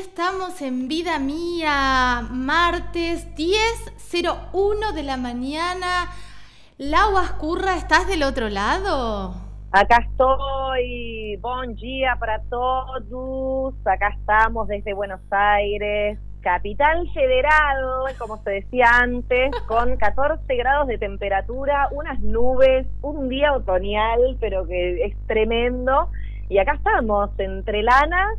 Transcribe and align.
estamos 0.00 0.62
en 0.62 0.88
Vida 0.88 1.18
Mía, 1.18 2.22
martes 2.30 3.28
10.01 3.36 4.92
de 4.94 5.02
la 5.02 5.18
mañana. 5.18 6.08
Lau 6.78 7.18
Ascurra, 7.18 7.76
¿estás 7.76 8.08
del 8.08 8.22
otro 8.22 8.48
lado? 8.48 9.34
Acá 9.72 9.98
estoy. 10.10 11.36
Buen 11.42 11.74
día 11.74 12.16
para 12.18 12.40
todos. 12.44 13.74
Acá 13.84 14.08
estamos 14.18 14.68
desde 14.68 14.94
Buenos 14.94 15.20
Aires, 15.30 16.18
capital 16.40 17.06
federado, 17.12 18.06
como 18.18 18.38
se 18.42 18.52
decía 18.52 18.86
antes, 19.02 19.50
con 19.66 19.96
14 19.98 20.56
grados 20.56 20.88
de 20.88 20.96
temperatura, 20.96 21.88
unas 21.92 22.18
nubes, 22.20 22.86
un 23.02 23.28
día 23.28 23.52
otoñal, 23.52 24.38
pero 24.40 24.66
que 24.66 25.04
es 25.04 25.26
tremendo 25.26 26.10
y 26.48 26.56
acá 26.56 26.72
estamos, 26.72 27.30
entre 27.38 27.82
lanas 27.82 28.38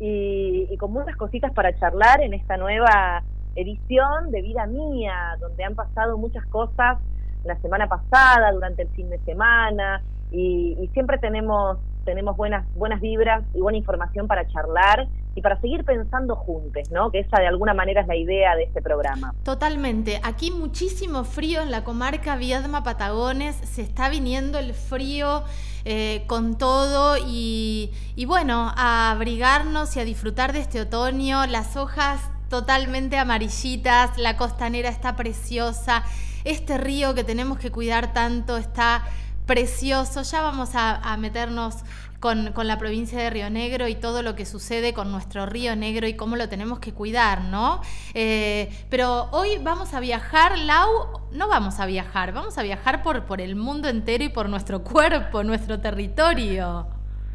y, 0.00 0.76
con 0.78 0.92
muchas 0.92 1.16
cositas 1.16 1.52
para 1.52 1.76
charlar 1.78 2.20
en 2.22 2.34
esta 2.34 2.56
nueva 2.56 3.22
edición 3.54 4.30
de 4.30 4.42
Vida 4.42 4.66
Mía, 4.66 5.36
donde 5.40 5.64
han 5.64 5.74
pasado 5.74 6.16
muchas 6.16 6.44
cosas 6.46 6.98
la 7.44 7.56
semana 7.56 7.88
pasada, 7.88 8.52
durante 8.52 8.82
el 8.82 8.88
fin 8.90 9.10
de 9.10 9.18
semana, 9.20 10.02
y, 10.30 10.88
siempre 10.92 11.18
tenemos, 11.18 11.78
tenemos 12.08 12.38
buenas, 12.38 12.64
buenas 12.74 13.02
vibras 13.02 13.44
y 13.52 13.60
buena 13.60 13.76
información 13.76 14.26
para 14.26 14.48
charlar 14.48 15.08
y 15.34 15.42
para 15.42 15.60
seguir 15.60 15.84
pensando 15.84 16.36
juntos, 16.36 16.90
¿no? 16.90 17.10
Que 17.10 17.18
esa 17.18 17.38
de 17.38 17.46
alguna 17.46 17.74
manera 17.74 18.00
es 18.00 18.06
la 18.06 18.16
idea 18.16 18.56
de 18.56 18.62
este 18.62 18.80
programa. 18.80 19.34
Totalmente. 19.42 20.18
Aquí 20.24 20.50
muchísimo 20.50 21.24
frío 21.24 21.60
en 21.60 21.70
la 21.70 21.84
comarca 21.84 22.36
Viedma 22.36 22.82
Patagones, 22.82 23.56
se 23.56 23.82
está 23.82 24.08
viniendo 24.08 24.58
el 24.58 24.72
frío 24.72 25.44
eh, 25.84 26.24
con 26.26 26.56
todo 26.56 27.18
y, 27.18 27.92
y 28.16 28.24
bueno, 28.24 28.72
a 28.74 29.10
abrigarnos 29.10 29.94
y 29.98 30.00
a 30.00 30.04
disfrutar 30.04 30.54
de 30.54 30.60
este 30.60 30.80
otoño, 30.80 31.44
las 31.44 31.76
hojas 31.76 32.22
totalmente 32.48 33.18
amarillitas, 33.18 34.16
la 34.16 34.38
costanera 34.38 34.88
está 34.88 35.14
preciosa, 35.14 36.04
este 36.44 36.78
río 36.78 37.14
que 37.14 37.22
tenemos 37.22 37.58
que 37.58 37.70
cuidar 37.70 38.14
tanto 38.14 38.56
está 38.56 39.04
precioso. 39.48 40.22
Ya 40.22 40.42
vamos 40.42 40.70
a, 40.74 41.16
meternos 41.16 41.82
con, 42.20 42.52
la 42.54 42.78
provincia 42.78 43.18
de 43.18 43.30
Río 43.30 43.50
Negro 43.50 43.88
y 43.88 43.96
todo 43.96 44.22
lo 44.22 44.36
que 44.36 44.44
sucede 44.44 44.92
con 44.92 45.10
nuestro 45.10 45.46
Río 45.46 45.74
Negro 45.74 46.06
y 46.06 46.14
cómo 46.14 46.36
lo 46.36 46.48
tenemos 46.48 46.78
que 46.78 46.92
cuidar, 46.92 47.42
¿no? 47.42 47.80
Eh, 48.14 48.68
pero 48.90 49.28
hoy 49.32 49.58
vamos 49.60 49.94
a 49.94 50.00
viajar, 50.00 50.56
Lau, 50.58 51.22
no 51.32 51.48
vamos 51.48 51.80
a 51.80 51.86
viajar, 51.86 52.32
vamos 52.32 52.58
a 52.58 52.62
viajar 52.62 53.02
por, 53.02 53.24
por 53.24 53.40
el 53.40 53.56
mundo 53.56 53.88
entero 53.88 54.22
y 54.22 54.28
por 54.28 54.48
nuestro 54.48 54.84
cuerpo, 54.84 55.42
nuestro 55.42 55.80
territorio. 55.80 56.86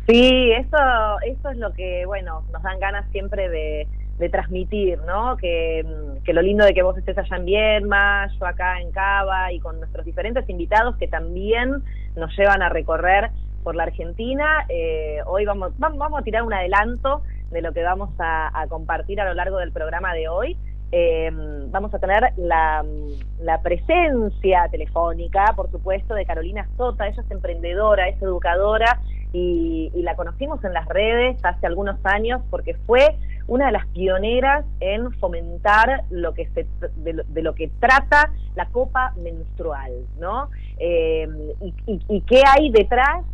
Sí, 0.07 0.51
eso, 0.51 0.77
eso 1.25 1.49
es 1.49 1.57
lo 1.57 1.73
que, 1.73 2.05
bueno, 2.05 2.43
nos 2.51 2.61
dan 2.61 2.79
ganas 2.79 3.09
siempre 3.11 3.49
de, 3.49 3.87
de 4.23 4.29
transmitir, 4.29 4.99
¿no? 4.99 5.35
Que, 5.35 5.85
que, 6.23 6.33
lo 6.33 6.41
lindo 6.41 6.63
de 6.63 6.73
que 6.73 6.81
vos 6.81 6.97
estés 6.97 7.17
allá 7.17 7.35
en 7.35 7.45
Vierma, 7.45 8.27
yo 8.39 8.45
acá 8.45 8.79
en 8.79 8.89
Cava 8.91 9.51
y 9.51 9.59
con 9.59 9.79
nuestros 9.79 10.05
diferentes 10.05 10.47
invitados 10.49 10.95
que 10.95 11.09
también 11.09 11.83
nos 12.15 12.35
llevan 12.37 12.61
a 12.61 12.69
recorrer 12.69 13.31
por 13.63 13.75
la 13.75 13.83
Argentina. 13.83 14.65
Eh, 14.69 15.17
hoy 15.25 15.45
vamos, 15.45 15.73
vamos 15.77 16.17
a 16.17 16.23
tirar 16.23 16.43
un 16.43 16.53
adelanto 16.53 17.23
de 17.51 17.61
lo 17.61 17.73
que 17.73 17.83
vamos 17.83 18.11
a, 18.17 18.65
compartir 18.69 19.19
a 19.19 19.25
lo 19.25 19.33
largo 19.33 19.57
del 19.57 19.73
programa 19.73 20.13
de 20.13 20.29
hoy. 20.29 20.57
Eh, 20.93 21.29
vamos 21.69 21.93
a 21.93 21.99
tener 21.99 22.31
la, 22.37 22.81
presencia 23.61 24.69
telefónica, 24.71 25.51
por 25.53 25.69
supuesto, 25.69 26.13
de 26.13 26.25
Carolina 26.25 26.65
Sota. 26.77 27.07
Ella 27.07 27.21
es 27.21 27.29
emprendedora, 27.29 28.07
es 28.07 28.21
educadora 28.21 29.01
y, 29.33 29.91
y 29.93 30.01
la 30.03 30.15
conocimos 30.15 30.63
en 30.63 30.73
las 30.73 30.87
redes 30.87 31.37
hace 31.43 31.67
algunos 31.67 31.97
años 32.05 32.41
porque 32.49 32.75
fue 32.85 33.17
una 33.47 33.67
de 33.67 33.71
las 33.73 33.87
pioneras 33.87 34.65
en 34.79 35.11
fomentar 35.13 36.05
lo 36.09 36.33
que 36.33 36.47
se, 36.49 36.65
de, 36.95 37.41
lo, 37.41 37.53
que 37.53 37.69
trata 37.79 38.31
la 38.55 38.67
copa 38.67 39.13
menstrual, 39.17 39.91
¿no? 40.17 40.49
Eh, 40.77 41.27
y, 41.85 42.21
qué 42.21 42.41
hay 42.47 42.69
detrás 42.71 43.25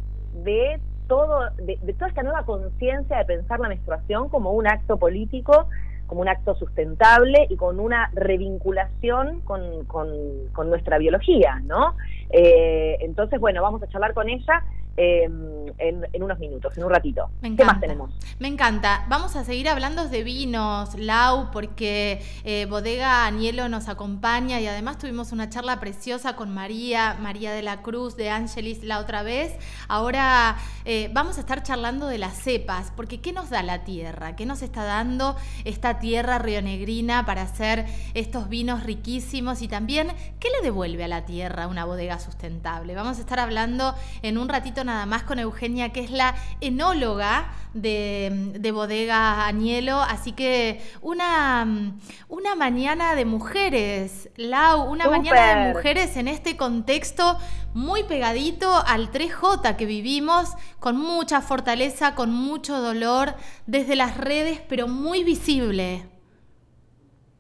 de 0.44 0.80
todo, 1.08 1.50
de, 1.58 1.78
toda 1.94 2.08
esta 2.08 2.24
nueva 2.24 2.44
conciencia 2.44 3.18
de 3.18 3.26
pensar 3.26 3.60
la 3.60 3.70
menstruación 3.70 4.30
como 4.30 4.52
un 4.52 4.68
acto 4.68 4.98
político, 4.98 5.68
como 6.08 6.22
un 6.22 6.30
acto 6.30 6.56
sustentable 6.56 7.46
y 7.50 7.56
con 7.56 7.80
una 7.80 8.10
revinculación 8.14 9.42
con, 9.42 9.86
con, 9.86 10.70
nuestra 10.70 10.98
biología, 10.98 11.62
¿no? 11.66 11.96
Eh, 12.32 12.98
entonces, 13.02 13.40
bueno, 13.40 13.62
vamos 13.62 13.82
a 13.84 13.88
charlar 13.88 14.16
con 14.16 14.28
ella 14.28 14.64
Em, 15.02 15.60
en, 15.78 16.24
unos 16.24 16.40
minutos, 16.40 16.78
en 16.78 16.84
un 16.84 16.90
ratito. 16.90 17.30
¿Qué 17.42 17.64
más 17.64 17.80
tenemos? 17.80 18.12
Me 18.38 18.50
encanta. 18.50 19.06
Vamos 19.08 19.38
a 19.38 19.46
seguir 19.46 19.70
hablando 19.70 20.10
de 20.10 20.24
vinos, 20.24 20.94
Lau, 20.96 21.52
porque 21.52 22.22
eh, 22.44 22.66
Bodega 22.70 23.26
Anielo 23.26 23.70
nos 23.70 23.88
acompaña 23.88 24.60
y 24.60 24.68
además 24.68 24.98
tuvimos 24.98 25.32
una 25.32 25.50
charla 25.50 25.80
preciosa 25.80 26.36
con 26.36 26.54
María, 26.54 27.16
María 27.22 27.54
de 27.54 27.62
la 27.62 27.82
Cruz, 27.82 28.18
de 28.18 28.30
Angelis 28.30 28.84
la 28.84 29.00
otra 29.00 29.24
vez. 29.24 29.56
Ahora 29.88 30.58
eh, 30.84 31.10
vamos 31.14 31.38
a 31.38 31.42
estar 31.42 31.64
charlando 31.64 32.08
de 32.08 32.18
las 32.18 32.38
cepas, 32.38 32.92
porque 32.94 33.22
¿qué 33.22 33.32
nos 33.32 33.50
da 33.50 33.64
la 33.64 33.86
tierra? 33.86 34.36
¿Qué 34.36 34.46
nos 34.46 34.62
está 34.62 34.84
dando 34.84 35.38
esta 35.64 36.00
tierra 36.00 36.40
rionegrina 36.40 37.26
para 37.26 37.44
hacer 37.44 37.86
estos 38.16 38.50
vinos 38.50 38.84
riquísimos? 38.84 39.62
Y 39.62 39.70
también, 39.70 40.10
¿qué 40.42 40.50
le 40.50 40.62
devuelve 40.62 41.06
a 41.06 41.08
la 41.08 41.26
tierra 41.26 41.68
una 41.68 41.86
bodega 41.86 42.20
sustentable? 42.20 42.96
Vamos 42.96 43.18
a 43.18 43.22
estar 43.22 43.40
hablando 43.40 43.96
en 44.24 44.38
un 44.38 44.50
ratito 44.50 44.84
nada 44.90 45.06
más 45.06 45.24
con 45.24 45.38
Eugenia, 45.38 45.90
que 45.90 46.00
es 46.00 46.10
la 46.10 46.34
enóloga 46.62 47.52
de, 47.74 48.54
de 48.60 48.72
Bodega 48.72 49.46
Añelo. 49.46 50.02
Así 50.02 50.32
que 50.32 50.82
una, 51.02 51.94
una 52.28 52.56
mañana 52.56 53.14
de 53.16 53.26
mujeres, 53.26 54.32
Lau, 54.36 54.90
una 54.90 55.08
mañana 55.08 55.68
de 55.68 55.74
mujeres 55.74 56.18
en 56.18 56.28
este 56.28 56.58
contexto 56.58 57.38
muy 57.74 58.04
pegadito 58.04 58.68
al 58.88 59.12
3J 59.12 59.76
que 59.76 59.86
vivimos, 59.86 60.56
con 60.80 60.98
mucha 60.98 61.42
fortaleza, 61.42 62.16
con 62.16 62.32
mucho 62.32 62.82
dolor, 62.82 63.36
desde 63.68 63.96
las 63.96 64.18
redes, 64.18 64.60
pero 64.68 64.88
muy 64.88 65.24
visible. 65.24 66.08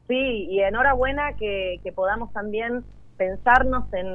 Sí, 0.07 0.47
y 0.49 0.59
enhorabuena 0.61 1.33
que, 1.33 1.79
que 1.83 1.91
podamos 1.91 2.31
también 2.31 2.83
pensarnos 3.19 3.83
en, 3.93 4.07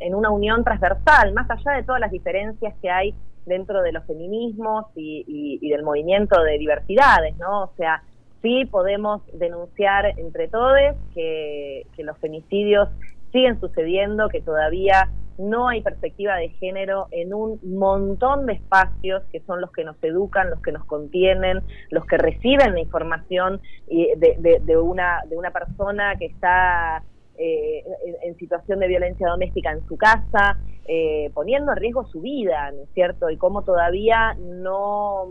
en, 0.00 0.14
una 0.14 0.28
unión 0.28 0.62
transversal, 0.64 1.32
más 1.32 1.50
allá 1.50 1.72
de 1.78 1.82
todas 1.82 2.00
las 2.00 2.10
diferencias 2.10 2.74
que 2.82 2.90
hay 2.90 3.14
dentro 3.46 3.80
de 3.80 3.90
los 3.90 4.04
feminismos 4.04 4.84
y, 4.94 5.66
del 5.66 5.82
movimiento 5.82 6.40
de 6.42 6.58
diversidades, 6.58 7.36
¿no? 7.38 7.64
O 7.64 7.72
sea, 7.78 8.02
sí 8.42 8.66
podemos 8.66 9.22
denunciar 9.32 10.06
entre 10.18 10.48
todos 10.48 10.76
que, 11.14 11.86
que 11.96 12.04
los 12.04 12.18
femicidios 12.18 12.90
siguen 13.32 13.58
sucediendo, 13.60 14.28
que 14.28 14.42
todavía 14.42 15.08
no 15.38 15.68
hay 15.68 15.80
perspectiva 15.80 16.36
de 16.36 16.50
género 16.50 17.08
en 17.12 17.32
un 17.32 17.58
montón 17.64 18.44
de 18.44 18.52
espacios 18.52 19.22
que 19.32 19.40
son 19.40 19.62
los 19.62 19.72
que 19.72 19.84
nos 19.84 19.96
educan, 20.04 20.50
los 20.50 20.60
que 20.60 20.70
nos 20.70 20.84
contienen, 20.84 21.62
los 21.90 22.04
que 22.04 22.18
reciben 22.18 22.74
la 22.74 22.80
información 22.80 23.60
de, 23.88 24.60
de 24.62 24.76
una, 24.76 25.22
de 25.28 25.36
una 25.36 25.50
persona 25.50 26.14
que 26.16 26.26
está 26.26 27.02
eh, 27.38 27.84
en, 28.22 28.36
situación 28.36 28.80
de 28.80 28.88
violencia 28.88 29.28
doméstica 29.28 29.72
en 29.72 29.84
su 29.86 29.96
casa, 29.96 30.58
eh, 30.86 31.30
poniendo 31.34 31.72
en 31.72 31.78
riesgo 31.78 32.06
su 32.06 32.20
vida, 32.20 32.70
¿no 32.72 32.82
es 32.82 32.90
cierto? 32.94 33.30
Y 33.30 33.36
cómo 33.36 33.62
todavía 33.62 34.36
no, 34.38 35.28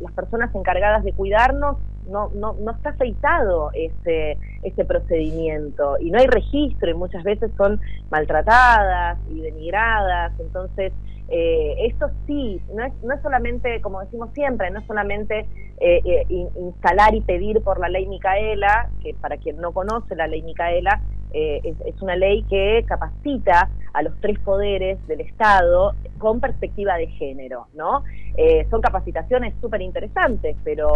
las 0.00 0.12
personas 0.12 0.54
encargadas 0.54 1.04
de 1.04 1.12
cuidarnos, 1.12 1.76
no, 2.08 2.30
no, 2.34 2.54
no 2.54 2.72
está 2.72 2.90
aceitado 2.90 3.70
ese, 3.74 4.38
ese 4.62 4.84
procedimiento 4.84 5.96
y 6.00 6.10
no 6.10 6.18
hay 6.18 6.26
registro 6.26 6.90
y 6.90 6.94
muchas 6.94 7.22
veces 7.24 7.50
son 7.56 7.80
maltratadas 8.10 9.18
y 9.30 9.40
denigradas, 9.40 10.32
entonces 10.38 10.92
eh, 11.28 11.86
esto 11.86 12.10
sí, 12.26 12.60
no 12.74 12.84
es, 12.84 12.92
no 13.02 13.14
es 13.14 13.22
solamente, 13.22 13.80
como 13.80 14.00
decimos 14.00 14.30
siempre, 14.34 14.70
no 14.70 14.80
es 14.80 14.86
solamente 14.86 15.46
eh, 15.80 16.26
instalar 16.56 17.14
y 17.14 17.20
pedir 17.20 17.62
por 17.62 17.78
la 17.80 17.88
ley 17.88 18.06
Micaela, 18.06 18.90
que 19.02 19.14
para 19.14 19.36
quien 19.36 19.58
no 19.58 19.72
conoce 19.72 20.16
la 20.16 20.26
ley 20.26 20.42
Micaela, 20.42 21.02
eh, 21.32 21.74
es, 21.84 22.00
una 22.02 22.16
ley 22.16 22.42
que 22.44 22.84
capacita 22.86 23.68
a 23.92 24.02
los 24.02 24.18
tres 24.20 24.38
poderes 24.38 25.04
del 25.06 25.20
Estado 25.20 25.94
con 26.18 26.40
perspectiva 26.40 26.96
de 26.96 27.08
género, 27.08 27.66
¿no? 27.74 28.04
Eh, 28.36 28.66
son 28.70 28.80
capacitaciones 28.80 29.54
súper 29.60 29.82
interesantes, 29.82 30.56
pero 30.64 30.88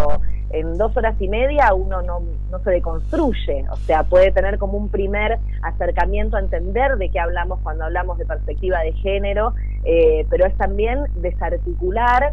en 0.50 0.78
dos 0.78 0.96
horas 0.96 1.20
y 1.20 1.28
media 1.28 1.74
uno 1.74 2.02
no, 2.02 2.22
no 2.50 2.58
se 2.60 2.70
deconstruye, 2.70 3.64
o 3.70 3.76
sea, 3.76 4.04
puede 4.04 4.30
tener 4.30 4.58
como 4.58 4.78
un 4.78 4.88
primer 4.88 5.38
acercamiento 5.62 6.36
a 6.36 6.40
entender 6.40 6.96
de 6.96 7.08
qué 7.08 7.18
hablamos 7.18 7.60
cuando 7.62 7.84
hablamos 7.84 8.18
de 8.18 8.26
perspectiva 8.26 8.80
de 8.80 8.92
género, 8.92 9.54
eh, 9.84 10.26
pero 10.30 10.46
es 10.46 10.56
también 10.56 11.00
desarticular 11.16 12.32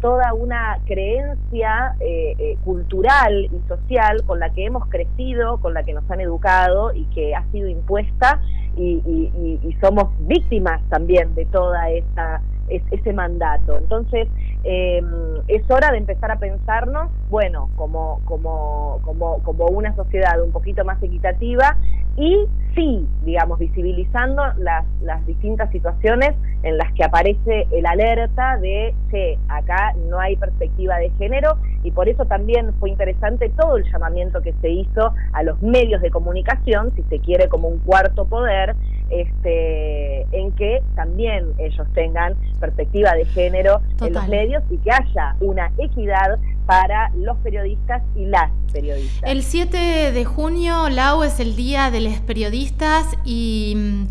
toda 0.00 0.32
una 0.32 0.78
creencia 0.86 1.94
eh, 2.00 2.34
eh, 2.38 2.56
cultural 2.64 3.46
y 3.46 3.68
social 3.68 4.22
con 4.24 4.38
la 4.38 4.50
que 4.50 4.64
hemos 4.64 4.86
crecido, 4.88 5.58
con 5.58 5.74
la 5.74 5.82
que 5.82 5.92
nos 5.92 6.08
han 6.10 6.20
educado 6.20 6.94
y 6.94 7.04
que 7.06 7.34
ha 7.34 7.44
sido 7.50 7.68
impuesta 7.68 8.40
y, 8.76 9.76
somos 9.80 10.08
víctimas 10.26 10.80
también 10.88 11.34
de 11.34 11.44
toda 11.46 11.90
esta 11.90 12.40
ese 12.68 13.12
mandato. 13.12 13.78
Entonces, 13.78 14.28
eh, 14.64 15.02
es 15.48 15.70
hora 15.70 15.90
de 15.90 15.98
empezar 15.98 16.30
a 16.30 16.38
pensarnos, 16.38 17.10
bueno, 17.30 17.70
como, 17.76 18.20
como, 18.24 19.00
como, 19.02 19.42
como 19.42 19.66
una 19.66 19.94
sociedad 19.94 20.42
un 20.42 20.52
poquito 20.52 20.84
más 20.84 21.02
equitativa 21.02 21.76
y 22.18 22.46
sí, 22.74 23.06
digamos, 23.24 23.58
visibilizando 23.58 24.42
las, 24.58 24.84
las 25.02 25.24
distintas 25.26 25.70
situaciones 25.70 26.34
en 26.62 26.76
las 26.76 26.92
que 26.94 27.04
aparece 27.04 27.68
el 27.70 27.86
alerta 27.86 28.56
de 28.58 28.92
que 29.10 29.38
acá 29.48 29.94
no 30.08 30.18
hay 30.18 30.36
perspectiva 30.36 30.96
de 30.96 31.10
género 31.18 31.56
y 31.84 31.92
por 31.92 32.08
eso 32.08 32.24
también 32.24 32.72
fue 32.80 32.90
interesante 32.90 33.48
todo 33.50 33.76
el 33.76 33.84
llamamiento 33.90 34.42
que 34.42 34.52
se 34.60 34.68
hizo 34.68 35.12
a 35.32 35.42
los 35.44 35.62
medios 35.62 36.02
de 36.02 36.10
comunicación, 36.10 36.92
si 36.96 37.02
se 37.04 37.20
quiere 37.20 37.48
como 37.48 37.68
un 37.68 37.78
cuarto 37.78 38.24
poder, 38.24 38.74
este, 39.10 40.26
en 40.32 40.52
que 40.52 40.82
también 40.96 41.52
ellos 41.58 41.86
tengan 41.94 42.34
perspectiva 42.58 43.12
de 43.12 43.24
género 43.26 43.80
en 44.00 44.12
los 44.12 44.28
medios 44.28 44.62
y 44.70 44.76
que 44.78 44.90
haya 44.90 45.36
una 45.40 45.70
equidad 45.78 46.38
para 46.68 47.10
los 47.14 47.38
periodistas 47.38 48.02
y 48.14 48.26
las 48.26 48.50
periodistas. 48.74 49.22
El 49.30 49.42
7 49.42 50.12
de 50.12 50.24
junio, 50.26 50.90
Lau, 50.90 51.22
es 51.22 51.40
el 51.40 51.56
Día 51.56 51.90
de 51.90 52.02
los 52.02 52.20
Periodistas 52.20 53.06
y 53.24 53.72
mm, 53.74 54.06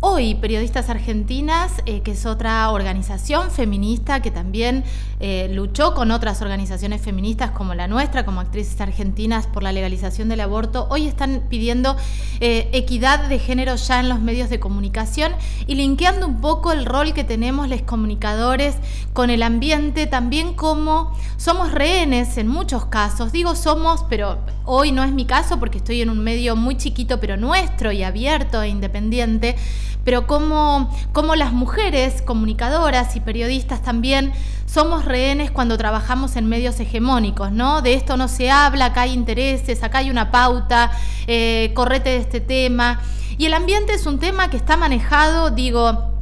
Hoy, 0.00 0.34
Periodistas 0.34 0.90
Argentinas, 0.90 1.72
eh, 1.86 2.02
que 2.02 2.10
es 2.10 2.26
otra 2.26 2.70
organización 2.70 3.50
feminista 3.50 4.20
que 4.20 4.30
también 4.30 4.84
eh, 5.20 5.48
luchó 5.50 5.94
con 5.94 6.10
otras 6.10 6.42
organizaciones 6.42 7.00
feministas 7.00 7.52
como 7.52 7.74
la 7.74 7.88
nuestra, 7.88 8.26
como 8.26 8.40
actrices 8.40 8.78
argentinas 8.78 9.46
por 9.46 9.62
la 9.62 9.72
legalización 9.72 10.28
del 10.28 10.40
aborto, 10.40 10.86
hoy 10.90 11.06
están 11.06 11.44
pidiendo 11.48 11.96
eh, 12.40 12.68
equidad 12.74 13.26
de 13.26 13.38
género 13.38 13.76
ya 13.76 13.98
en 14.00 14.10
los 14.10 14.20
medios 14.20 14.50
de 14.50 14.60
comunicación 14.60 15.32
y 15.66 15.76
linkeando 15.76 16.26
un 16.26 16.42
poco 16.42 16.72
el 16.72 16.84
rol 16.84 17.14
que 17.14 17.24
tenemos 17.24 17.70
los 17.70 17.80
comunicadores 17.80 18.76
con 19.14 19.30
el 19.30 19.42
ambiente, 19.42 20.06
también 20.06 20.52
como 20.52 21.16
somos 21.38 21.72
rehenes 21.72 22.36
en 22.36 22.48
muchos 22.48 22.84
casos. 22.84 23.32
Digo 23.32 23.54
somos, 23.54 24.04
pero 24.10 24.40
hoy 24.66 24.92
no 24.92 25.02
es 25.04 25.12
mi 25.12 25.24
caso 25.24 25.58
porque 25.58 25.78
estoy 25.78 26.02
en 26.02 26.10
un 26.10 26.18
medio 26.22 26.54
muy 26.54 26.76
chiquito, 26.76 27.18
pero 27.18 27.38
nuestro 27.38 27.92
y 27.92 28.02
abierto 28.02 28.60
e 28.60 28.68
independiente 28.68 29.56
pero 30.04 30.26
como, 30.26 30.90
como 31.12 31.34
las 31.34 31.52
mujeres 31.52 32.22
comunicadoras 32.22 33.16
y 33.16 33.20
periodistas 33.20 33.82
también 33.82 34.32
somos 34.66 35.04
rehenes 35.04 35.50
cuando 35.50 35.78
trabajamos 35.78 36.36
en 36.36 36.46
medios 36.48 36.78
hegemónicos, 36.80 37.52
¿no? 37.52 37.82
De 37.82 37.94
esto 37.94 38.16
no 38.16 38.28
se 38.28 38.50
habla, 38.50 38.86
acá 38.86 39.02
hay 39.02 39.12
intereses, 39.12 39.82
acá 39.82 39.98
hay 39.98 40.10
una 40.10 40.30
pauta, 40.30 40.90
eh, 41.26 41.72
correte 41.74 42.10
de 42.10 42.16
este 42.18 42.40
tema. 42.40 43.00
Y 43.38 43.46
el 43.46 43.54
ambiente 43.54 43.94
es 43.94 44.06
un 44.06 44.18
tema 44.18 44.50
que 44.50 44.56
está 44.56 44.76
manejado, 44.76 45.50
digo, 45.50 46.12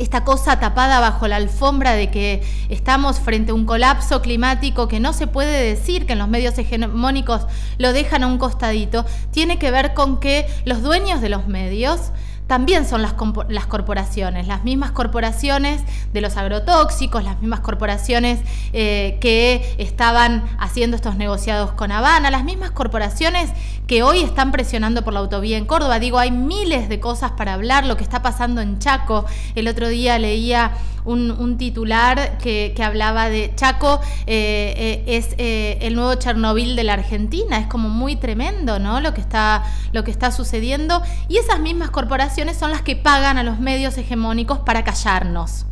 esta 0.00 0.24
cosa 0.24 0.58
tapada 0.58 0.98
bajo 0.98 1.28
la 1.28 1.36
alfombra 1.36 1.92
de 1.92 2.10
que 2.10 2.42
estamos 2.70 3.20
frente 3.20 3.50
a 3.50 3.54
un 3.54 3.66
colapso 3.66 4.22
climático 4.22 4.88
que 4.88 4.98
no 4.98 5.12
se 5.12 5.26
puede 5.26 5.62
decir 5.62 6.06
que 6.06 6.14
en 6.14 6.20
los 6.20 6.28
medios 6.28 6.56
hegemónicos 6.56 7.46
lo 7.76 7.92
dejan 7.92 8.22
a 8.22 8.26
un 8.26 8.38
costadito, 8.38 9.04
tiene 9.30 9.58
que 9.58 9.70
ver 9.70 9.92
con 9.92 10.18
que 10.18 10.46
los 10.64 10.82
dueños 10.82 11.20
de 11.20 11.28
los 11.28 11.46
medios 11.46 12.12
también 12.50 12.84
son 12.84 13.00
las, 13.00 13.14
las, 13.48 13.66
corporaciones, 13.66 14.48
las 14.48 14.64
mismas 14.64 14.90
corporaciones 14.90 15.82
de 16.12 16.20
los 16.20 16.36
agrotóxicos, 16.36 17.22
las 17.22 17.40
mismas 17.40 17.60
corporaciones 17.60 18.40
eh, 18.72 19.18
que 19.20 19.76
estaban 19.78 20.42
haciendo 20.58 20.96
estos 20.96 21.14
negociados 21.14 21.70
con 21.70 21.92
Habana, 21.92 22.28
las 22.28 22.42
mismas 22.42 22.72
corporaciones 22.72 23.52
que 23.86 24.02
hoy 24.02 24.22
están 24.22 24.50
presionando 24.50 25.04
por 25.04 25.12
la 25.12 25.20
autovía 25.20 25.58
en 25.58 25.64
Córdoba. 25.64 26.00
Digo, 26.00 26.18
hay 26.18 26.32
miles 26.32 26.88
de 26.88 26.98
cosas 26.98 27.30
para 27.30 27.54
hablar, 27.54 27.86
lo 27.86 27.96
que 27.96 28.02
está 28.02 28.20
pasando 28.20 28.60
en 28.60 28.80
Chaco. 28.80 29.26
El 29.54 29.68
otro 29.68 29.86
día 29.86 30.18
leía 30.18 30.72
un, 31.10 31.58
titular 31.58 32.38
que, 32.38 32.74
hablaba 32.82 33.28
de 33.28 33.52
Chaco 33.54 34.00
eh, 34.26 34.74
eh, 34.76 35.04
es 35.06 35.34
eh, 35.38 35.78
el 35.82 35.94
nuevo 35.94 36.14
Chernobyl 36.14 36.76
de 36.76 36.84
la 36.84 36.94
Argentina. 36.94 37.58
Es 37.58 37.66
como 37.66 37.88
muy 37.88 38.16
tremendo, 38.16 38.78
¿no? 38.78 39.00
Lo 39.00 39.12
que 39.14 39.20
está, 39.20 39.64
lo 39.92 40.04
que 40.04 40.10
está 40.10 40.30
sucediendo. 40.30 41.02
Y 41.28 41.38
esas 41.38 41.60
mismas 41.60 41.90
corporaciones 41.90 42.56
son 42.56 42.70
las 42.70 42.82
que 42.82 42.96
pagan 42.96 43.38
a 43.38 43.42
los 43.42 43.58
medios 43.58 43.98
hegemónicos 43.98 44.60
para 44.60 44.84
callarnos. 44.84 45.66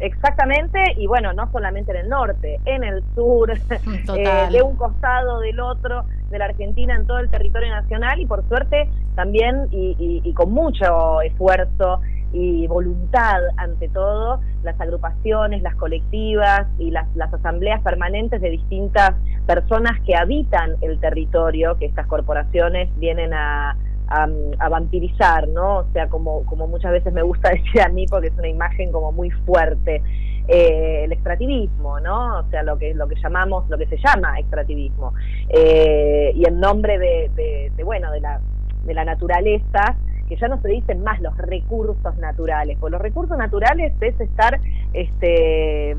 Exactamente, 0.00 0.78
y 0.96 1.08
bueno, 1.08 1.32
no 1.32 1.50
solamente 1.50 1.90
en 1.90 2.04
el 2.04 2.08
norte, 2.08 2.60
en 2.66 2.84
el 2.84 3.02
sur, 3.16 3.52
de 3.58 4.62
un 4.62 4.76
costado, 4.76 5.40
del 5.40 5.58
otro, 5.58 6.04
de 6.30 6.38
la 6.38 6.44
Argentina, 6.44 6.94
en 6.94 7.04
todo 7.04 7.18
el 7.18 7.28
territorio 7.28 7.68
nacional, 7.70 8.20
y 8.20 8.26
por 8.26 8.46
suerte 8.46 8.88
también, 9.16 9.66
y 9.72 10.32
con 10.34 10.52
mucho 10.52 11.20
esfuerzo, 11.22 12.00
y 12.32 12.66
voluntad 12.66 13.40
ante 13.56 13.88
todo, 13.88 14.40
las 14.62 14.78
agrupaciones, 14.80 15.62
las 15.62 15.74
colectivas 15.76 16.66
y 16.78 16.90
las, 16.90 17.06
las 17.16 17.32
asambleas 17.32 17.82
permanentes 17.82 18.40
de 18.40 18.50
distintas 18.50 19.14
personas 19.46 19.98
que 20.04 20.14
habitan 20.14 20.76
el 20.82 21.00
territorio 21.00 21.76
que 21.78 21.86
estas 21.86 22.06
corporaciones 22.06 22.90
vienen 22.98 23.32
a, 23.32 23.76
a, 24.08 24.68
vampirizar, 24.68 25.48
¿no? 25.48 25.78
O 25.78 25.92
sea, 25.92 26.08
como, 26.08 26.44
como 26.46 26.66
muchas 26.66 26.92
veces 26.92 27.12
me 27.12 27.22
gusta 27.22 27.50
decir 27.50 27.80
a 27.80 27.88
mí, 27.88 28.06
porque 28.06 28.28
es 28.28 28.38
una 28.38 28.48
imagen 28.48 28.92
como 28.92 29.12
muy 29.12 29.30
fuerte, 29.30 30.02
eh, 30.48 31.04
el 31.04 31.12
extractivismo, 31.12 32.00
¿no? 32.00 32.38
O 32.38 32.50
sea, 32.50 32.62
lo 32.62 32.78
que, 32.78 32.94
lo 32.94 33.06
que 33.06 33.16
llamamos, 33.22 33.68
lo 33.68 33.76
que 33.76 33.86
se 33.86 33.98
llama 33.98 34.38
extractivismo. 34.38 35.12
Eh, 35.48 36.32
y 36.34 36.46
en 36.46 36.58
nombre 36.58 36.98
de, 36.98 37.30
de, 37.34 37.72
de, 37.76 37.84
bueno, 37.84 38.10
de 38.12 38.20
la, 38.20 38.40
de 38.84 38.94
la 38.94 39.04
naturaleza, 39.04 39.96
que 40.28 40.36
ya 40.36 40.48
no 40.48 40.60
se 40.60 40.68
dicen 40.68 41.02
más 41.02 41.20
los 41.20 41.36
recursos 41.36 42.16
naturales, 42.18 42.76
porque 42.78 42.92
los 42.92 43.02
recursos 43.02 43.36
naturales 43.36 43.92
es 44.00 44.20
estar 44.20 44.60
este 44.92 45.96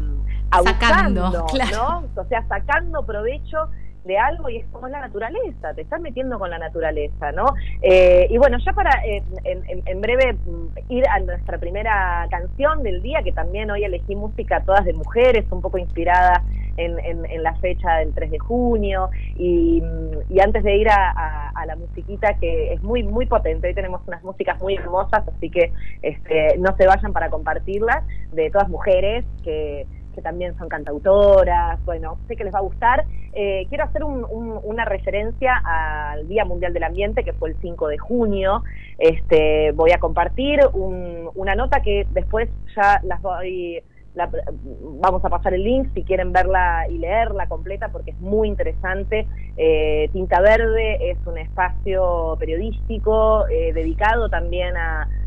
sacando, 0.52 1.32
¿no? 1.72 2.04
O 2.16 2.26
sea, 2.26 2.48
sacando 2.48 3.06
provecho 3.06 3.70
de 4.06 4.18
algo 4.18 4.50
y 4.50 4.58
es 4.58 4.66
como 4.68 4.88
la 4.88 5.02
naturaleza, 5.02 5.74
te 5.74 5.82
estás 5.82 6.02
metiendo 6.02 6.40
con 6.40 6.50
la 6.50 6.58
naturaleza, 6.58 7.32
¿no? 7.32 7.46
Eh, 7.82 8.28
y 8.30 8.38
bueno, 8.38 8.58
ya 8.66 8.74
para 8.74 8.92
eh, 9.06 9.22
en, 9.44 10.02
breve 10.02 10.34
mm, 10.34 10.68
ir 10.90 11.04
a 11.08 11.20
nuestra 11.20 11.58
primera 11.58 12.26
canción 12.30 12.84
del 12.84 13.02
día, 13.02 13.22
que 13.24 13.32
también 13.32 13.70
hoy 13.72 13.84
elegí 13.84 14.16
música 14.16 14.62
todas 14.62 14.86
de 14.86 14.94
mujeres, 14.94 15.46
un 15.52 15.62
poco 15.62 15.78
inspirada 15.78 16.44
en, 16.78 17.44
la 17.44 17.56
fecha 17.56 17.98
del 17.98 18.14
3 18.14 18.32
de 18.32 18.40
junio, 18.40 19.10
y, 19.38 19.82
mm, 19.82 20.40
antes 20.42 20.64
de 20.64 20.78
ir 20.78 20.90
a, 20.90 21.54
la 21.66 21.76
musiquita 21.76 22.36
que 22.40 22.74
es 22.74 22.82
muy, 22.82 23.04
muy 23.04 23.28
potente, 23.28 23.68
hoy 23.68 23.76
tenemos 23.76 24.02
unas 24.08 24.24
músicas 24.24 24.60
muy 24.62 24.76
hermosas, 24.76 25.28
así 25.28 25.52
que 25.52 25.72
este, 26.02 26.58
no 26.58 26.76
se 26.78 26.88
vayan 26.88 27.14
para 27.14 27.30
compartirlas, 27.30 28.04
de 28.32 28.50
todas 28.50 28.70
mujeres 28.70 29.26
que 29.44 29.86
también 30.22 30.58
son 30.58 30.70
cantautoras, 30.70 31.84
bueno, 31.86 32.18
sé 32.28 32.36
que 32.36 32.44
les 32.44 32.54
va 32.54 32.60
a 32.60 32.64
gustar. 32.64 33.06
Eh, 33.34 33.66
quiero 33.70 33.84
hacer 33.84 34.04
una 34.04 34.86
referencia 34.86 35.62
al 35.64 36.28
Día 36.28 36.46
Mundial 36.46 36.74
del 36.74 36.84
Ambiente, 36.84 37.24
que 37.24 37.34
fue 37.34 37.50
el 37.50 37.56
5 37.62 37.88
de 37.88 37.98
junio. 37.98 38.64
Este, 38.98 39.72
voy 39.72 39.92
a 39.92 40.00
compartir 40.00 40.60
una 40.74 41.56
nota 41.56 41.82
que 41.82 42.08
después 42.12 42.50
ya 42.76 43.00
las 43.04 43.22
voy 43.22 43.84
vamos 44.16 45.24
a 45.24 45.30
pasar 45.30 45.54
el 45.54 45.64
link 45.64 45.90
si 45.94 46.04
quieren 46.04 46.34
verla 46.34 46.88
y 46.90 46.98
leerla 46.98 47.48
completa 47.48 47.90
porque 47.90 48.12
es 48.12 48.20
muy 48.20 48.48
interesante. 48.48 49.28
Eh, 49.58 50.10
Tinta 50.12 50.42
Verde 50.42 51.12
es 51.12 51.18
un 51.26 51.38
espacio 51.38 52.36
periodístico 52.40 53.48
eh, 53.48 53.74
dedicado 53.74 54.30
también 54.30 54.76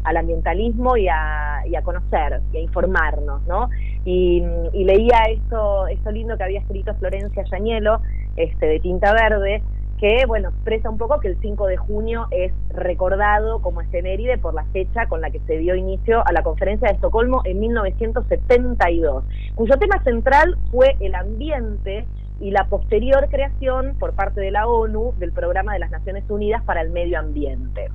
al 0.04 0.16
ambientalismo 0.16 0.96
y 0.96 1.08
a, 1.08 1.62
conocer 1.84 2.40
y 2.52 2.58
a 2.58 2.60
informarnos, 2.60 3.42
¿no? 3.46 3.68
Y, 4.04 4.42
leía 4.72 5.18
esto, 5.30 5.86
esto 5.86 6.10
lindo 6.10 6.36
que 6.36 6.44
había 6.44 6.60
escrito 6.60 6.94
Florencia 6.94 7.44
Yañelo, 7.50 8.00
este, 8.36 8.66
de 8.66 8.80
Tinta 8.80 9.12
Verde, 9.12 9.62
que 10.02 10.26
bueno, 10.26 10.48
expresa 10.48 10.90
un 10.90 10.98
poco 10.98 11.20
que 11.20 11.28
el 11.28 11.38
5 11.40 11.64
de 11.68 11.76
junio 11.76 12.26
es 12.32 12.52
recordado 12.70 13.62
como 13.62 13.82
efeméride 13.82 14.36
por 14.36 14.52
la 14.52 14.64
fecha 14.72 15.06
con 15.06 15.20
la 15.20 15.30
que 15.30 15.38
se 15.46 15.58
dio 15.58 15.76
inicio 15.76 16.26
a 16.26 16.32
la 16.32 16.42
conferencia 16.42 16.88
de 16.88 16.94
Estocolmo 16.94 17.42
en 17.44 17.60
1972, 17.60 19.22
cuyo 19.54 19.78
tema 19.78 20.02
central 20.02 20.58
fue 20.72 20.96
el 20.98 21.14
ambiente 21.14 22.04
y 22.40 22.50
la 22.50 22.64
posterior 22.64 23.28
creación 23.30 23.94
por 24.00 24.12
parte 24.14 24.40
de 24.40 24.50
la 24.50 24.66
ONU 24.66 25.14
del 25.18 25.30
Programa 25.30 25.72
de 25.74 25.78
las 25.78 25.92
Naciones 25.92 26.28
Unidas 26.28 26.64
para 26.64 26.80
el 26.80 26.90
Medio 26.90 27.20
Ambiente. 27.20 27.86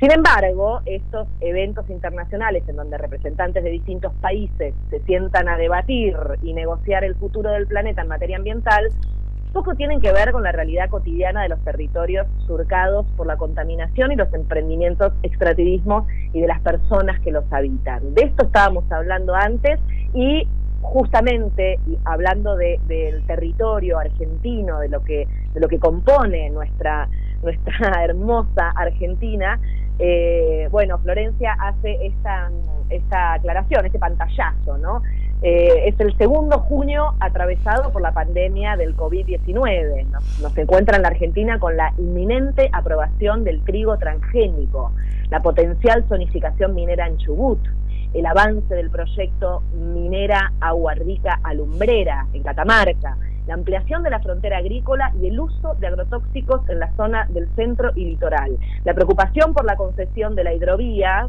Sin 0.00 0.10
embargo, 0.10 0.80
estos 0.86 1.28
eventos 1.40 1.88
internacionales 1.88 2.64
en 2.68 2.74
donde 2.74 2.98
representantes 2.98 3.62
de 3.62 3.70
distintos 3.70 4.12
países 4.20 4.74
se 4.90 5.00
sientan 5.02 5.48
a 5.48 5.56
debatir 5.56 6.16
y 6.42 6.52
negociar 6.52 7.04
el 7.04 7.14
futuro 7.14 7.50
del 7.50 7.68
planeta 7.68 8.02
en 8.02 8.08
materia 8.08 8.38
ambiental 8.38 8.88
poco 9.48 9.74
tienen 9.74 10.00
que 10.00 10.12
ver 10.12 10.32
con 10.32 10.42
la 10.42 10.52
realidad 10.52 10.88
cotidiana 10.88 11.42
de 11.42 11.48
los 11.48 11.60
territorios 11.64 12.26
surcados 12.46 13.06
por 13.16 13.26
la 13.26 13.36
contaminación 13.36 14.12
y 14.12 14.16
los 14.16 14.32
emprendimientos 14.32 15.12
extractivismo 15.22 16.06
y 16.32 16.40
de 16.40 16.46
las 16.46 16.60
personas 16.60 17.20
que 17.20 17.32
los 17.32 17.44
habitan. 17.52 18.14
De 18.14 18.22
esto 18.22 18.46
estábamos 18.46 18.84
hablando 18.90 19.34
antes 19.34 19.80
y 20.14 20.46
justamente 20.80 21.78
hablando 22.04 22.56
del 22.56 23.22
territorio 23.26 23.98
argentino, 23.98 24.78
de 24.80 24.88
lo 24.88 25.02
que, 25.02 25.26
de 25.52 25.60
lo 25.60 25.68
que 25.68 25.78
compone 25.78 26.50
nuestra, 26.50 27.08
nuestra 27.42 28.04
hermosa 28.04 28.70
Argentina, 28.74 29.58
eh, 29.98 30.68
bueno, 30.70 30.98
Florencia 30.98 31.56
hace 31.60 32.06
esta, 32.06 32.50
esta 32.88 33.34
aclaración, 33.34 33.84
este 33.86 33.98
pantallazo, 33.98 34.78
¿no? 34.78 35.02
Eh, 35.40 35.88
es 35.88 36.00
el 36.00 36.16
segundo 36.16 36.58
junio 36.60 37.14
atravesado 37.20 37.92
por 37.92 38.02
la 38.02 38.12
pandemia 38.12 38.76
del 38.76 38.96
COVID-19. 38.96 40.06
Nos, 40.06 40.40
nos 40.40 40.58
encuentra 40.58 40.96
en 40.96 41.02
la 41.02 41.08
Argentina 41.08 41.60
con 41.60 41.76
la 41.76 41.92
inminente 41.96 42.68
aprobación 42.72 43.44
del 43.44 43.62
trigo 43.62 43.96
transgénico, 43.98 44.92
la 45.30 45.40
potencial 45.40 46.04
zonificación 46.08 46.74
minera 46.74 47.06
en 47.06 47.18
Chubut, 47.18 47.60
el 48.14 48.26
avance 48.26 48.74
del 48.74 48.90
proyecto 48.90 49.62
minera 49.74 50.52
Agua 50.60 50.94
Rica 50.94 51.38
Alumbrera 51.44 52.26
en 52.32 52.42
Catamarca, 52.42 53.16
la 53.46 53.54
ampliación 53.54 54.02
de 54.02 54.10
la 54.10 54.20
frontera 54.20 54.58
agrícola 54.58 55.12
y 55.22 55.28
el 55.28 55.38
uso 55.38 55.74
de 55.74 55.86
agrotóxicos 55.86 56.68
en 56.68 56.80
la 56.80 56.92
zona 56.96 57.26
del 57.30 57.48
centro 57.54 57.92
y 57.94 58.06
litoral, 58.06 58.58
la 58.84 58.94
preocupación 58.94 59.54
por 59.54 59.64
la 59.64 59.76
concesión 59.76 60.34
de 60.34 60.44
la 60.44 60.52
hidrovía 60.52 61.28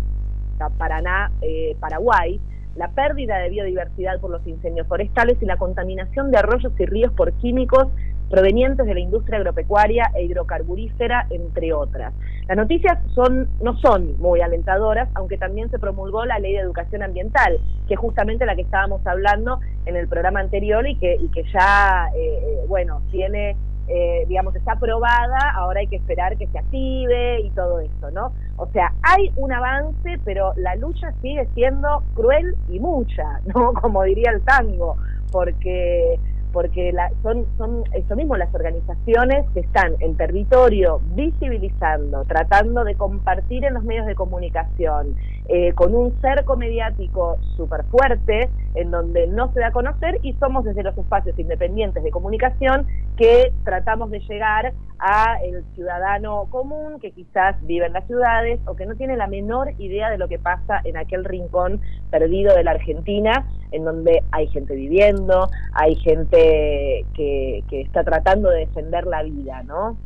Paraná-Paraguay, 0.78 2.36
eh, 2.36 2.40
la 2.76 2.90
pérdida 2.90 3.38
de 3.38 3.50
biodiversidad 3.50 4.20
por 4.20 4.32
los 4.32 4.46
incendios 4.48 4.88
forestales 4.88 5.38
y 5.42 5.46
la 5.46 5.58
contaminación 5.58 6.32
de 6.32 6.38
arroyos 6.38 6.74
y 6.80 6.86
ríos 6.86 7.12
por 7.14 7.34
químicos 7.34 7.88
provenientes 8.30 8.86
de 8.86 8.94
la 8.94 9.00
industria 9.00 9.40
agropecuaria 9.40 10.12
e 10.16 10.24
hidrocarburífera, 10.24 11.28
entre 11.32 11.74
otras. 11.74 12.14
Las 12.48 12.58
noticias 12.58 12.98
son, 13.14 13.48
no 13.62 13.78
son 13.78 14.20
muy 14.20 14.42
alentadoras, 14.42 15.10
aunque 15.16 15.38
también 15.38 15.70
se 15.70 15.80
promulgó 15.80 16.26
la 16.26 16.40
ley 16.40 16.54
de 16.54 16.60
educación 16.60 17.04
ambiental, 17.04 17.60
que 17.88 17.96
es 17.96 18.00
justamente 18.00 18.46
la 18.46 18.56
que 18.56 18.62
estábamos 18.62 19.06
hablando 19.06 19.60
en 19.86 19.96
el 19.96 20.08
programa 20.08 20.40
anterior 20.40 20.88
y 20.88 20.96
que, 20.96 21.16
y 21.16 21.28
que 21.30 21.44
ya, 21.52 22.10
eh, 22.16 22.40
eh, 22.42 22.66
bueno, 22.68 23.02
tiene 23.12 23.56
eh, 23.90 24.26
digamos, 24.28 24.56
está 24.56 24.74
aprobada, 24.74 25.52
ahora 25.56 25.80
hay 25.80 25.88
que 25.88 25.96
esperar 25.96 26.38
que 26.38 26.48
se 26.48 26.60
active 26.60 27.42
y 27.42 27.50
todo 27.52 27.80
esto, 27.80 28.12
¿no? 28.12 28.32
O 28.58 28.68
sea, 28.68 28.94
hay 29.02 29.32
un 29.36 29.52
avance, 29.52 30.20
pero 30.24 30.54
la 30.58 30.76
lucha 30.76 31.12
sigue 31.22 31.48
siendo 31.56 32.04
cruel 32.14 32.56
y 32.68 32.80
mucha, 32.80 33.40
¿no? 33.46 33.74
Como 33.74 34.04
diría 34.04 34.32
el 34.32 34.42
tango, 34.42 34.96
porque 35.32 36.20
porque 36.52 36.92
la, 36.92 37.12
son, 37.22 37.46
son 37.58 37.84
eso 37.94 38.16
mismo 38.16 38.36
las 38.36 38.54
organizaciones 38.54 39.46
que 39.54 39.60
están 39.60 39.96
en 40.00 40.18
territorio 40.18 41.00
visibilizando, 41.14 42.24
tratando 42.26 42.84
de 42.84 42.96
compartir 42.96 43.66
en 43.66 43.76
los 43.76 43.84
medios 43.84 44.08
de 44.08 44.16
comunicación, 44.16 45.16
eh, 45.52 45.74
con 45.74 45.96
un 45.96 46.14
cerco 46.22 46.56
mediático 46.56 47.40
súper 47.58 47.84
fuerte, 47.86 48.52
en 48.76 48.92
donde 48.92 49.26
no 49.26 49.52
se 49.52 49.62
da 49.62 49.68
a 49.68 49.72
conocer 49.72 50.20
y 50.22 50.34
somos 50.34 50.64
desde 50.64 50.84
los 50.84 50.96
espacios 50.96 51.38
independientes 51.40 52.04
de 52.04 52.12
comunicación 52.12 52.86
que 53.18 53.52
tratamos 53.64 54.12
de 54.12 54.20
llegar 54.20 54.74
a 55.00 55.40
el 55.44 55.64
ciudadano 55.74 56.46
común 56.52 57.00
que 57.00 57.10
quizás 57.12 57.56
vive 57.66 57.88
en 57.88 57.94
las 57.94 58.06
ciudades 58.06 58.60
o 58.68 58.76
que 58.76 58.86
no 58.86 58.96
tiene 58.96 59.18
la 59.18 59.26
menor 59.26 59.74
idea 59.80 60.12
de 60.12 60.20
lo 60.20 60.28
que 60.28 60.38
pasa 60.38 60.82
en 60.84 60.98
aquel 60.98 61.26
rincón 61.26 61.82
perdido 62.12 62.56
de 62.56 62.64
la 62.64 62.72
Argentina, 62.72 63.48
en 63.72 63.86
donde 63.86 64.22
hay 64.32 64.46
gente 64.48 64.76
viviendo, 64.76 65.50
hay 65.74 65.96
gente 65.96 67.06
que, 67.16 67.64
que 67.68 67.82
está 67.82 68.04
tratando 68.04 68.50
de 68.52 68.68
defender 68.68 69.08
la 69.08 69.24
vida, 69.24 69.64
¿no? 69.64 69.98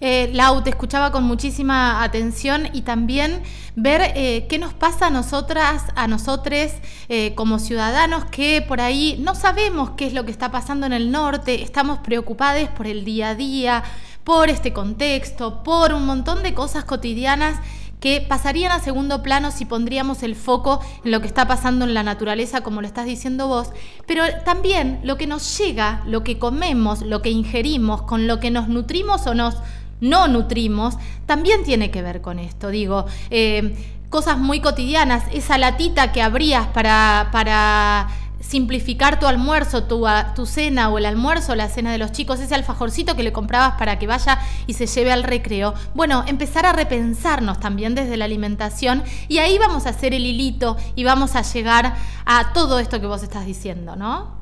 Eh, 0.00 0.30
Lau, 0.32 0.62
te 0.62 0.70
escuchaba 0.70 1.12
con 1.12 1.24
muchísima 1.24 2.02
atención 2.02 2.68
y 2.72 2.82
también 2.82 3.42
ver 3.76 4.12
eh, 4.14 4.46
qué 4.48 4.58
nos 4.58 4.74
pasa 4.74 5.06
a 5.06 5.10
nosotras, 5.10 5.84
a 5.94 6.06
nosotros 6.06 6.72
eh, 7.08 7.34
como 7.34 7.58
ciudadanos 7.58 8.24
que 8.26 8.62
por 8.62 8.80
ahí 8.80 9.16
no 9.20 9.34
sabemos 9.34 9.90
qué 9.96 10.06
es 10.06 10.12
lo 10.12 10.24
que 10.24 10.30
está 10.30 10.50
pasando 10.50 10.86
en 10.86 10.92
el 10.92 11.10
norte, 11.10 11.62
estamos 11.62 11.98
preocupados 11.98 12.68
por 12.70 12.86
el 12.86 13.04
día 13.04 13.30
a 13.30 13.34
día, 13.34 13.84
por 14.24 14.48
este 14.48 14.72
contexto, 14.72 15.62
por 15.62 15.92
un 15.92 16.06
montón 16.06 16.42
de 16.42 16.54
cosas 16.54 16.84
cotidianas 16.84 17.56
que 18.00 18.24
pasarían 18.26 18.72
a 18.72 18.80
segundo 18.80 19.22
plano 19.22 19.50
si 19.50 19.66
pondríamos 19.66 20.22
el 20.22 20.34
foco 20.34 20.80
en 21.04 21.12
lo 21.12 21.20
que 21.20 21.26
está 21.26 21.46
pasando 21.46 21.84
en 21.84 21.94
la 21.94 22.02
naturaleza, 22.02 22.62
como 22.62 22.80
lo 22.80 22.86
estás 22.86 23.06
diciendo 23.06 23.46
vos, 23.46 23.70
pero 24.06 24.24
también 24.44 25.00
lo 25.04 25.16
que 25.16 25.26
nos 25.26 25.58
llega, 25.58 26.02
lo 26.06 26.24
que 26.24 26.38
comemos, 26.38 27.02
lo 27.02 27.22
que 27.22 27.30
ingerimos, 27.30 28.02
con 28.02 28.26
lo 28.26 28.40
que 28.40 28.50
nos 28.50 28.68
nutrimos 28.68 29.26
o 29.26 29.34
nos 29.34 29.56
no 30.00 30.28
nutrimos, 30.28 30.94
también 31.26 31.62
tiene 31.62 31.90
que 31.90 32.00
ver 32.00 32.22
con 32.22 32.38
esto. 32.38 32.70
Digo, 32.70 33.04
eh, 33.30 33.76
cosas 34.08 34.38
muy 34.38 34.60
cotidianas, 34.60 35.24
esa 35.32 35.58
latita 35.58 36.12
que 36.12 36.22
abrías 36.22 36.66
para, 36.68 37.28
para 37.32 38.08
simplificar 38.50 39.20
tu 39.20 39.26
almuerzo, 39.26 39.84
tu, 39.84 40.04
tu 40.34 40.44
cena 40.44 40.88
o 40.88 40.98
el 40.98 41.06
almuerzo, 41.06 41.54
la 41.54 41.68
cena 41.68 41.92
de 41.92 41.98
los 41.98 42.10
chicos, 42.10 42.40
ese 42.40 42.56
alfajorcito 42.56 43.14
que 43.14 43.22
le 43.22 43.32
comprabas 43.32 43.78
para 43.78 44.00
que 44.00 44.08
vaya 44.08 44.38
y 44.66 44.72
se 44.72 44.86
lleve 44.86 45.12
al 45.12 45.22
recreo. 45.22 45.74
Bueno, 45.94 46.24
empezar 46.26 46.66
a 46.66 46.72
repensarnos 46.72 47.60
también 47.60 47.94
desde 47.94 48.16
la 48.16 48.24
alimentación 48.24 49.04
y 49.28 49.38
ahí 49.38 49.56
vamos 49.56 49.86
a 49.86 49.90
hacer 49.90 50.14
el 50.14 50.26
hilito 50.26 50.76
y 50.96 51.04
vamos 51.04 51.36
a 51.36 51.42
llegar 51.42 51.94
a 52.26 52.52
todo 52.52 52.80
esto 52.80 53.00
que 53.00 53.06
vos 53.06 53.22
estás 53.22 53.46
diciendo, 53.46 53.94
¿no? 53.94 54.34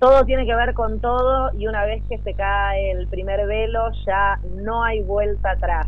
Todo 0.00 0.24
tiene 0.24 0.46
que 0.46 0.56
ver 0.56 0.74
con 0.74 1.00
todo 1.00 1.52
y 1.56 1.68
una 1.68 1.84
vez 1.84 2.02
que 2.08 2.18
se 2.18 2.34
cae 2.34 2.90
el 2.90 3.06
primer 3.06 3.46
velo 3.46 3.84
ya 4.04 4.40
no 4.64 4.82
hay 4.82 5.00
vuelta 5.02 5.52
atrás. 5.52 5.86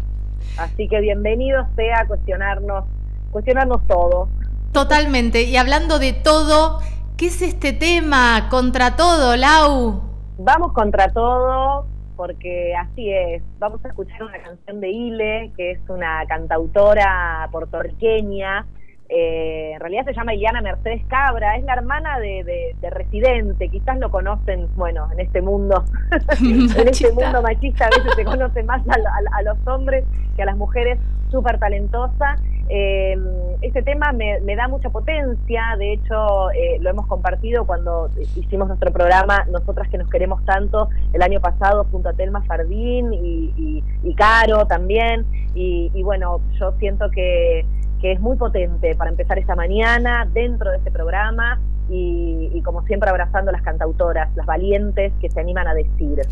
Así 0.56 0.86
que 0.86 1.00
bienvenido 1.00 1.66
sea 1.74 2.02
a 2.02 2.06
cuestionarnos, 2.06 2.84
cuestionarnos 3.32 3.84
todo. 3.88 4.28
Totalmente. 4.70 5.42
Y 5.42 5.56
hablando 5.56 5.98
de 5.98 6.12
todo, 6.12 6.78
¿Qué 7.16 7.28
es 7.28 7.40
este 7.40 7.72
tema? 7.72 8.48
Contra 8.50 8.94
todo, 8.94 9.36
Lau. 9.36 10.02
Vamos 10.36 10.74
contra 10.74 11.10
todo 11.14 11.86
porque 12.14 12.74
así 12.74 13.10
es. 13.10 13.42
Vamos 13.58 13.82
a 13.86 13.88
escuchar 13.88 14.22
una 14.22 14.38
canción 14.42 14.82
de 14.82 14.90
Ile, 14.90 15.52
que 15.56 15.70
es 15.70 15.80
una 15.88 16.26
cantautora 16.26 17.48
puertorriqueña. 17.50 18.66
Eh, 19.08 19.72
en 19.74 19.80
realidad 19.80 20.04
se 20.04 20.14
llama 20.14 20.34
Iliana 20.34 20.60
Mercedes 20.60 21.02
Cabra, 21.06 21.56
es 21.56 21.64
la 21.64 21.74
hermana 21.74 22.18
de, 22.18 22.74
Residente, 22.90 23.68
quizás 23.68 23.98
lo 23.98 24.10
conocen, 24.10 24.68
bueno, 24.74 25.08
en 25.12 25.20
este 25.20 25.42
mundo, 25.42 25.84
en 26.40 26.88
este 26.88 27.12
mundo 27.12 27.42
machista 27.42 27.86
a 27.86 27.90
veces 27.90 28.14
se 28.16 28.24
conoce 28.24 28.62
más 28.62 28.82
a, 28.88 28.94
a 29.36 29.42
los 29.42 29.58
hombres 29.66 30.04
que 30.34 30.42
a 30.42 30.46
las 30.46 30.56
mujeres, 30.56 30.98
súper 31.30 31.58
talentosa. 31.58 32.36
Eh, 32.68 33.16
este 33.62 33.82
tema 33.82 34.12
me, 34.12 34.56
da 34.56 34.66
mucha 34.68 34.90
potencia, 34.90 35.76
de 35.78 35.94
hecho 35.94 36.50
eh, 36.50 36.78
lo 36.80 36.90
hemos 36.90 37.06
compartido 37.06 37.64
cuando 37.64 38.10
hicimos 38.34 38.66
nuestro 38.66 38.90
programa 38.92 39.44
Nosotras 39.44 39.88
que 39.88 39.98
nos 39.98 40.10
queremos 40.10 40.44
tanto 40.44 40.88
el 41.12 41.22
año 41.22 41.40
pasado 41.40 41.86
junto 41.92 42.08
a 42.08 42.12
Telma 42.12 42.42
Fardín 42.42 43.12
y, 43.12 43.82
Caro 44.16 44.66
también, 44.66 45.26
y, 45.54 46.02
bueno, 46.02 46.40
yo 46.58 46.72
siento 46.78 47.10
que, 47.10 47.66
que 48.00 48.12
es 48.12 48.20
muy 48.20 48.36
potente 48.36 48.94
para 48.94 49.10
empezar 49.10 49.38
esta 49.38 49.54
mañana 49.54 50.28
dentro 50.32 50.70
de 50.70 50.78
este 50.78 50.90
programa 50.90 51.58
y, 51.88 52.60
como 52.64 52.82
siempre 52.82 53.08
abrazando 53.08 53.50
a 53.50 53.52
las 53.52 53.62
cantautoras, 53.62 54.34
las 54.34 54.46
valientes 54.46 55.12
que 55.20 55.30
se 55.30 55.40
animan 55.40 55.68
a 55.68 55.74
decir. 55.74 56.22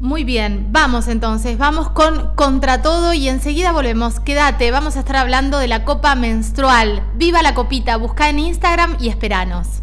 Muy 0.00 0.22
bien, 0.22 0.68
vamos 0.70 1.08
entonces, 1.08 1.58
vamos 1.58 1.90
con 1.90 2.34
Contra 2.36 2.82
Todo 2.82 3.12
y 3.14 3.28
enseguida 3.28 3.72
volvemos. 3.72 4.20
Quédate, 4.20 4.70
vamos 4.70 4.96
a 4.96 5.00
estar 5.00 5.16
hablando 5.16 5.58
de 5.58 5.66
la 5.66 5.84
copa 5.84 6.14
menstrual. 6.14 7.02
Viva 7.16 7.42
la 7.42 7.54
copita, 7.54 7.96
busca 7.96 8.30
en 8.30 8.38
Instagram 8.38 8.96
y 9.00 9.08
esperanos. 9.08 9.82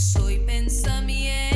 Soy 0.00 0.38
pensamiento. 0.46 1.49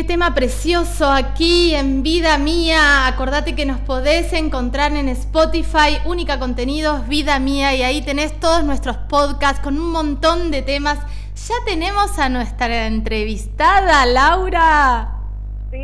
Qué 0.00 0.04
tema 0.04 0.34
precioso 0.34 1.10
aquí 1.10 1.74
en 1.74 2.02
Vida 2.02 2.38
Mía. 2.38 3.06
Acordate 3.06 3.54
que 3.54 3.66
nos 3.66 3.80
podés 3.80 4.32
encontrar 4.32 4.92
en 4.92 5.10
Spotify, 5.10 5.98
Única 6.06 6.38
Contenidos, 6.38 7.06
Vida 7.06 7.38
Mía, 7.38 7.74
y 7.74 7.82
ahí 7.82 8.00
tenés 8.00 8.32
todos 8.40 8.64
nuestros 8.64 8.96
podcasts 8.96 9.60
con 9.60 9.78
un 9.78 9.92
montón 9.92 10.50
de 10.50 10.62
temas. 10.62 10.98
Ya 11.36 11.54
tenemos 11.66 12.18
a 12.18 12.30
nuestra 12.30 12.86
entrevistada, 12.86 14.06
Laura. 14.06 15.18
Sí, 15.70 15.76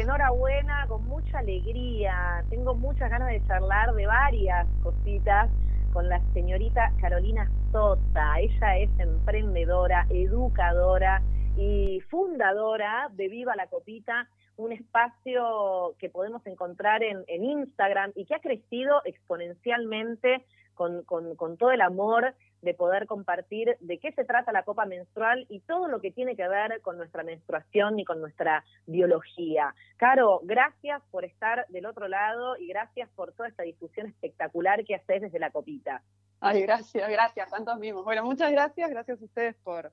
enhorabuena, 0.00 0.86
con 0.88 1.06
mucha 1.06 1.40
alegría. 1.40 2.42
Tengo 2.48 2.74
muchas 2.74 3.10
ganas 3.10 3.28
de 3.28 3.46
charlar 3.46 3.92
de 3.92 4.06
varias 4.06 4.66
cositas 4.82 5.50
con 5.92 6.08
la 6.08 6.18
señorita 6.32 6.92
Carolina 6.98 7.50
Sota. 7.72 8.40
Ella 8.40 8.78
es 8.78 8.88
emprendedora, 8.98 10.06
educadora 10.08 11.20
y 11.56 12.00
fundadora 12.10 13.08
de 13.12 13.28
Viva 13.28 13.54
la 13.56 13.68
Copita, 13.68 14.28
un 14.56 14.72
espacio 14.72 15.94
que 15.98 16.08
podemos 16.08 16.46
encontrar 16.46 17.02
en, 17.02 17.24
Instagram 17.28 18.12
y 18.14 18.24
que 18.24 18.34
ha 18.34 18.40
crecido 18.40 19.02
exponencialmente 19.04 20.44
con, 20.74 21.04
con, 21.04 21.56
todo 21.56 21.70
el 21.70 21.80
amor 21.80 22.34
de 22.62 22.74
poder 22.74 23.06
compartir 23.06 23.76
de 23.80 23.98
qué 23.98 24.10
se 24.12 24.24
trata 24.24 24.50
la 24.50 24.64
copa 24.64 24.86
menstrual 24.86 25.46
y 25.48 25.60
todo 25.60 25.86
lo 25.86 26.00
que 26.00 26.10
tiene 26.10 26.34
que 26.34 26.48
ver 26.48 26.80
con 26.82 26.96
nuestra 26.96 27.22
menstruación 27.22 27.98
y 28.00 28.04
con 28.04 28.20
nuestra 28.20 28.64
biología. 28.86 29.74
Caro, 29.96 30.40
gracias 30.42 31.02
por 31.10 31.24
estar 31.24 31.66
del 31.68 31.86
otro 31.86 32.08
lado 32.08 32.56
y 32.56 32.66
gracias 32.68 33.08
por 33.14 33.32
toda 33.32 33.48
esta 33.48 33.62
discusión 33.62 34.08
espectacular 34.08 34.84
que 34.84 34.96
haces 34.96 35.22
desde 35.22 35.38
la 35.38 35.50
copita. 35.50 36.02
Ay, 36.40 36.62
gracias, 36.62 37.08
gracias, 37.08 37.50
tantos 37.50 37.78
mismos. 37.78 38.04
Bueno, 38.04 38.24
muchas 38.24 38.50
gracias, 38.50 38.90
gracias 38.90 39.20
a 39.20 39.24
ustedes 39.24 39.54
por, 39.62 39.92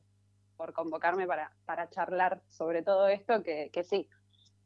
por 0.61 0.73
convocarme 0.73 1.25
para, 1.25 1.51
para 1.65 1.89
charlar 1.89 2.39
sobre 2.47 2.83
todo 2.83 3.07
esto, 3.07 3.41
que, 3.41 3.71
que 3.73 3.83
sí, 3.83 4.07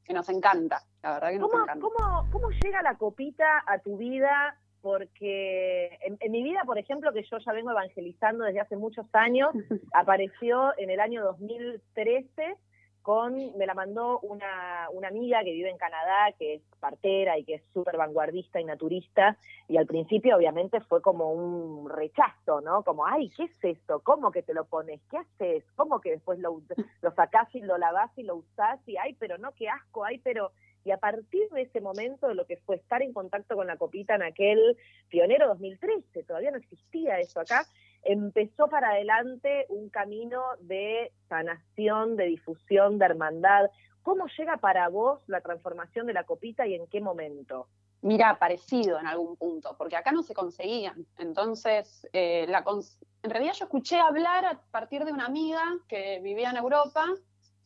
que 0.04 0.14
nos 0.14 0.28
encanta, 0.28 0.82
la 1.02 1.14
verdad 1.14 1.30
que 1.30 1.40
nos 1.40 1.50
¿Cómo, 1.50 1.64
encanta. 1.64 1.88
¿cómo, 1.88 2.32
¿Cómo 2.34 2.50
llega 2.50 2.82
la 2.82 2.98
copita 2.98 3.64
a 3.66 3.80
tu 3.80 3.96
vida? 3.96 4.60
Porque 4.82 5.98
en, 6.02 6.18
en, 6.20 6.32
mi 6.34 6.44
vida, 6.44 6.64
por 6.66 6.78
ejemplo, 6.78 7.14
que 7.14 7.24
yo 7.24 7.38
ya 7.38 7.54
vengo 7.54 7.72
evangelizando 7.72 8.44
desde 8.44 8.60
hace 8.60 8.76
muchos 8.76 9.06
años, 9.14 9.52
apareció 9.94 10.78
en 10.78 10.90
el 10.90 11.00
año 11.00 11.24
2013 11.24 12.58
me 13.56 13.66
la 13.66 13.74
mandó 13.74 14.20
una, 14.22 14.90
una 14.92 15.08
amiga 15.10 15.44
que 15.44 15.52
vive 15.52 15.70
en 15.70 15.78
Canadá, 15.78 16.32
que 16.38 16.56
es 16.56 16.62
partera 16.80 17.38
y 17.38 17.44
que 17.44 17.56
es 17.56 17.64
súper 17.74 17.98
vanguardista 17.98 18.60
y 18.60 18.64
naturista, 18.64 19.38
y 19.68 19.78
al 19.78 19.86
principio 19.86 20.36
obviamente 20.36 20.80
fue 20.82 21.02
como 21.02 21.32
un 21.32 21.90
rechazo, 21.90 22.62
¿no? 22.62 22.84
Como, 22.84 23.06
ay, 23.06 23.30
¿qué 23.30 23.44
es 23.44 23.64
esto? 23.64 24.00
¿Cómo 24.00 24.32
que 24.32 24.42
te 24.42 24.54
lo 24.54 24.66
pones? 24.66 25.02
¿Qué 25.10 25.18
haces? 25.18 25.64
¿Cómo 25.76 26.02
que 26.02 26.12
después 26.12 26.40
lo, 26.40 26.62
lo 27.02 27.12
sacás 27.12 27.54
y 27.54 27.62
lo 27.62 27.78
lavás 27.78 28.12
y 28.18 28.24
lo 28.24 28.38
usás? 28.38 28.80
Y, 28.88 28.98
ay, 28.98 29.16
pero 29.20 29.38
no, 29.38 29.52
qué 29.54 29.70
asco, 29.70 30.04
ay, 30.04 30.20
pero... 30.20 30.52
Y 30.86 30.92
a 30.92 30.98
partir 30.98 31.50
de 31.50 31.64
ese 31.64 31.82
momento, 31.82 32.32
lo 32.36 32.46
que 32.46 32.58
fue 32.58 32.76
estar 32.76 33.02
en 33.02 33.12
contacto 33.12 33.56
con 33.56 33.66
la 33.66 33.76
copita 33.76 34.14
en 34.14 34.22
aquel 34.22 34.78
pionero 35.10 35.48
2013, 35.48 36.24
todavía 36.24 36.52
no 36.52 36.58
existía 36.58 37.20
eso 37.20 37.40
acá, 37.40 37.66
empezó 38.04 38.68
para 38.68 38.92
adelante 38.92 39.66
un 39.70 39.90
camino 39.90 40.44
de 40.60 41.12
sanación, 41.28 42.16
de 42.16 42.26
difusión, 42.26 43.00
de 43.00 43.06
hermandad. 43.06 43.72
¿Cómo 44.04 44.28
llega 44.38 44.58
para 44.58 44.88
vos 44.90 45.24
la 45.28 45.42
transformación 45.42 46.06
de 46.06 46.14
la 46.14 46.24
copita 46.24 46.68
y 46.68 46.76
en 46.76 46.86
qué 46.86 47.02
momento? 47.02 47.68
Mira, 48.02 48.38
parecido 48.38 49.00
en 49.00 49.08
algún 49.08 49.36
punto, 49.38 49.76
porque 49.80 49.96
acá 49.96 50.12
no 50.12 50.22
se 50.22 50.36
conseguían. 50.36 51.08
Entonces, 51.18 52.08
eh, 52.14 52.46
la 52.48 52.64
en 53.24 53.32
realidad 53.32 53.54
yo 53.54 53.66
escuché 53.66 54.00
hablar 54.00 54.46
a 54.46 54.62
partir 54.70 55.04
de 55.04 55.12
una 55.12 55.26
amiga 55.26 55.64
que 55.88 56.20
vivía 56.22 56.52
en 56.52 56.58
Europa 56.58 57.08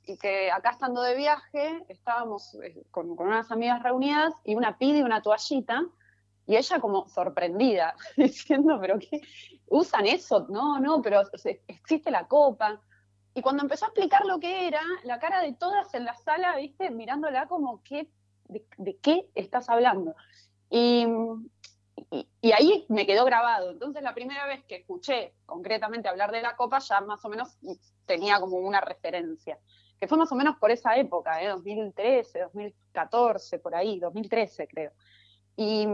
y 0.10 0.18
que 0.18 0.52
acá 0.52 0.72
estando 0.72 1.04
de 1.04 1.16
viaje 1.16 1.84
estábamos 1.88 2.56
eh, 2.64 2.84
con, 2.90 3.12
unas 3.12 3.52
amigas 3.52 3.84
reunidas 3.84 4.34
y 4.44 4.56
una 4.56 4.78
pide 4.80 5.04
una 5.04 5.22
toallita 5.22 5.86
y 6.48 6.56
ella 6.56 6.80
como 6.80 7.08
sorprendida, 7.08 7.96
diciendo, 8.18 8.80
pero 8.82 8.98
¿qué? 8.98 9.22
¿Usan 9.68 10.08
eso? 10.08 10.48
No, 10.50 10.80
no, 10.80 11.00
pero 11.04 11.22
existe 11.68 12.10
la 12.10 12.28
copa. 12.28 12.82
Y 13.36 13.44
cuando 13.44 13.62
empezó 13.62 13.86
a 13.86 13.90
explicar 13.90 14.26
lo 14.26 14.40
que 14.40 14.68
era, 14.68 14.82
la 15.04 15.20
cara 15.20 15.44
de 15.44 15.54
todas 15.54 15.94
en 15.94 16.06
la 16.06 16.16
sala, 16.16 16.56
viste, 16.56 16.90
mirándola 16.90 17.48
como, 17.48 17.84
¿qué, 17.84 18.10
de, 18.48 18.98
qué 18.98 19.30
estás 19.36 19.70
hablando? 19.70 20.16
Y, 20.72 21.06
y, 22.42 22.52
ahí 22.52 22.88
me 22.90 23.06
quedó 23.06 23.26
grabado. 23.26 23.70
Entonces 23.70 24.02
la 24.02 24.16
primera 24.16 24.48
vez 24.48 24.64
que 24.64 24.78
escuché 24.78 25.36
concretamente 25.46 26.10
hablar 26.10 26.32
de 26.32 26.42
la 26.42 26.56
copa, 26.56 26.80
ya 26.80 27.00
más 27.02 27.24
o 27.24 27.30
menos 27.30 27.60
tenía 28.08 28.40
como 28.40 28.58
una 28.58 28.82
referencia. 28.82 29.60
Que 30.00 30.08
fue 30.08 30.18
más 30.18 30.32
o 30.32 30.36
menos 30.36 30.58
por 30.58 30.72
esa 30.72 30.96
época, 30.96 31.42
¿eh? 31.42 31.50
2013, 31.50 32.40
2014, 32.40 33.60
por 33.60 33.76
ahí, 33.76 34.00
2013 34.00 34.68
creo. 34.68 34.92
Y, 35.56 35.88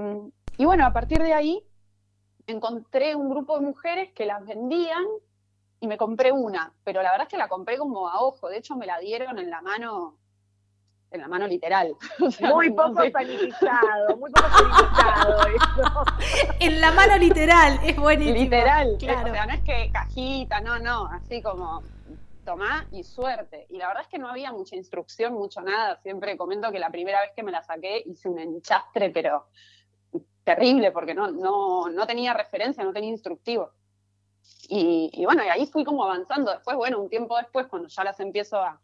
y 0.57 0.65
bueno, 0.65 0.85
a 0.85 0.93
partir 0.93 1.21
de 1.21 1.33
ahí 1.33 1.63
encontré 2.47 3.15
un 3.15 3.29
grupo 3.29 3.59
de 3.59 3.65
mujeres 3.65 4.11
que 4.13 4.25
las 4.25 4.45
vendían 4.45 5.03
y 5.79 5.87
me 5.87 5.97
compré 5.97 6.31
una, 6.31 6.73
pero 6.83 7.01
la 7.01 7.11
verdad 7.11 7.27
es 7.27 7.31
que 7.31 7.37
la 7.37 7.47
compré 7.47 7.77
como 7.77 8.07
a 8.07 8.21
ojo, 8.21 8.49
de 8.49 8.57
hecho 8.57 8.75
me 8.75 8.85
la 8.85 8.99
dieron 8.99 9.37
en 9.39 9.49
la 9.49 9.61
mano, 9.61 10.17
en 11.11 11.21
la 11.21 11.27
mano 11.27 11.47
literal. 11.47 11.95
muy 12.39 12.71
poco 12.71 13.03
sanitizado, 13.11 14.17
muy 14.17 14.31
poco 14.31 14.49
sanitizado 14.49 15.47
eso. 15.47 16.05
en 16.59 16.81
la 16.81 16.91
mano 16.91 17.17
literal, 17.17 17.79
es 17.83 17.95
buenísimo. 17.97 18.39
Literal, 18.39 18.95
claro. 18.99 19.29
o 19.29 19.33
sea, 19.33 19.45
no 19.45 19.53
es 19.53 19.63
que 19.63 19.91
cajita, 19.91 20.61
no, 20.61 20.79
no, 20.79 21.07
así 21.07 21.41
como 21.41 21.83
tomá 22.45 22.87
y 22.91 23.03
suerte. 23.03 23.65
Y 23.69 23.77
la 23.77 23.87
verdad 23.87 24.03
es 24.03 24.09
que 24.09 24.17
no 24.17 24.29
había 24.29 24.53
mucha 24.53 24.75
instrucción, 24.75 25.33
mucho 25.33 25.61
nada. 25.61 25.97
Siempre 25.97 26.37
comento 26.37 26.71
que 26.71 26.79
la 26.79 26.89
primera 26.89 27.21
vez 27.21 27.31
que 27.35 27.43
me 27.43 27.51
la 27.51 27.61
saqué 27.61 28.03
hice 28.05 28.29
un 28.29 28.39
enchastre, 28.39 29.09
pero 29.09 29.47
terrible, 30.43 30.91
porque 30.91 31.13
no, 31.13 31.29
no, 31.31 31.89
no 31.89 32.07
tenía 32.07 32.33
referencia, 32.33 32.83
no 32.83 32.93
tenía 32.93 33.09
instructivo. 33.09 33.71
Y, 34.69 35.23
bueno, 35.25 35.43
y 35.43 35.47
ahí 35.47 35.65
fui 35.65 35.83
como 35.83 36.03
avanzando. 36.03 36.51
Después, 36.51 36.77
bueno, 36.77 37.01
un 37.01 37.09
tiempo 37.09 37.35
después, 37.37 37.67
cuando 37.67 37.89
ya 37.89 38.03
las 38.03 38.19
empiezo 38.19 38.57
a, 38.57 38.79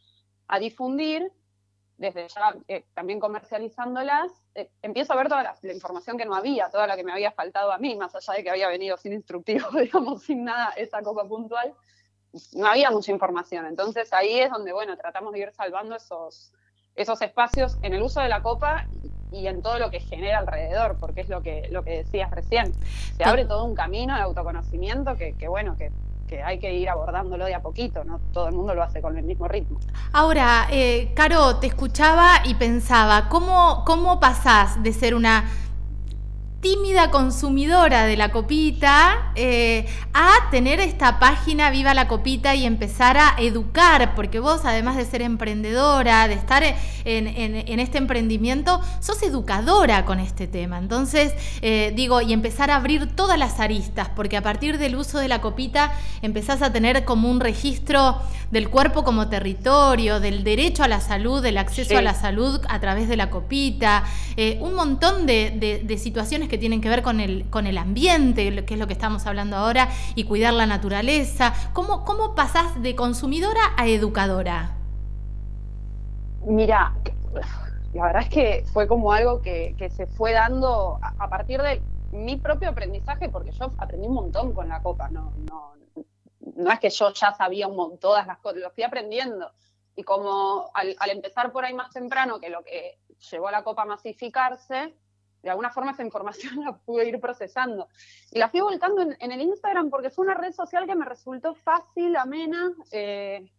a 0.48 0.60
difundir, 0.60 1.32
desde 2.02 2.28
ya 2.28 2.56
eh, 2.68 2.86
también 2.96 3.20
comercializándolas, 3.20 4.32
eh, 4.56 4.72
empiezo 4.82 5.14
a 5.14 5.18
ver 5.18 5.30
toda 5.30 5.44
la, 5.44 5.74
información 5.74 6.18
que 6.18 6.26
no 6.26 6.34
había, 6.34 6.70
toda 6.70 6.88
la 6.88 6.96
que 6.96 7.04
me 7.04 7.12
había 7.12 7.32
faltado 7.32 7.72
a 7.72 7.78
mí, 7.78 7.96
más 7.96 8.16
allá 8.16 8.34
de 8.34 8.44
que 8.44 8.50
había 8.50 8.68
venido 8.68 8.98
sin 8.98 9.14
instructivo, 9.14 9.70
digamos, 9.80 10.24
sin 10.24 10.44
nada, 10.44 10.72
esa 10.72 11.02
copa 11.04 11.28
puntual, 11.28 11.76
no 12.54 12.68
había 12.68 12.92
mucha 12.92 13.12
información. 13.12 13.66
Entonces 13.66 14.12
ahí 14.14 14.40
es 14.40 14.50
donde, 14.50 14.74
bueno, 14.74 14.96
tratamos 14.98 15.34
de 15.34 15.40
ir 15.40 15.52
salvando 15.52 15.96
esos, 15.96 16.52
esos 16.96 17.22
espacios 17.22 17.78
en 17.82 17.94
el 17.94 18.02
uso 18.02 18.22
de 18.22 18.30
la 18.30 18.42
copa 18.42 18.88
y 19.32 19.48
en 19.48 19.62
todo 19.62 19.80
lo 19.80 19.90
que 19.90 20.00
genera 20.00 20.40
alrededor, 20.40 20.98
porque 21.00 21.22
es 21.22 21.30
lo 21.30 21.42
que, 21.42 21.68
lo 21.72 21.84
que 21.84 21.98
decías 21.98 22.32
recién. 22.32 22.74
Se 23.16 23.24
abre 23.24 23.46
todo 23.46 23.64
un 23.64 23.76
camino 23.76 24.16
de 24.16 24.22
autoconocimiento 24.22 25.16
que, 25.16 25.34
que 25.34 25.48
bueno, 25.48 25.78
que, 25.78 25.92
que, 26.28 26.44
hay 26.44 26.60
que 26.60 26.74
ir 26.74 26.90
abordándolo 26.90 27.46
de 27.46 27.56
a 27.56 27.62
poquito, 27.62 28.04
no 28.04 28.20
todo 28.34 28.48
el 28.48 28.56
mundo 28.56 28.74
lo 28.74 28.84
hace 28.84 29.02
con 29.02 29.18
el 29.18 29.24
mismo 29.24 29.48
ritmo. 29.48 29.80
Ahora, 30.12 30.68
eh, 30.70 31.14
Caro, 31.16 31.58
te 31.58 31.68
escuchaba 31.68 32.42
y 32.46 32.56
pensaba, 32.56 33.30
¿cómo, 33.30 33.84
¿cómo 33.86 34.20
pasás 34.20 34.82
de 34.84 34.92
ser 34.92 35.16
una 35.16 35.50
tímida 36.62 37.10
consumidora 37.10 38.06
de 38.06 38.16
la 38.16 38.32
copita 38.32 39.32
eh, 39.36 39.88
a 40.14 40.32
tener 40.52 40.80
esta 40.80 41.20
página 41.20 41.72
Viva 41.72 41.96
la 41.96 42.08
Copita 42.08 42.54
y 42.54 42.66
empezar 42.66 43.18
a 43.18 43.36
educar, 43.40 44.14
porque 44.14 44.40
vos 44.40 44.62
además 44.64 44.96
de 44.96 45.06
ser 45.06 45.24
emprendedora, 45.24 46.28
de 46.28 46.36
estar 46.36 46.64
en, 47.04 47.80
este 47.80 47.98
emprendimiento, 47.98 48.80
sos 49.00 49.24
educadora 49.24 50.06
con 50.06 50.20
este 50.20 50.48
tema. 50.48 50.78
Entonces, 50.78 51.34
eh, 51.62 51.94
digo, 51.96 52.22
y 52.22 52.32
empezar 52.32 52.70
a 52.70 52.76
abrir 52.76 53.16
todas 53.16 53.40
las 53.40 53.60
aristas, 53.60 54.10
porque 54.16 54.38
a 54.38 54.44
partir 54.44 54.78
del 54.78 54.96
uso 54.96 55.18
de 55.18 55.28
la 55.28 55.42
copita 55.42 55.92
empezás 56.22 56.62
a 56.62 56.72
tener 56.72 57.06
como 57.06 57.32
un 57.32 57.40
registro 57.40 58.22
del 58.52 58.70
cuerpo 58.70 59.04
como 59.04 59.30
territorio, 59.30 60.20
del 60.20 60.44
derecho 60.44 60.84
a 60.84 60.88
la 60.88 61.02
salud, 61.02 61.42
del 61.42 61.58
acceso 61.58 61.98
a 61.98 62.02
la 62.04 62.14
salud 62.14 62.62
a 62.70 62.80
través 62.80 63.10
de 63.10 63.18
la 63.18 63.32
copita, 63.32 64.04
eh, 64.38 64.60
un 64.62 64.76
montón 64.76 65.26
de, 65.26 65.82
de 65.84 65.98
situaciones 65.98 66.51
que 66.52 66.58
tienen 66.58 66.82
que 66.82 66.90
ver 66.90 67.02
con 67.02 67.22
el, 67.22 67.50
con 67.50 67.66
el 67.66 67.78
ambiente, 67.78 68.66
que 68.66 68.74
es 68.74 68.80
lo 68.80 68.86
que 68.86 68.94
estamos 68.94 69.26
hablando 69.26 69.56
ahora, 69.56 69.88
y 70.16 70.26
cuidar 70.26 70.54
la 70.54 70.66
naturaleza. 70.66 71.54
¿Cómo, 71.72 72.04
cómo 72.04 72.36
pasás 72.36 72.82
de 72.84 72.94
consumidora 72.94 73.62
a 73.78 73.88
educadora? 73.88 74.76
Mira, 76.46 76.94
la 77.94 78.04
verdad 78.04 78.24
es 78.24 78.30
que 78.30 78.66
fue 78.74 78.86
como 78.86 79.14
algo 79.14 79.42
que, 79.42 79.90
se 79.96 80.08
fue 80.08 80.34
dando 80.34 81.00
a, 81.02 81.30
partir 81.30 81.62
de 81.62 81.82
mi 82.12 82.36
propio 82.36 82.70
aprendizaje, 82.70 83.30
porque 83.30 83.52
yo 83.54 83.72
aprendí 83.78 84.08
un 84.08 84.16
montón 84.16 84.52
con 84.52 84.68
la 84.68 84.84
copa, 84.84 85.08
no, 85.10 85.32
no, 85.50 85.76
no 86.58 86.72
es 86.72 86.80
que 86.82 86.90
yo 86.90 87.14
ya 87.14 87.34
sabía 87.34 87.70
un 87.70 87.78
montón, 87.78 88.00
todas 88.00 88.28
las 88.28 88.40
cosas, 88.40 88.60
lo 88.60 88.72
fui 88.72 88.84
aprendiendo. 88.84 89.54
Y 89.96 90.04
como 90.04 90.70
al, 90.74 90.98
al, 91.00 91.12
empezar 91.12 91.54
por 91.54 91.64
ahí 91.64 91.74
más 91.74 91.92
temprano, 91.92 92.42
que 92.42 92.50
lo 92.50 92.62
que 92.64 93.00
llevó 93.32 93.48
a 93.48 93.52
la 93.52 93.64
copa 93.64 93.84
a 93.84 93.86
masificarse, 93.86 94.94
de 95.42 95.50
alguna 95.50 95.72
forma 95.72 95.92
esa 95.92 96.04
información 96.04 96.62
la 96.66 96.78
pude 96.78 97.08
ir 97.08 97.20
procesando. 97.20 97.88
Y 98.32 98.40
la 98.40 98.50
fui 98.50 98.62
volcando 98.62 99.02
en, 99.02 99.32
el 99.32 99.42
Instagram 99.42 99.90
porque 99.90 100.10
fue 100.10 100.26
una 100.26 100.36
red 100.36 100.54
social 100.54 100.86
que 100.86 100.96
me 100.96 101.06
resultó 101.06 101.56
fácil, 101.56 102.16
amena, 102.16 102.72
eh, 102.92 103.50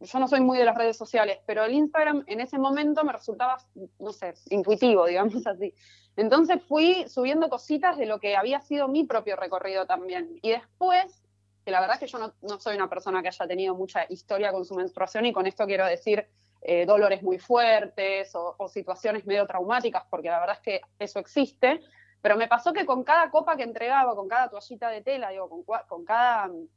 yo 0.00 0.18
no 0.18 0.28
soy 0.28 0.40
muy 0.40 0.58
de 0.58 0.64
las 0.64 0.76
redes 0.76 0.96
sociales, 0.96 1.38
pero 1.46 1.64
el 1.64 1.72
Instagram 1.72 2.24
en 2.26 2.40
ese 2.40 2.58
momento 2.58 3.02
me 3.04 3.12
resultaba, 3.12 3.58
no 3.98 4.12
sé, 4.12 4.34
intuitivo, 4.50 5.06
digamos 5.06 5.34
así. 5.46 5.74
Entonces 6.16 6.62
fui 6.62 7.06
subiendo 7.08 7.48
cositas 7.48 7.96
de 7.96 8.06
lo 8.06 8.20
que 8.20 8.36
había 8.36 8.60
sido 8.60 8.88
mi 8.88 9.04
propio 9.04 9.36
recorrido 9.36 9.86
también. 9.86 10.38
Y 10.42 10.50
después, 10.50 11.22
que 11.64 11.70
la 11.70 11.80
verdad 11.80 11.96
es 11.96 12.00
que 12.00 12.06
yo 12.06 12.18
no, 12.18 12.60
soy 12.60 12.76
una 12.76 12.88
persona 12.88 13.22
que 13.22 13.28
haya 13.28 13.46
tenido 13.46 13.74
mucha 13.74 14.06
historia 14.08 14.52
con 14.52 14.64
su 14.64 14.74
menstruación 14.74 15.26
y 15.26 15.32
con 15.32 15.46
esto 15.46 15.66
quiero 15.66 15.86
decir 15.86 16.26
eh, 16.62 16.86
dolores 16.86 17.22
muy 17.22 17.38
fuertes 17.38 18.32
o, 18.34 18.68
situaciones 18.68 19.26
medio 19.26 19.46
traumáticas, 19.46 20.04
porque 20.10 20.28
la 20.28 20.40
verdad 20.40 20.56
es 20.56 20.62
que 20.62 20.80
eso 20.98 21.18
existe. 21.18 21.80
Pero 22.20 22.36
me 22.36 22.48
pasó 22.48 22.72
que 22.72 22.86
con 22.86 23.04
cada 23.04 23.30
copa 23.30 23.56
que 23.56 23.62
entregaba, 23.62 24.16
con 24.16 24.28
cada 24.28 24.48
toallita 24.48 24.88
de 24.88 25.02
tela, 25.02 25.30
digo, 25.30 25.48
con, 25.86 26.04
cada 26.04 26.48
mm, 26.48 26.68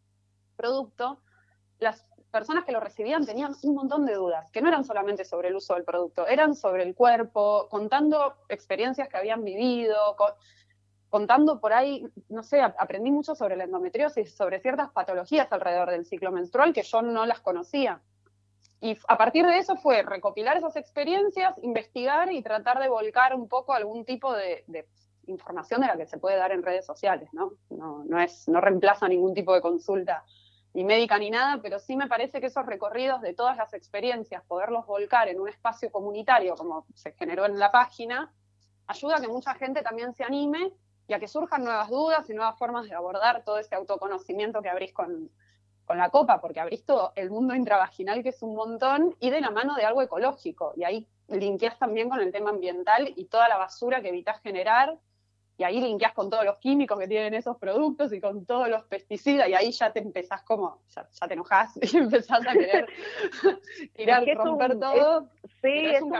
producto, 0.56 1.22
las 1.80 2.06
personas 2.30 2.66
que 2.66 2.72
lo 2.72 2.80
recibían 2.80 3.26
tenían 3.26 3.56
un 3.64 3.74
montón 3.74 4.06
de 4.06 4.14
dudas, 4.14 4.52
que 4.52 4.62
no 4.62 4.68
eran 4.68 4.84
solamente 4.84 5.26
sobre 5.26 5.48
el 5.48 5.56
uso 5.56 5.74
del 5.74 5.84
producto, 5.84 6.28
eran 6.28 6.56
sobre 6.56 6.84
el 6.84 6.94
cuerpo, 6.94 7.68
contando 7.70 8.36
experiencias 8.50 9.10
que 9.10 9.18
habían 9.18 9.44
vivido, 9.44 10.16
contando 11.10 11.60
por 11.60 11.74
ahí, 11.74 12.06
no 12.30 12.44
sé, 12.44 12.62
aprendí 12.62 13.10
mucho 13.10 13.34
sobre 13.34 13.56
la 13.56 13.64
endometriosis, 13.64 14.36
sobre 14.36 14.60
ciertas 14.60 14.92
patologías 14.92 15.52
alrededor 15.52 15.90
del 15.90 16.06
ciclo 16.06 16.32
menstrual 16.32 16.74
que 16.74 16.84
yo 16.84 17.02
no 17.02 17.26
las 17.26 17.40
conocía. 17.40 18.02
Y 18.82 18.98
a 19.08 19.18
partir 19.18 19.46
de 19.46 19.58
eso 19.58 19.76
fue 19.76 20.04
recopilar 20.04 20.58
esas 20.58 20.76
experiencias, 20.78 21.54
investigar 21.62 22.32
y 22.32 22.42
tratar 22.42 22.80
de 22.80 22.88
volcar 22.88 23.36
un 23.36 23.48
poco 23.50 23.74
algún 23.74 24.06
tipo 24.06 24.34
de, 24.34 24.64
información 25.28 25.82
de 25.82 25.88
la 25.88 25.98
que 25.98 26.08
se 26.08 26.18
puede 26.18 26.38
dar 26.38 26.52
en 26.52 26.64
redes 26.64 26.86
sociales, 26.86 27.30
¿no? 27.34 27.52
No, 27.70 28.04
no, 28.06 28.20
es, 28.20 28.48
no 28.48 28.62
reemplaza 28.62 29.08
ningún 29.08 29.34
tipo 29.34 29.54
de 29.54 29.62
consulta 29.62 30.24
ni 30.74 30.84
médica 30.84 31.18
ni 31.18 31.30
nada, 31.30 31.60
pero 31.62 31.80
sí 31.80 31.96
me 31.96 32.08
parece 32.08 32.40
que 32.40 32.48
esos 32.48 32.66
recorridos 32.66 33.22
de 33.22 33.34
todas 33.34 33.58
las 33.58 33.74
experiencias, 33.74 34.44
poderlos 34.46 34.86
volcar 34.86 35.28
en 35.28 35.40
un 35.40 35.50
espacio 35.50 35.92
comunitario 35.92 36.56
como 36.56 36.86
se 36.94 37.12
generó 37.14 37.46
en 37.46 37.58
la 37.58 37.72
página, 37.72 38.32
ayuda 38.88 39.18
a 39.18 39.22
que 39.22 39.28
mucha 39.28 39.56
gente 39.56 39.82
también 39.82 40.14
se 40.14 40.24
anime 40.24 40.72
y 41.08 41.14
a 41.14 41.20
que 41.20 41.28
surjan 41.28 41.64
nuevas 41.64 41.90
dudas 41.90 42.30
y 42.30 42.34
nuevas 42.34 42.58
formas 42.58 42.88
de 42.88 42.94
abordar 42.94 43.44
todo 43.44 43.58
ese 43.58 43.76
autoconocimiento 43.76 44.62
que 44.62 44.70
abrís 44.70 44.94
con, 44.94 45.32
con 45.90 45.98
la 45.98 46.12
copa, 46.12 46.40
porque 46.40 46.60
abrís 46.60 46.86
todo 46.86 47.14
el 47.16 47.32
mundo 47.32 47.56
intravaginal, 47.56 48.22
que 48.22 48.30
es 48.30 48.44
un 48.44 48.54
montón, 48.54 49.16
y 49.20 49.32
de 49.32 49.42
la 49.42 49.50
mano 49.50 49.74
de 49.74 49.86
algo 49.86 50.04
ecológico. 50.04 50.72
Y 50.76 50.84
ahí 50.84 51.08
limpias 51.30 51.80
también 51.80 52.10
con 52.10 52.20
el 52.22 52.32
tema 52.32 52.52
ambiental 52.52 53.12
y 53.16 53.26
toda 53.26 53.50
la 53.50 53.58
basura 53.58 54.00
que 54.00 54.10
evitas 54.10 54.40
generar 54.42 55.00
y 55.58 55.64
ahí 55.64 55.82
limpias 55.82 56.14
con 56.14 56.30
todos 56.30 56.46
los 56.46 56.60
químicos 56.60 57.00
que 57.00 57.08
tienen 57.08 57.34
esos 57.34 57.58
productos 57.58 58.14
y 58.14 58.22
con 58.22 58.46
todos 58.46 58.70
los 58.70 58.84
pesticidas, 58.84 59.50
y 59.50 59.56
ahí 59.56 59.72
ya 59.72 59.92
te 59.92 60.00
empezás 60.00 60.44
como, 60.44 60.80
ya, 60.90 61.28
te 61.28 61.34
enojas 61.34 61.72
y 61.82 61.98
empezás 61.98 62.46
a 62.48 62.54
querer 62.54 62.86
tirar, 63.96 64.24
romper 64.36 64.80
todo. 64.80 65.28
sí, 65.64 65.88
es 65.88 66.04
un, 66.04 66.14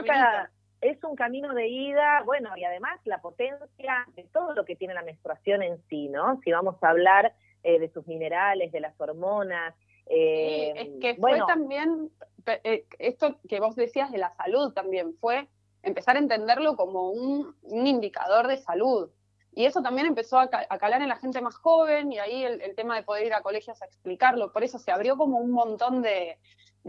es 0.80 1.04
un 1.04 1.14
camino 1.14 1.54
de 1.54 1.68
ida, 1.68 2.22
bueno, 2.24 2.56
y 2.56 2.64
además 2.64 2.98
la 3.04 3.20
potencia 3.20 4.04
de 4.16 4.24
todo 4.24 4.52
lo 4.52 4.64
que 4.64 4.74
tiene 4.74 4.94
la 4.94 5.02
menstruación 5.02 5.62
en 5.62 5.80
sí, 5.88 6.08
¿no? 6.08 6.40
Si 6.42 6.50
vamos 6.50 6.74
a 6.82 6.88
hablar 6.88 7.32
eh, 7.62 7.78
de 7.78 7.88
sus 7.88 8.06
minerales, 8.06 8.72
de 8.72 8.80
las 8.80 9.00
hormonas. 9.00 9.74
Eh, 10.06 10.72
es 10.76 11.00
que 11.00 11.14
fue 11.20 11.38
también, 11.46 12.10
eh, 12.46 12.84
esto 12.98 13.38
que 13.48 13.60
vos 13.60 13.76
decías 13.76 14.10
de 14.10 14.18
la 14.18 14.34
salud 14.34 14.72
también, 14.72 15.14
fue 15.20 15.48
empezar 15.82 16.16
a 16.16 16.20
entenderlo 16.20 16.76
como 16.76 17.10
un, 17.10 17.54
un 17.62 17.86
indicador 17.86 18.48
de 18.48 18.58
salud 18.58 19.10
y 19.52 19.64
eso 19.64 19.82
también 19.82 20.06
empezó 20.06 20.38
a, 20.38 20.48
calar 20.48 21.02
en 21.02 21.08
la 21.08 21.16
gente 21.16 21.40
más 21.40 21.56
joven 21.56 22.12
y 22.12 22.18
ahí 22.18 22.44
el, 22.44 22.74
tema 22.76 22.96
de 22.96 23.02
poder 23.02 23.26
ir 23.26 23.34
a 23.34 23.42
colegios 23.42 23.82
a 23.82 23.86
explicarlo. 23.86 24.52
Por 24.52 24.62
eso 24.62 24.78
se 24.78 24.92
abrió 24.92 25.16
como 25.16 25.38
un 25.38 25.50
montón 25.50 26.02
de, 26.02 26.38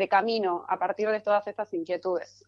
camino 0.09 0.65
a 0.67 0.77
partir 0.77 1.09
de 1.09 1.19
todas 1.21 1.47
estas 1.47 1.73
inquietudes. 1.73 2.45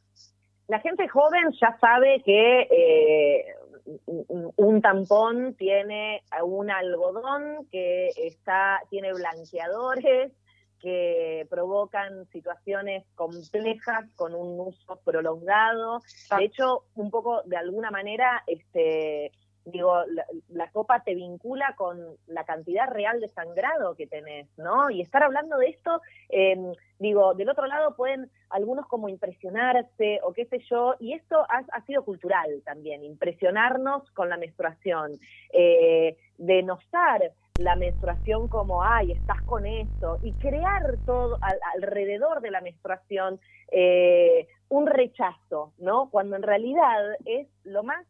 La 0.68 0.80
gente 0.80 1.08
joven 1.08 1.52
ya 1.60 1.78
sabe 1.80 2.22
que 2.24 2.62
eh, 2.62 3.56
un 3.86 4.82
tampón 4.82 5.56
tiene 5.56 6.24
un 6.44 6.72
algodón 6.72 7.68
que 7.72 8.10
está, 8.16 8.82
tiene 8.90 9.14
blanqueadores 9.14 10.32
que 10.80 11.48
provocan 11.50 12.28
situaciones 12.28 13.06
complejas 13.16 14.06
con 14.16 14.36
un 14.36 14.60
uso 14.60 15.00
prolongado. 15.06 16.02
De 16.38 16.44
hecho, 16.44 16.84
un 16.96 17.10
poco 17.10 17.42
de 17.46 17.56
alguna 17.56 17.90
manera, 17.90 18.44
este, 18.48 19.32
digo, 19.66 20.04
la, 20.50 20.70
copa 20.72 21.04
te 21.04 21.16
vincula 21.16 21.76
con 21.78 22.00
la 22.28 22.44
cantidad 22.44 22.90
real 22.90 23.20
de 23.22 23.30
sangrado 23.30 23.96
que 23.96 24.08
tenés, 24.08 24.48
¿no? 24.58 24.90
Y 24.90 25.02
estar 25.02 25.24
hablando 25.24 25.58
de 25.58 25.68
esto, 25.68 26.02
em, 26.30 26.74
digo, 27.00 27.34
del 27.34 27.50
otro 27.50 27.68
lado 27.68 27.96
pueden 27.96 28.30
algunos 28.50 28.88
como 28.88 29.10
impresionarse 29.10 30.20
o 30.24 30.34
qué 30.34 30.46
sé 30.46 30.60
yo, 30.70 30.96
y 31.00 31.14
esto 31.14 31.46
ha, 31.50 31.82
sido 31.86 32.04
cultural 32.04 32.62
también, 32.66 33.04
impresionarnos 33.04 34.10
con 34.12 34.30
la 34.30 34.38
menstruación, 34.38 35.20
eh, 35.52 36.18
denostar 36.38 37.32
la 37.60 37.76
menstruación 37.76 38.48
como, 38.48 38.84
ay, 38.84 39.12
estás 39.12 39.42
con 39.44 39.66
eso, 39.66 40.18
y 40.22 40.34
crear 40.34 40.98
todo 41.06 41.38
alrededor 41.76 42.42
de 42.42 42.52
la 42.52 42.62
menstruación 42.62 43.40
eh, 43.72 44.48
un 44.70 44.88
rechazo, 44.88 45.74
¿no? 45.78 46.10
Cuando 46.10 46.36
en 46.36 46.42
realidad 46.42 47.16
es 47.26 47.48
lo 47.64 47.84
más 47.84 48.06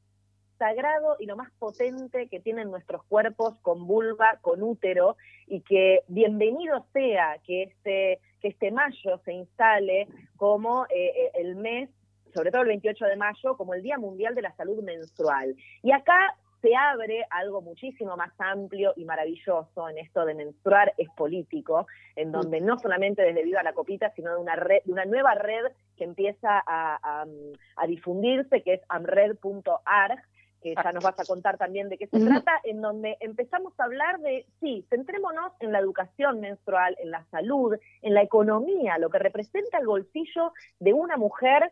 sagrado 0.63 1.17
y 1.19 1.25
lo 1.25 1.35
más 1.35 1.51
potente 1.59 2.29
que 2.29 2.39
tienen 2.39 2.71
nuestros 2.71 3.03
cuerpos 3.03 3.59
con 3.61 3.85
vulva, 3.85 4.39
con 4.39 4.63
útero, 4.63 5.17
y 5.45 5.59
que 5.59 6.03
bienvenido 6.07 6.85
sea 6.93 7.37
que 7.45 7.63
este, 7.63 8.21
que 8.41 8.47
este 8.47 8.71
mayo 8.71 9.17
se 9.25 9.33
instale 9.33 10.07
como 10.37 10.85
eh, 10.85 11.11
eh, 11.17 11.31
el 11.33 11.57
mes, 11.57 11.89
sobre 12.33 12.49
todo 12.49 12.61
el 12.61 12.69
28 12.69 13.05
de 13.07 13.17
mayo, 13.17 13.57
como 13.57 13.73
el 13.73 13.83
Día 13.83 13.97
Mundial 13.97 14.35
de 14.35 14.41
la 14.41 14.55
Salud 14.55 14.81
Menstrual. 14.81 15.53
Y 15.81 15.91
acá 15.91 16.33
se 16.61 16.73
abre 16.77 17.25
algo 17.29 17.61
muchísimo 17.61 18.15
más 18.15 18.31
amplio 18.37 18.93
y 18.95 19.03
maravilloso 19.03 19.89
en 19.89 19.97
esto 19.97 20.23
de 20.23 20.33
menstruar 20.33 20.93
es 20.97 21.09
político, 21.09 21.87
en 22.15 22.31
donde 22.31 22.61
no 22.61 22.79
solamente 22.79 23.21
desde 23.21 23.43
Viva 23.43 23.63
la 23.63 23.73
Copita, 23.73 24.13
sino 24.15 24.31
de 24.33 24.37
una 24.37 24.55
red, 24.55 24.81
de 24.85 24.93
una 24.93 25.03
nueva 25.03 25.35
red 25.35 25.65
que 25.97 26.05
empieza 26.05 26.63
a, 26.65 27.25
a 27.75 27.87
difundirse, 27.87 28.61
que 28.61 28.75
es 28.75 28.81
amred.arg, 28.87 30.23
que 30.63 30.73
ya 30.73 30.91
nos 30.91 31.03
vas 31.03 31.19
a 31.19 31.25
contar 31.25 31.57
también 31.57 31.89
de 31.89 31.97
qué 31.97 32.07
se 32.07 32.19
trata, 32.19 32.59
en 32.63 32.81
donde 32.81 33.17
empezamos 33.19 33.77
a 33.79 33.83
hablar 33.83 34.19
de, 34.21 34.47
sí, 34.59 34.85
centrémonos 34.89 35.51
en 35.59 35.71
la 35.71 35.79
educación 35.79 36.39
menstrual, 36.39 36.95
en 36.99 37.11
la 37.11 37.25
salud, 37.25 37.75
en 38.01 38.13
la 38.13 38.23
economía, 38.23 38.97
lo 38.97 39.09
que 39.09 39.19
representa 39.19 39.77
el 39.77 39.87
bolsillo 39.87 40.53
de 40.79 40.93
una 40.93 41.17
mujer 41.17 41.71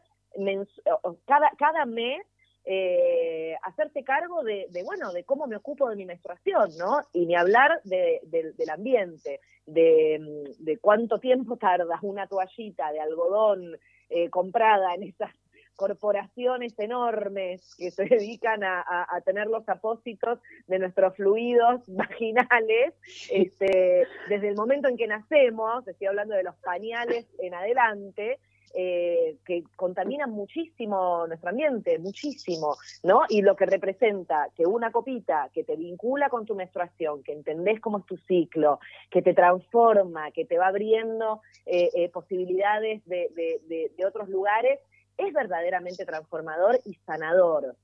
cada, 1.25 1.51
cada 1.57 1.85
mes 1.85 2.21
eh, 2.63 3.55
hacerse 3.63 4.03
cargo 4.03 4.43
de, 4.43 4.67
bueno, 4.85 5.11
de 5.11 5.23
cómo 5.23 5.47
me 5.47 5.55
ocupo 5.55 5.89
de 5.89 5.95
mi 5.95 6.05
menstruación, 6.05 6.69
¿no? 6.77 7.01
Y 7.11 7.25
ni 7.25 7.35
hablar 7.35 7.81
del 7.83 8.69
ambiente, 8.69 9.39
de, 9.65 10.77
cuánto 10.79 11.19
tiempo 11.19 11.57
tarda 11.57 11.99
una 12.03 12.27
toallita 12.27 12.91
de 12.91 12.99
algodón 12.99 13.77
eh, 14.09 14.29
comprada 14.29 14.93
en 14.93 15.03
esas 15.03 15.31
corporaciones 15.75 16.77
enormes 16.79 17.75
que 17.77 17.91
se 17.91 18.05
dedican 18.09 18.63
a, 18.63 19.07
tener 19.25 19.47
los 19.47 19.67
apósitos 19.69 20.39
de 20.67 20.79
nuestros 20.79 21.15
fluidos 21.15 21.81
vaginales, 21.87 22.93
este, 23.31 24.07
desde 24.29 24.49
el 24.49 24.55
momento 24.55 24.87
en 24.87 24.97
que 24.97 25.07
nacemos, 25.07 25.87
estoy 25.87 26.07
hablando 26.07 26.35
de 26.35 26.43
los 26.43 26.55
pañales 26.57 27.27
en 27.39 27.53
adelante, 27.53 28.39
eh, 28.73 29.35
que 29.45 29.63
contaminan 29.75 30.31
muchísimo 30.31 31.27
nuestro 31.27 31.49
ambiente, 31.49 31.99
muchísimo, 31.99 32.77
¿no? 33.03 33.23
Y 33.27 33.41
lo 33.41 33.55
que 33.57 33.65
representa 33.65 34.47
que 34.55 34.65
una 34.65 34.91
copita 34.91 35.49
que 35.53 35.65
te 35.65 35.75
vincula 35.75 36.29
con 36.29 36.45
tu 36.45 36.55
menstruación, 36.55 37.21
que 37.21 37.33
entendés 37.33 37.81
cómo 37.81 37.99
es 37.99 38.05
tu 38.05 38.15
ciclo, 38.15 38.79
que 39.09 39.21
te 39.21 39.33
transforma, 39.33 40.31
que 40.31 40.45
te 40.45 40.57
va 40.57 40.67
abriendo 40.67 41.41
eh, 41.65 41.89
eh, 41.95 42.09
posibilidades 42.09 43.03
de, 43.05 43.91
de 43.97 44.05
otros 44.05 44.29
lugares, 44.29 44.79
es 45.25 45.33
verdaderamente 45.33 46.05
transformador 46.05 46.79
y 46.85 46.95
sanador. 46.95 47.77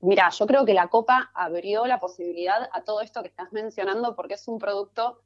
Mira, 0.00 0.30
yo 0.30 0.46
creo 0.46 0.64
que 0.64 0.74
la 0.74 0.88
copa 0.88 1.30
abrió 1.32 1.86
la 1.86 2.00
posibilidad 2.00 2.68
a 2.72 2.82
todo 2.82 3.00
esto 3.00 3.22
que 3.22 3.28
estás 3.28 3.52
mencionando 3.52 4.16
porque 4.16 4.34
es 4.34 4.48
un 4.48 4.58
producto 4.58 5.22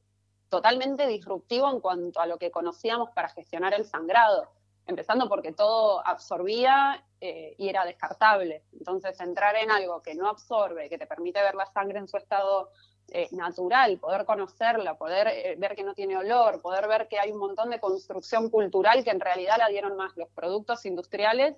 totalmente 0.48 1.06
disruptivo 1.06 1.70
en 1.70 1.80
cuanto 1.80 2.20
a 2.20 2.26
lo 2.26 2.38
que 2.38 2.50
conocíamos 2.50 3.10
para 3.10 3.30
gestionar 3.30 3.74
el 3.74 3.84
sangrado, 3.84 4.48
empezando 4.86 5.28
porque 5.28 5.52
todo 5.52 6.06
absorbía 6.06 7.02
eh, 7.20 7.54
y 7.58 7.68
era 7.68 7.84
descartable. 7.84 8.64
Entonces, 8.72 9.18
entrar 9.20 9.56
en 9.56 9.70
algo 9.70 10.02
que 10.02 10.14
no 10.14 10.28
absorbe, 10.28 10.88
que 10.88 10.98
te 10.98 11.06
permite 11.06 11.40
ver 11.42 11.54
la 11.54 11.66
sangre 11.66 11.98
en 11.98 12.06
su 12.06 12.18
estado 12.18 12.70
eh, 13.12 13.28
natural, 13.32 13.98
poder 13.98 14.24
conocerla, 14.24 14.96
poder 14.96 15.28
eh, 15.28 15.56
ver 15.58 15.76
que 15.76 15.84
no 15.84 15.94
tiene 15.94 16.16
olor, 16.16 16.60
poder 16.60 16.88
ver 16.88 17.08
que 17.08 17.18
hay 17.18 17.30
un 17.32 17.38
montón 17.38 17.70
de 17.70 17.80
construcción 17.80 18.50
cultural 18.50 19.04
que 19.04 19.10
en 19.10 19.20
realidad 19.20 19.56
la 19.58 19.68
dieron 19.68 19.96
más 19.96 20.16
los 20.16 20.28
productos 20.30 20.84
industriales 20.86 21.56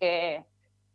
que, 0.00 0.44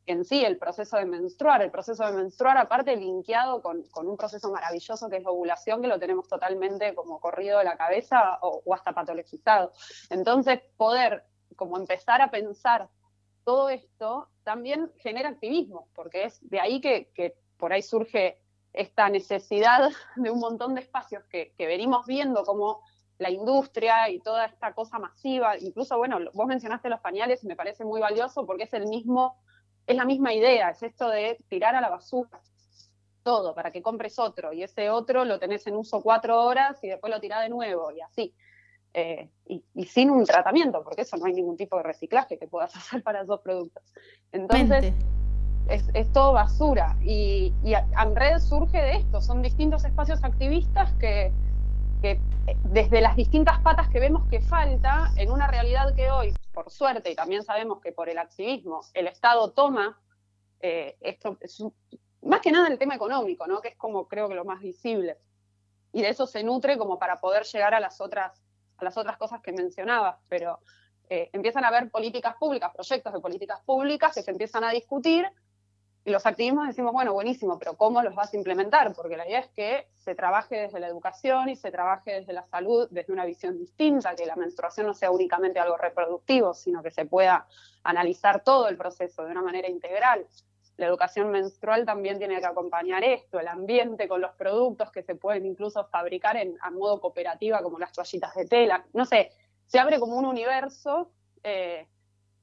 en 0.10 0.26
sí 0.26 0.44
el 0.44 0.58
proceso 0.58 0.98
de 0.98 1.06
menstruar. 1.06 1.62
El 1.62 1.72
proceso 1.72 2.04
de 2.06 2.13
menstruar, 2.13 2.58
aparte, 2.58 2.96
linkeado 2.96 3.62
con, 3.62 3.86
un 3.96 4.18
proceso 4.18 4.52
maravilloso 4.52 5.08
que 5.08 5.18
es 5.18 5.24
la 5.24 5.30
ovulación, 5.30 5.82
que 5.82 5.88
lo 5.88 6.00
tenemos 6.00 6.28
totalmente 6.28 6.96
como 6.96 7.20
corrido 7.20 7.60
de 7.60 7.65
la 7.65 7.78
cabeza 7.78 8.39
o, 8.42 8.74
hasta 8.74 8.94
patologizado. 8.94 9.72
Entonces, 10.10 10.62
poder 10.78 11.26
como 11.56 11.78
empezar 11.78 12.22
a 12.22 12.32
pensar 12.32 12.89
todo 13.44 13.70
esto 13.70 14.30
también 14.44 14.92
genera 14.98 15.30
activismo, 15.30 15.89
porque 15.94 16.26
es 16.26 16.39
de 16.50 16.60
ahí 16.60 16.82
que, 16.82 17.36
por 17.58 17.72
ahí 17.72 17.84
surge 17.84 18.42
esta 18.74 19.10
necesidad 19.10 19.90
de 20.16 20.32
un 20.32 20.40
montón 20.40 20.76
de 20.76 20.82
espacios 20.82 21.24
que, 21.26 21.54
que 21.58 21.68
venimos 21.68 22.06
viendo 22.06 22.44
como 22.44 22.82
la 23.18 23.30
industria 23.30 24.10
y 24.10 24.20
toda 24.20 24.46
esta 24.46 24.74
cosa 24.74 24.98
masiva, 24.98 25.58
incluso, 25.58 25.98
bueno, 25.98 26.20
vos 26.34 26.48
mencionaste 26.48 26.90
los 26.90 27.02
pañales 27.02 27.44
y 27.44 27.48
me 27.48 27.56
parece 27.56 27.84
muy 27.84 28.00
valioso 28.00 28.46
porque 28.46 28.64
es 28.64 28.74
el 28.74 28.88
mismo, 28.88 29.38
es 29.86 29.96
la 29.98 30.06
misma 30.06 30.34
idea, 30.34 30.70
es 30.70 30.82
esto 30.84 31.10
de 31.10 31.38
tirar 31.50 31.76
a 31.76 31.82
la 31.82 31.90
basura 31.90 32.42
todo 33.24 33.54
para 33.54 33.72
que 33.72 33.82
compres 33.82 34.18
otro 34.18 34.54
y 34.54 34.64
ese 34.64 34.90
otro 34.90 35.26
lo 35.26 35.38
tenés 35.38 35.68
en 35.68 35.76
uso 35.76 36.02
cuatro 36.02 36.42
horas 36.42 36.84
y 36.84 36.88
después 36.88 37.14
lo 37.14 37.20
tirás 37.20 37.44
de 37.44 37.50
nuevo 37.50 37.92
y 37.92 38.02
así. 38.02 38.34
Eh, 38.92 39.30
y, 39.46 39.86
sin 39.86 40.10
un 40.10 40.26
tratamiento, 40.26 40.84
porque 40.84 41.04
eso 41.04 41.16
no 41.18 41.26
hay 41.28 41.34
ningún 41.34 41.56
tipo 41.56 41.78
de 41.78 41.84
reciclaje 41.84 42.40
que 42.40 42.48
puedas 42.48 42.76
hacer 42.76 43.04
para 43.04 43.22
esos 43.22 43.40
productos. 43.42 43.84
Entonces, 44.32 44.94
es, 45.70 46.12
todo 46.12 46.34
basura. 46.34 46.98
Y, 47.02 47.54
y 47.64 47.74
AMRED 47.74 48.40
surge 48.40 48.78
de 48.78 48.96
esto, 48.98 49.22
son 49.22 49.42
distintos 49.42 49.86
espacios 49.86 50.24
activistas 50.24 50.92
que, 50.94 51.32
que 52.02 52.20
desde 52.64 53.02
las 53.02 53.16
distintas 53.16 53.60
patas 53.62 53.90
que 53.90 54.00
vemos 54.00 54.28
que 54.30 54.42
falta, 54.42 55.12
en 55.18 55.32
una 55.32 55.48
realidad 55.48 55.94
que 55.96 56.10
hoy, 56.12 56.34
por 56.54 56.70
suerte, 56.70 57.12
y 57.12 57.16
también 57.16 57.44
sabemos 57.44 57.82
que 57.82 57.92
por 57.92 58.10
el 58.10 58.18
activismo, 58.18 58.82
el 58.94 59.08
Estado 59.08 59.52
toma 59.52 60.00
eh, 60.62 60.98
esto, 61.02 61.38
más 62.22 62.42
que 62.42 62.52
nada 62.52 62.68
el 62.68 62.78
tema 62.78 62.96
económico, 62.96 63.48
¿no? 63.48 63.62
que 63.62 63.70
es 63.70 63.76
como 63.76 64.08
creo 64.08 64.28
que 64.28 64.36
lo 64.36 64.46
más 64.46 64.62
visible. 64.62 65.18
Y 65.92 66.02
de 66.02 66.10
eso 66.10 66.28
se 66.28 66.44
nutre 66.44 66.78
como 66.78 67.00
para 67.00 67.20
poder 67.20 67.44
llegar 67.44 67.74
a 67.74 67.80
las 67.80 68.00
otras, 68.02 68.44
a 68.78 68.84
las 68.84 68.98
otras 68.98 69.18
cosas 69.18 69.42
que 69.42 69.52
mencionabas, 69.52 70.18
pero 70.28 70.60
eh, 71.10 71.30
empiezan 71.34 71.66
a 71.66 71.70
haber 71.70 71.90
políticas 71.90 72.36
públicas, 72.36 72.72
proyectos 72.74 73.14
de 73.14 73.20
políticas 73.20 73.62
públicas 73.66 74.14
que 74.14 74.22
se 74.22 74.32
empiezan 74.32 74.64
a 74.64 74.72
discutir 74.72 75.28
y 76.10 76.12
los 76.12 76.26
activismos 76.26 76.65
decimos, 76.65 76.91
bueno, 76.91 77.13
buenísimo, 77.13 77.60
pero 77.60 77.76
¿cómo 77.76 78.02
los 78.02 78.15
vas 78.15 78.34
a 78.34 78.38
implementar? 78.38 78.93
Porque 78.95 79.15
la 79.15 79.28
idea 79.28 79.41
es 79.41 79.48
que 79.50 79.88
se 79.95 80.15
trabaje 80.15 80.62
desde 80.62 80.80
la 80.80 80.88
educación 80.88 81.50
y 81.50 81.56
se 81.56 81.69
trabaje 81.69 82.13
desde 82.13 82.34
la 82.34 82.48
salud, 82.48 82.88
desde 82.89 83.13
una 83.13 83.26
visión 83.26 83.60
distinta, 83.60 84.15
que 84.15 84.26
la 84.26 84.36
menstruación 84.36 84.88
no 84.88 84.95
sea 84.95 85.12
únicamente 85.12 85.60
algo 85.60 85.78
reproductivo, 85.78 86.56
sino 86.56 86.82
que 86.82 86.89
se 86.89 87.06
pueda 87.06 87.45
analizar 87.84 88.43
todo 88.43 88.67
el 88.69 88.76
proceso 88.76 89.24
de 89.24 89.32
una 89.32 89.43
manera 89.43 89.69
integral. 89.69 90.26
La 90.78 90.88
educación 90.88 91.30
menstrual 91.30 91.86
también 91.86 92.17
tiene 92.17 92.39
que 92.39 92.48
acompañar 92.48 93.04
esto, 93.04 93.39
el 93.39 93.48
ambiente 93.48 94.08
con 94.08 94.19
los 94.19 94.32
productos 94.32 94.91
que 94.91 95.04
se 95.04 95.13
pueden 95.13 95.45
incluso 95.45 95.86
fabricar 95.89 96.38
en, 96.38 96.58
a 96.62 96.72
modo 96.72 97.00
cooperativa, 97.00 97.62
como 97.62 97.78
las 97.78 97.91
toallitas 97.91 98.34
de 98.34 98.48
tela. 98.48 98.84
No 98.93 99.06
sé, 99.06 99.32
se 99.67 99.78
abre 99.78 100.00
como 100.00 100.17
un 100.17 100.26
universo 100.26 101.12
eh, 101.43 101.88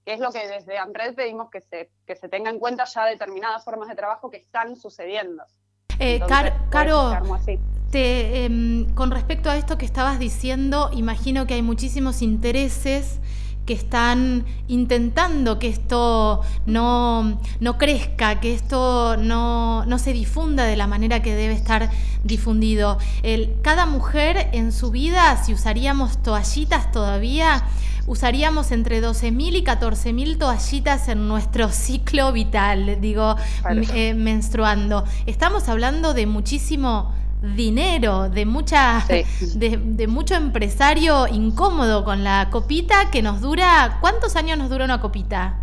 que 0.06 0.14
es 0.14 0.20
lo 0.20 0.30
que 0.30 0.46
desde 0.46 0.78
AMRED 0.78 1.16
pedimos 1.16 1.50
que 1.50 1.60
se, 1.60 1.90
que 2.06 2.14
se 2.14 2.28
tenga 2.28 2.48
en 2.48 2.60
cuenta 2.60 2.84
ya 2.84 3.04
determinadas 3.06 3.64
formas 3.64 3.88
de 3.88 3.96
trabajo 3.96 4.30
que 4.30 4.36
están 4.36 4.76
sucediendo. 4.76 5.42
Eh, 5.98 6.20
Caro, 6.70 7.12
em, 7.92 8.94
con 8.94 9.10
respecto 9.10 9.50
a 9.50 9.56
esto 9.56 9.76
que 9.78 9.84
estabas 9.84 10.20
diciendo, 10.20 10.90
imagino 10.92 11.48
que 11.48 11.54
hay 11.54 11.62
muchísimos 11.62 12.22
intereses 12.22 13.20
que 13.66 13.74
están 13.74 14.44
intentando 14.68 15.58
que 15.58 15.68
esto 15.68 16.40
no, 16.66 17.40
no 17.60 17.78
crezca, 17.78 18.40
que 18.40 18.54
esto 18.54 19.16
no, 19.16 19.84
no, 19.84 19.98
se 19.98 20.12
difunda 20.12 20.64
de 20.64 20.76
la 20.76 20.86
manera 20.86 21.20
que 21.20 21.34
debe 21.34 21.52
estar 21.52 21.90
difundido. 22.22 22.98
El, 23.22 23.56
cada 23.62 23.84
mujer 23.84 24.48
en 24.52 24.72
su 24.72 24.90
vida, 24.92 25.36
si 25.44 25.52
usaríamos 25.52 26.22
toallitas 26.22 26.92
todavía, 26.92 27.64
usaríamos 28.06 28.70
entre 28.70 29.02
12.000 29.02 29.56
y 29.56 29.64
14.000 29.64 30.38
toallitas 30.38 31.08
en 31.08 31.26
nuestro 31.26 31.68
ciclo 31.70 32.32
vital, 32.32 33.00
digo, 33.00 33.34
eh, 33.94 34.14
menstruando. 34.14 35.04
Estamos 35.26 35.68
hablando 35.68 36.14
de 36.14 36.26
muchísimo 36.26 37.12
dinero, 37.54 38.28
de 38.28 38.46
mucha, 38.46 39.04
de, 39.54 40.06
mucho 40.08 40.34
empresario 40.34 41.26
incómodo 41.26 42.04
con 42.04 42.24
la 42.24 42.48
copita 42.50 43.10
que 43.10 43.22
nos 43.22 43.40
dura, 43.40 43.98
¿cuántos 44.00 44.36
años 44.36 44.58
nos 44.58 44.70
dura 44.70 44.84
una 44.84 45.00
copita? 45.00 45.60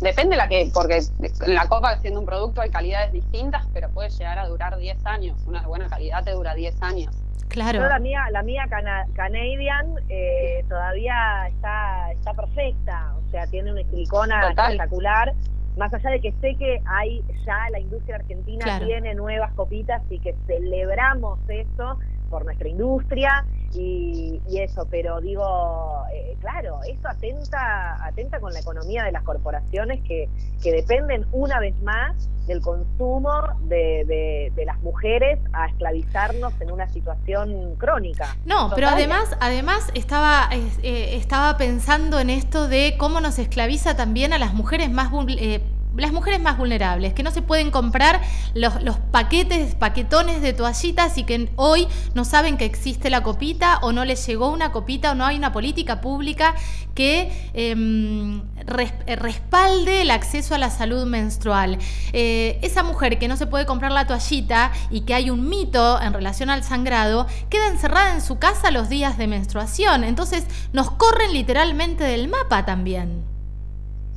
Depende 0.00 0.36
la 0.36 0.48
que, 0.48 0.70
porque 0.72 1.02
la 1.46 1.68
copa 1.68 1.98
siendo 1.98 2.20
un 2.20 2.26
producto 2.26 2.62
hay 2.62 2.70
calidades 2.70 3.12
distintas, 3.12 3.66
pero 3.74 3.90
puede 3.90 4.08
llegar 4.08 4.38
a 4.38 4.48
durar 4.48 4.78
10 4.78 5.04
años. 5.04 5.36
Una 5.46 5.60
buena 5.66 5.88
calidad 5.88 6.24
te 6.24 6.32
dura 6.32 6.54
10 6.54 6.80
años. 6.82 7.14
Claro. 7.50 7.80
la 7.80 7.98
mía, 7.98 8.26
la 8.30 8.42
mía 8.42 8.66
Canadian 9.14 9.94
eh, 10.08 10.64
todavía 10.68 11.48
está, 11.48 12.12
está 12.12 12.32
perfecta, 12.32 13.12
o 13.26 13.30
sea, 13.32 13.46
tiene 13.48 13.72
una 13.72 13.82
silicona 13.90 14.50
espectacular. 14.50 15.34
Más 15.76 15.92
allá 15.94 16.10
de 16.10 16.20
que 16.20 16.32
sé 16.40 16.56
que 16.56 16.82
hay 16.84 17.24
ya 17.46 17.70
la 17.70 17.80
industria 17.80 18.16
argentina 18.16 18.80
tiene 18.84 19.14
nuevas 19.14 19.52
copitas 19.54 20.02
y 20.10 20.18
que 20.18 20.34
celebramos 20.46 21.38
eso 21.48 21.98
por 22.28 22.44
nuestra 22.44 22.68
industria 22.68 23.44
y, 23.72 24.40
eso, 24.58 24.86
pero 24.90 25.20
digo, 25.20 26.04
eh, 26.12 26.36
claro, 26.40 26.80
eso 26.86 27.08
atenta, 27.08 28.04
atenta 28.04 28.40
con 28.40 28.52
la 28.52 28.60
economía 28.60 29.04
de 29.04 29.12
las 29.12 29.22
corporaciones 29.22 30.02
que, 30.02 30.28
que 30.62 30.72
dependen 30.72 31.26
una 31.32 31.60
vez 31.60 31.80
más 31.82 32.28
del 32.46 32.60
consumo 32.60 33.30
de, 33.62 34.50
de, 34.54 34.64
las 34.64 34.80
mujeres 34.80 35.38
a 35.52 35.66
esclavizarnos 35.66 36.52
en 36.60 36.70
una 36.70 36.88
situación 36.88 37.76
crónica. 37.76 38.36
No, 38.44 38.70
pero 38.74 38.88
además, 38.88 39.36
además 39.40 39.90
estaba, 39.94 40.48
eh, 40.52 41.16
estaba 41.16 41.56
pensando 41.56 42.18
en 42.18 42.28
esto 42.28 42.68
de 42.68 42.96
cómo 42.98 43.20
nos 43.20 43.38
esclaviza 43.38 43.96
también 43.96 44.32
a 44.32 44.38
las 44.38 44.52
mujeres 44.52 44.90
más 44.90 45.10
eh, 45.28 45.62
las 45.96 46.12
mujeres 46.12 46.40
más 46.40 46.56
vulnerables, 46.56 47.14
que 47.14 47.22
no 47.22 47.30
se 47.30 47.42
pueden 47.42 47.70
comprar 47.70 48.20
los, 48.54 48.74
paquetes, 49.10 49.74
paquetones 49.74 50.42
de 50.42 50.52
toallitas 50.52 51.18
y 51.18 51.24
que 51.24 51.50
hoy 51.56 51.88
no 52.14 52.24
saben 52.24 52.56
que 52.56 52.64
existe 52.64 53.10
la 53.10 53.22
copita 53.22 53.78
o 53.82 53.92
no 53.92 54.04
les 54.04 54.26
llegó 54.26 54.50
una 54.50 54.72
copita 54.72 55.12
o 55.12 55.14
no 55.14 55.24
hay 55.24 55.36
una 55.36 55.52
política 55.52 56.00
pública 56.00 56.54
que 56.94 57.32
em, 57.54 58.42
respalde 58.66 60.02
el 60.02 60.10
acceso 60.10 60.54
a 60.54 60.58
la 60.58 60.70
salud 60.70 61.06
menstrual. 61.06 61.78
Eh, 62.12 62.58
esa 62.62 62.82
mujer 62.82 63.18
que 63.18 63.28
no 63.28 63.36
se 63.36 63.46
puede 63.46 63.66
comprar 63.66 63.92
la 63.92 64.06
toallita 64.06 64.72
y 64.90 65.02
que 65.02 65.14
hay 65.14 65.30
un 65.30 65.48
mito 65.48 66.00
en 66.00 66.12
relación 66.12 66.50
al 66.50 66.62
sangrado, 66.62 67.26
queda 67.48 67.68
encerrada 67.68 68.14
en 68.14 68.20
su 68.20 68.38
casa 68.38 68.70
los 68.70 68.88
días 68.88 69.18
de 69.18 69.26
menstruación. 69.26 70.04
Entonces 70.04 70.46
nos 70.72 70.90
corren 70.90 71.32
literalmente 71.32 72.04
del 72.04 72.28
mapa 72.28 72.64
también. 72.64 73.24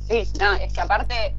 Sí, 0.08 0.28
no, 0.38 0.52
es 0.52 0.72
que 0.72 0.80
aparte 0.80 1.34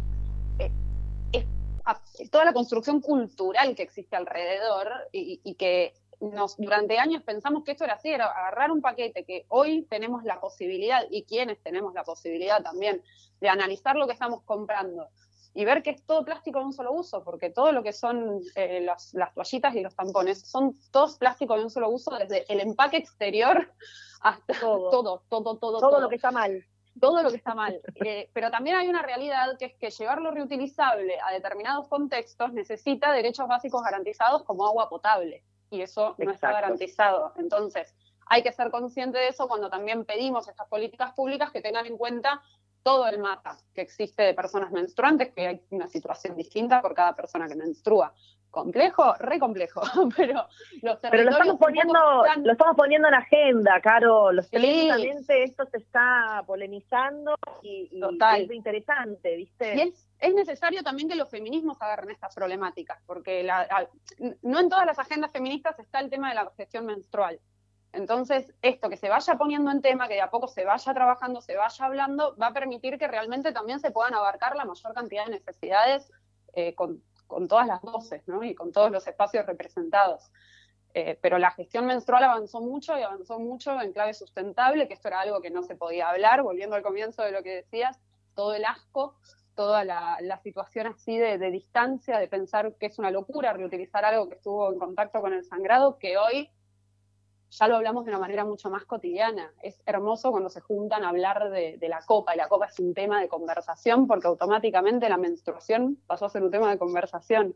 toda 2.32 2.46
la 2.46 2.54
construcción 2.54 3.02
cultural 3.02 3.76
que 3.76 3.84
existe 3.84 4.16
alrededor 4.16 4.90
y, 5.12 5.56
que 5.56 5.94
nos, 6.20 6.58
durante 6.58 6.98
años 6.98 7.24
pensamos 7.24 7.64
que 7.64 7.72
esto 7.72 7.84
era 7.84 7.94
así, 7.94 8.10
era 8.10 8.26
agarrar 8.26 8.72
un 8.72 8.82
paquete 8.82 9.26
que 9.26 9.46
hoy 9.50 9.84
tenemos 9.90 10.24
la 10.24 10.40
posibilidad, 10.40 11.04
y 11.10 11.24
quienes 11.24 11.62
tenemos 11.62 11.94
la 11.94 12.04
posibilidad 12.04 12.64
también, 12.64 13.02
de 13.42 13.50
analizar 13.50 13.96
lo 13.96 14.08
que 14.08 14.14
estamos 14.14 14.42
comprando 14.44 15.08
y 15.54 15.64
ver 15.64 15.82
que 15.82 15.92
es 15.92 16.06
todo 16.06 16.26
plástico 16.26 16.60
de 16.60 16.66
un 16.66 16.74
solo 16.74 16.92
uso, 16.92 17.24
porque 17.24 17.50
todo 17.50 17.72
lo 17.72 17.82
que 17.82 17.94
son 17.94 18.42
eh, 18.56 18.82
las, 18.82 19.14
toallitas 19.34 19.74
y 19.76 19.82
los 19.82 19.96
tampones 19.96 20.42
son 20.42 20.78
todos 20.92 21.18
plásticos 21.18 21.58
de 21.58 21.64
un 21.64 21.70
solo 21.70 21.90
uso, 21.90 22.12
desde 22.12 22.52
el 22.52 22.60
empaque 22.60 22.98
exterior 22.98 23.74
hasta 24.22 24.60
todo, 24.60 24.90
todo, 24.90 25.24
todo, 25.30 25.58
todo. 25.58 25.80
Todo, 25.80 26.02
lo 26.02 26.10
que 26.10 26.16
está 26.16 26.32
mal 26.32 26.66
todo 27.00 27.24
lo 27.24 27.30
que 27.30 27.38
está 27.38 27.54
mal. 27.56 27.80
Eh, 27.96 28.30
pero 28.34 28.52
también 28.52 28.76
hay 28.78 28.88
una 28.88 29.02
realidad 29.02 29.58
que 29.58 29.66
es 29.66 29.76
que 29.76 29.90
llevarlo 29.90 30.32
reutilizable 30.32 31.18
a 31.22 31.32
determinados 31.32 31.88
contextos 31.88 32.54
necesita 32.54 33.12
derechos 33.12 33.48
básicos 33.48 33.84
garantizados 33.84 34.44
como 34.44 34.66
agua 34.66 34.90
potable. 34.90 35.44
Y 35.70 35.82
eso 35.82 36.16
no 36.18 36.32
está 36.32 36.52
garantizado. 36.52 37.34
Entonces, 37.38 37.96
hay 38.28 38.44
que 38.44 38.52
ser 38.52 38.72
consciente 38.72 39.18
de 39.18 39.30
eso 39.30 39.48
cuando 39.48 39.70
también 39.70 40.06
pedimos 40.06 40.48
estas 40.48 40.68
políticas 40.68 41.14
públicas 41.14 41.52
que 41.52 41.62
tengan 41.62 41.86
en 41.86 41.98
cuenta 41.98 42.42
todo 42.84 43.08
el 43.08 43.18
mapa 43.18 43.58
que 43.74 43.82
existe 43.82 44.22
de 44.22 44.34
personas 44.36 44.72
menstruantes, 44.72 45.34
que 45.34 45.48
hay 45.48 45.62
una 45.72 45.88
situación 45.88 46.36
distinta 46.36 46.82
por 46.82 46.94
cada 46.94 47.16
persona 47.16 47.48
que 47.48 47.56
menstrua 47.56 48.14
complejo, 48.56 49.14
re 49.20 49.38
complejo, 49.38 49.82
pero 50.16 50.48
los 50.82 50.98
Pero 51.00 51.24
lo 51.24 51.32
estamos 51.32 51.58
poniendo, 51.58 52.00
lo 52.44 52.52
estamos 52.54 52.76
poniendo 52.78 53.08
en 53.10 53.14
agenda, 53.14 53.82
Caro, 53.82 54.32
los 54.32 54.48
esto 55.44 55.66
se 55.66 55.78
está 55.78 56.42
polemizando 56.48 57.36
y, 57.62 57.92
es 58.40 58.52
interesante, 58.52 59.36
¿viste? 59.36 59.76
Y 59.76 59.82
es, 59.82 60.08
es, 60.20 60.34
necesario 60.34 60.84
también 60.84 61.10
que 61.10 61.16
los 61.16 61.30
feminismos 61.30 61.82
agarren 61.82 62.12
estas 62.12 62.34
problemáticas, 62.34 63.02
porque 63.06 63.44
la, 63.44 63.90
no 64.42 64.60
en 64.60 64.70
todas 64.70 64.86
las 64.86 64.98
agendas 65.00 65.32
feministas 65.32 65.78
está 65.80 66.00
el 66.00 66.10
tema 66.10 66.30
de 66.30 66.36
la 66.36 66.50
gestión 66.56 66.86
menstrual. 66.86 67.40
Entonces, 67.92 68.54
esto 68.62 68.90
que 68.90 68.98
se 68.98 69.10
vaya 69.10 69.36
poniendo 69.36 69.72
en 69.72 69.82
tema, 69.82 70.08
que 70.08 70.16
de 70.16 70.22
a 70.22 70.30
poco 70.30 70.48
se 70.48 70.64
vaya 70.64 70.94
trabajando, 70.94 71.42
se 71.42 71.56
vaya 71.56 71.86
hablando, 71.86 72.36
va 72.38 72.48
a 72.48 72.54
permitir 72.54 72.98
que 72.98 73.08
realmente 73.08 73.52
también 73.52 73.80
se 73.80 73.92
puedan 73.92 74.14
abarcar 74.14 74.56
la 74.56 74.66
mayor 74.66 74.94
cantidad 74.94 75.26
de 75.26 75.32
necesidades 75.32 76.12
eh, 76.54 76.74
con, 76.74 77.02
todas 77.48 77.68
las 77.68 77.82
voces 77.82 78.28
¿no? 78.28 78.44
y 78.44 78.56
con 78.56 78.72
todos 78.72 78.92
los 78.92 79.06
espacios 79.08 79.46
representados. 79.46 80.32
Eh, 80.94 81.20
pero 81.22 81.38
la 81.38 81.52
gestión 81.52 81.86
menstrual 81.86 82.24
avanzó 82.24 82.62
mucho 82.62 82.98
y 82.98 83.02
avanzó 83.02 83.38
mucho 83.38 83.82
en 83.82 83.92
clave 83.92 84.14
sustentable, 84.14 84.88
que 84.88 84.94
esto 84.94 85.10
era 85.10 85.20
algo 85.20 85.42
que 85.42 85.52
no 85.52 85.62
se 85.62 85.76
podía 85.76 86.10
hablar, 86.10 86.42
volviendo 86.42 86.76
al 86.76 86.84
comienzo 86.84 87.22
de 87.22 87.32
lo 87.32 87.44
que 87.44 87.56
decías, 87.56 88.00
todo 88.34 88.54
el 88.54 88.64
asco, 88.64 89.18
toda 89.56 89.84
la, 89.84 90.40
situación 90.44 90.88
así 90.88 91.18
de, 91.18 91.38
distancia, 91.52 92.18
de 92.18 92.28
pensar 92.28 92.76
que 92.76 92.86
es 92.86 93.00
una 93.00 93.12
locura 93.12 93.52
reutilizar 93.54 94.06
algo 94.06 94.30
que 94.30 94.36
estuvo 94.36 94.72
en 94.72 94.80
contacto 94.80 95.20
con 95.22 95.34
el 95.34 95.44
sangrado, 95.44 95.98
que 95.98 96.18
hoy 96.18 96.50
ya 97.50 97.68
lo 97.68 97.76
hablamos 97.76 98.06
de 98.06 98.12
una 98.12 98.20
manera 98.20 98.46
mucho 98.46 98.70
más 98.70 98.86
cotidiana. 98.86 99.52
Es 99.62 99.82
hermoso 99.86 100.32
cuando 100.32 100.50
se 100.50 100.62
juntan 100.62 101.04
a 101.04 101.10
hablar 101.10 101.50
de, 101.50 101.78
la 101.82 102.02
copa, 102.06 102.34
y 102.34 102.38
la 102.38 102.48
copa 102.48 102.66
es 102.66 102.80
un 102.80 102.94
tema 102.94 103.22
de 103.22 103.28
conversación 103.28 104.08
porque 104.08 104.28
automáticamente 104.28 105.10
la 105.10 105.18
menstruación 105.18 105.98
pasó 106.08 106.26
a 106.26 106.30
ser 106.30 106.44
un 106.44 106.52
tema 106.52 106.70
de 106.70 106.78
conversación 106.78 107.56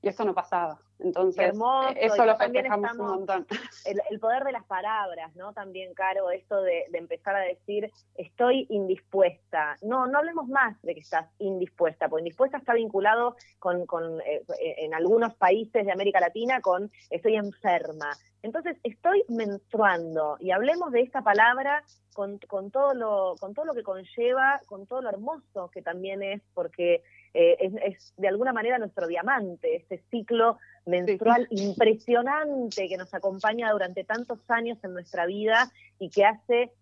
y 0.00 0.08
eso 0.08 0.24
no 0.24 0.34
pasaba. 0.34 0.80
Entonces, 1.00 1.52
eso 1.96 2.24
lo 2.24 2.36
festejamos 2.36 2.92
un 2.92 3.06
montón. 3.06 3.46
El, 3.84 4.18
poder 4.18 4.42
de 4.44 4.52
las 4.52 4.64
palabras, 4.64 5.34
¿no? 5.36 5.52
También, 5.52 5.94
Caro, 5.94 6.30
esto 6.30 6.60
de, 6.62 6.86
empezar 6.92 7.36
a 7.36 7.40
decir, 7.40 7.90
estoy 8.14 8.66
indispuesta. 8.68 9.76
No, 9.82 10.06
no 10.06 10.18
hablemos 10.18 10.48
más 10.48 10.80
de 10.82 10.94
que 10.94 11.00
estás 11.00 11.28
indispuesta, 11.38 12.08
porque 12.08 12.22
indispuesta 12.22 12.58
está 12.58 12.74
vinculado 12.74 13.36
con, 13.58 13.86
con 13.86 14.20
eh, 14.22 14.44
en 14.58 14.94
algunos 14.94 15.34
países 15.34 15.86
de 15.86 15.92
América 15.92 16.20
Latina 16.20 16.60
con 16.60 16.90
estoy 17.10 17.36
enferma. 17.36 18.10
Entonces, 18.42 18.76
estoy 18.84 19.24
menstruando 19.28 20.36
y 20.40 20.52
hablemos 20.52 20.92
de 20.92 21.00
esta 21.02 21.22
palabra 21.22 21.82
con, 22.14 22.38
con, 22.38 22.70
todo 22.70 22.94
lo, 22.94 23.34
con 23.40 23.54
todo 23.54 23.64
lo 23.64 23.74
que 23.74 23.82
conlleva, 23.82 24.60
con 24.66 24.86
todo 24.86 25.02
lo 25.02 25.08
hermoso 25.08 25.70
que 25.72 25.82
también 25.82 26.22
es, 26.22 26.42
porque 26.54 27.02
eh, 27.34 27.56
es, 27.84 28.14
de 28.16 28.28
alguna 28.28 28.52
manera 28.52 28.78
nuestro 28.78 29.06
diamante, 29.06 29.76
este 29.76 30.02
ciclo 30.10 30.58
menstrual 30.86 31.46
impresionante 31.50 32.88
que 32.88 32.96
nos 32.96 33.12
acompaña 33.12 33.70
durante 33.72 34.04
tantos 34.04 34.38
años 34.48 34.78
en 34.82 34.94
nuestra 34.94 35.26
vida 35.26 35.70
y 35.98 36.08
que 36.10 36.24
hace 36.24 36.72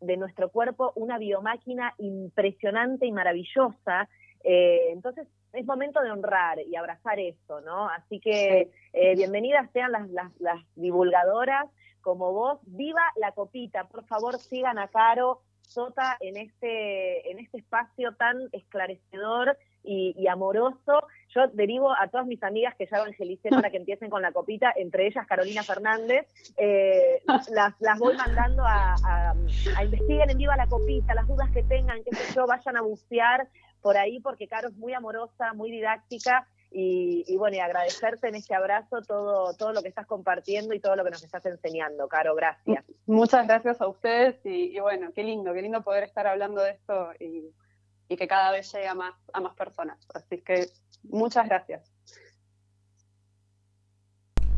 de 0.00 0.16
nuestro 0.16 0.50
cuerpo 0.50 0.92
una 0.94 1.18
biomáquina 1.18 1.94
impresionante 1.98 3.06
y 3.06 3.12
maravillosa. 3.12 4.08
Eh, 4.44 4.90
entonces 4.92 5.26
es 5.56 5.66
momento 5.66 6.02
de 6.02 6.10
honrar 6.10 6.58
y 6.60 6.76
abrazar 6.76 7.18
eso, 7.18 7.60
¿no? 7.62 7.88
Así 7.88 8.20
que 8.20 8.70
eh, 8.92 9.16
bienvenidas 9.16 9.70
sean 9.72 9.92
las, 9.92 10.08
las 10.38 10.62
divulgadoras 10.74 11.66
como 12.02 12.32
vos. 12.32 12.60
Viva 12.66 13.02
la 13.16 13.32
copita, 13.32 13.88
por 13.88 14.04
favor 14.06 14.38
sigan 14.38 14.78
a 14.78 14.88
Caro 14.88 15.40
Sota 15.62 16.16
en 16.20 16.36
este, 16.36 17.30
en 17.30 17.38
este 17.38 17.58
espacio 17.58 18.14
tan 18.14 18.36
esclarecedor 18.52 19.58
y, 19.82 20.26
amoroso. 20.26 21.06
Yo 21.36 21.48
derivo 21.48 21.92
a 21.92 22.08
todas 22.08 22.26
mis 22.26 22.42
amigas 22.42 22.74
que 22.76 22.86
ya 22.86 22.96
evangelicé 22.96 23.50
para 23.50 23.70
que 23.70 23.76
empiecen 23.76 24.08
con 24.08 24.22
la 24.22 24.32
copita, 24.32 24.72
entre 24.74 25.06
ellas 25.06 25.26
Carolina 25.26 25.62
Fernández, 25.62 26.26
eh, 26.56 27.22
las, 27.26 27.78
las, 27.78 27.98
voy 27.98 28.16
mandando 28.16 28.64
a, 28.64 28.94
a, 29.04 29.84
investiguen 29.84 30.30
en 30.30 30.38
viva 30.38 30.56
la 30.56 30.66
copita, 30.66 31.14
las 31.14 31.28
dudas 31.28 31.50
que 31.50 31.62
tengan, 31.62 32.02
qué 32.02 32.16
sé 32.16 32.34
yo, 32.34 32.46
vayan 32.46 32.78
a 32.78 32.80
bucear 32.80 33.48
por 33.82 33.98
ahí 33.98 34.18
porque 34.20 34.48
Caro 34.48 34.68
es 34.68 34.76
muy 34.76 34.94
amorosa, 34.94 35.52
muy 35.52 35.70
didáctica 35.70 36.48
y, 36.70 37.36
bueno, 37.36 37.56
y 37.56 37.60
agradecerte 37.60 38.28
en 38.28 38.34
este 38.34 38.54
abrazo 38.54 39.02
todo, 39.02 39.54
todo 39.56 39.72
lo 39.72 39.82
que 39.82 39.88
estás 39.88 40.06
compartiendo 40.06 40.74
y 40.74 40.80
todo 40.80 40.96
lo 40.96 41.04
que 41.04 41.10
nos 41.10 41.22
estás 41.22 41.44
enseñando, 41.44 42.08
Caro, 42.08 42.34
gracias. 42.34 42.82
Muchas 43.06 43.46
gracias 43.46 43.80
a 43.82 43.88
ustedes 43.88 44.36
y, 44.44 44.74
y 44.74 44.80
bueno, 44.80 45.10
qué 45.14 45.22
lindo, 45.22 45.52
qué 45.52 45.62
lindo 45.62 45.82
poder 45.82 46.04
estar 46.04 46.26
hablando 46.26 46.62
de 46.62 46.70
esto 46.70 47.10
y, 47.20 47.52
y 48.08 48.16
que 48.16 48.28
cada 48.28 48.52
vez 48.52 48.72
llegue 48.72 48.88
a 48.88 48.94
más, 48.94 49.14
a 49.32 49.40
más 49.40 49.54
personas. 49.54 49.98
Así 50.14 50.40
que 50.40 50.66
muchas 51.10 51.46
gracias. 51.46 51.96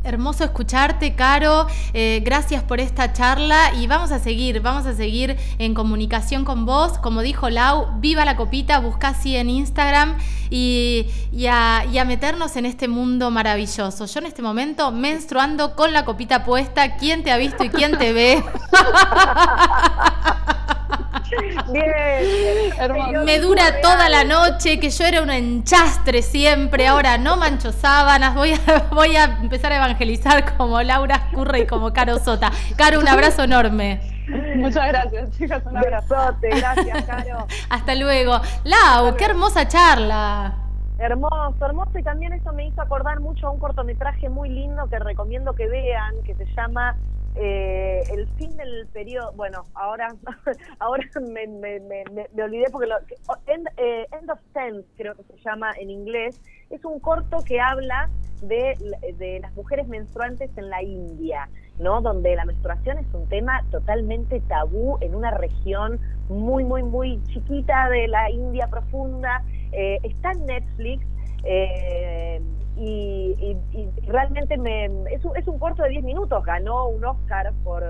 Hermoso 0.01 0.45
escucharte, 0.45 1.15
Caro. 1.15 1.67
Eh, 1.93 2.21
gracias 2.23 2.63
por 2.63 2.79
esta 2.79 3.11
charla 3.11 3.73
y 3.75 3.85
vamos 3.85 4.13
a 4.13 4.19
seguir, 4.19 4.61
vamos 4.61 4.85
a 4.85 4.93
seguir 4.93 5.35
en 5.57 5.73
comunicación 5.73 6.45
con 6.45 6.65
vos. 6.65 6.97
Como 6.99 7.21
dijo 7.21 7.49
Lau, 7.49 7.99
viva 7.99 8.23
la 8.23 8.37
copita, 8.37 8.79
busca 8.79 9.09
así 9.09 9.35
en 9.35 9.49
Instagram 9.49 10.17
y, 10.49 11.05
a, 11.51 11.83
y, 11.91 11.97
a, 11.97 12.05
meternos 12.05 12.55
en 12.55 12.65
este 12.65 12.87
mundo 12.87 13.29
maravilloso. 13.29 14.05
Yo 14.05 14.19
en 14.21 14.27
este 14.27 14.41
momento 14.41 14.89
menstruando 14.91 15.75
con 15.75 15.91
la 15.91 16.05
copita 16.05 16.45
puesta. 16.45 16.95
¿Quién 16.95 17.23
te 17.23 17.31
ha 17.31 17.37
visto 17.37 17.65
y 17.65 17.69
quién 17.69 17.97
te 17.97 18.13
ve? 18.13 18.41
Bien, 21.71 23.25
Me 23.25 23.39
dura 23.39 23.81
toda 23.81 24.09
la 24.09 24.23
noche, 24.23 24.79
que 24.79 24.89
yo 24.89 25.05
era 25.05 25.21
un 25.21 25.29
enchastre 25.29 26.21
siempre, 26.21 26.87
ahora 26.87 27.17
no 27.17 27.37
mancho 27.37 27.71
sábanas, 27.71 28.35
voy 28.35 28.53
a, 28.53 28.87
voy 28.91 29.15
a 29.15 29.25
empezar 29.41 29.71
a 29.71 29.77
evangelizar 29.77 30.55
como 30.57 30.81
Laura 30.81 31.29
Curre 31.33 31.61
y 31.61 31.67
como 31.67 31.93
Caro 31.93 32.19
Sota. 32.19 32.51
Caro, 32.75 32.99
un 32.99 33.07
abrazo 33.07 33.43
enorme. 33.43 34.01
Muchas 34.55 34.87
gracias, 34.87 35.37
chicas, 35.37 35.63
un 35.65 35.77
abrazo. 35.77 36.15
gracias, 36.41 37.03
Caro. 37.05 37.47
Hasta 37.69 37.95
luego. 37.95 38.39
Lau, 38.63 39.15
qué 39.15 39.25
hermosa 39.25 39.67
charla. 39.67 40.53
Hermoso, 40.99 41.65
hermoso 41.65 41.97
y 41.97 42.03
también 42.03 42.33
eso 42.33 42.51
me 42.51 42.67
hizo 42.67 42.81
acordar 42.81 43.21
mucho 43.21 43.47
a 43.47 43.51
un 43.51 43.59
cortometraje 43.59 44.27
muy 44.27 44.49
lindo 44.49 44.87
que 44.89 44.99
recomiendo 44.99 45.53
que 45.53 45.67
vean, 45.67 46.13
que 46.25 46.35
se 46.35 46.45
llama 46.57 46.95
eh, 47.35 48.03
el 48.11 48.27
fin 48.35 48.55
del 48.57 48.87
periodo, 48.87 49.31
bueno, 49.33 49.63
ahora 49.73 50.15
ahora 50.79 51.03
me, 51.21 51.47
me, 51.47 51.79
me, 51.79 52.43
olvidé 52.43 52.65
porque 52.71 52.87
lo, 52.87 52.97
end, 53.47 53.67
eh, 53.77 54.07
end, 54.11 54.29
of 54.29 54.39
Sense 54.53 54.87
creo 54.97 55.15
que 55.15 55.23
se 55.23 55.37
llama 55.37 55.71
en 55.79 55.89
inglés, 55.89 56.41
es 56.69 56.83
un 56.85 56.99
corto 56.99 57.43
que 57.45 57.59
habla 57.59 58.09
de, 58.41 58.75
de 59.17 59.39
las 59.41 59.53
mujeres 59.55 59.87
menstruantes 59.87 60.49
en 60.57 60.69
la 60.69 60.81
India, 60.81 61.49
¿no? 61.79 62.01
Donde 62.01 62.35
la 62.35 62.45
menstruación 62.45 62.97
es 62.97 63.07
un 63.13 63.27
tema 63.27 63.63
totalmente 63.71 64.39
tabú 64.41 64.97
en 65.01 65.15
una 65.15 65.31
región 65.31 65.99
muy, 66.29 66.63
muy, 66.63 66.83
muy 66.83 67.21
chiquita 67.25 67.89
de 67.89 68.07
la 68.07 68.29
India 68.29 68.67
profunda. 68.67 69.43
Eh, 69.71 69.99
está 70.03 70.31
en 70.31 70.45
Netflix. 70.45 71.05
Eh, 71.43 72.41
y, 72.79 73.35
realmente 74.07 74.57
me, 74.57 74.85
es, 75.11 75.23
un, 75.25 75.35
es 75.35 75.47
un 75.47 75.59
corto 75.59 75.83
de 75.83 75.89
10 75.89 76.03
minutos, 76.03 76.43
ganó 76.45 76.87
un 76.87 77.03
Oscar 77.03 77.53
por, 77.63 77.83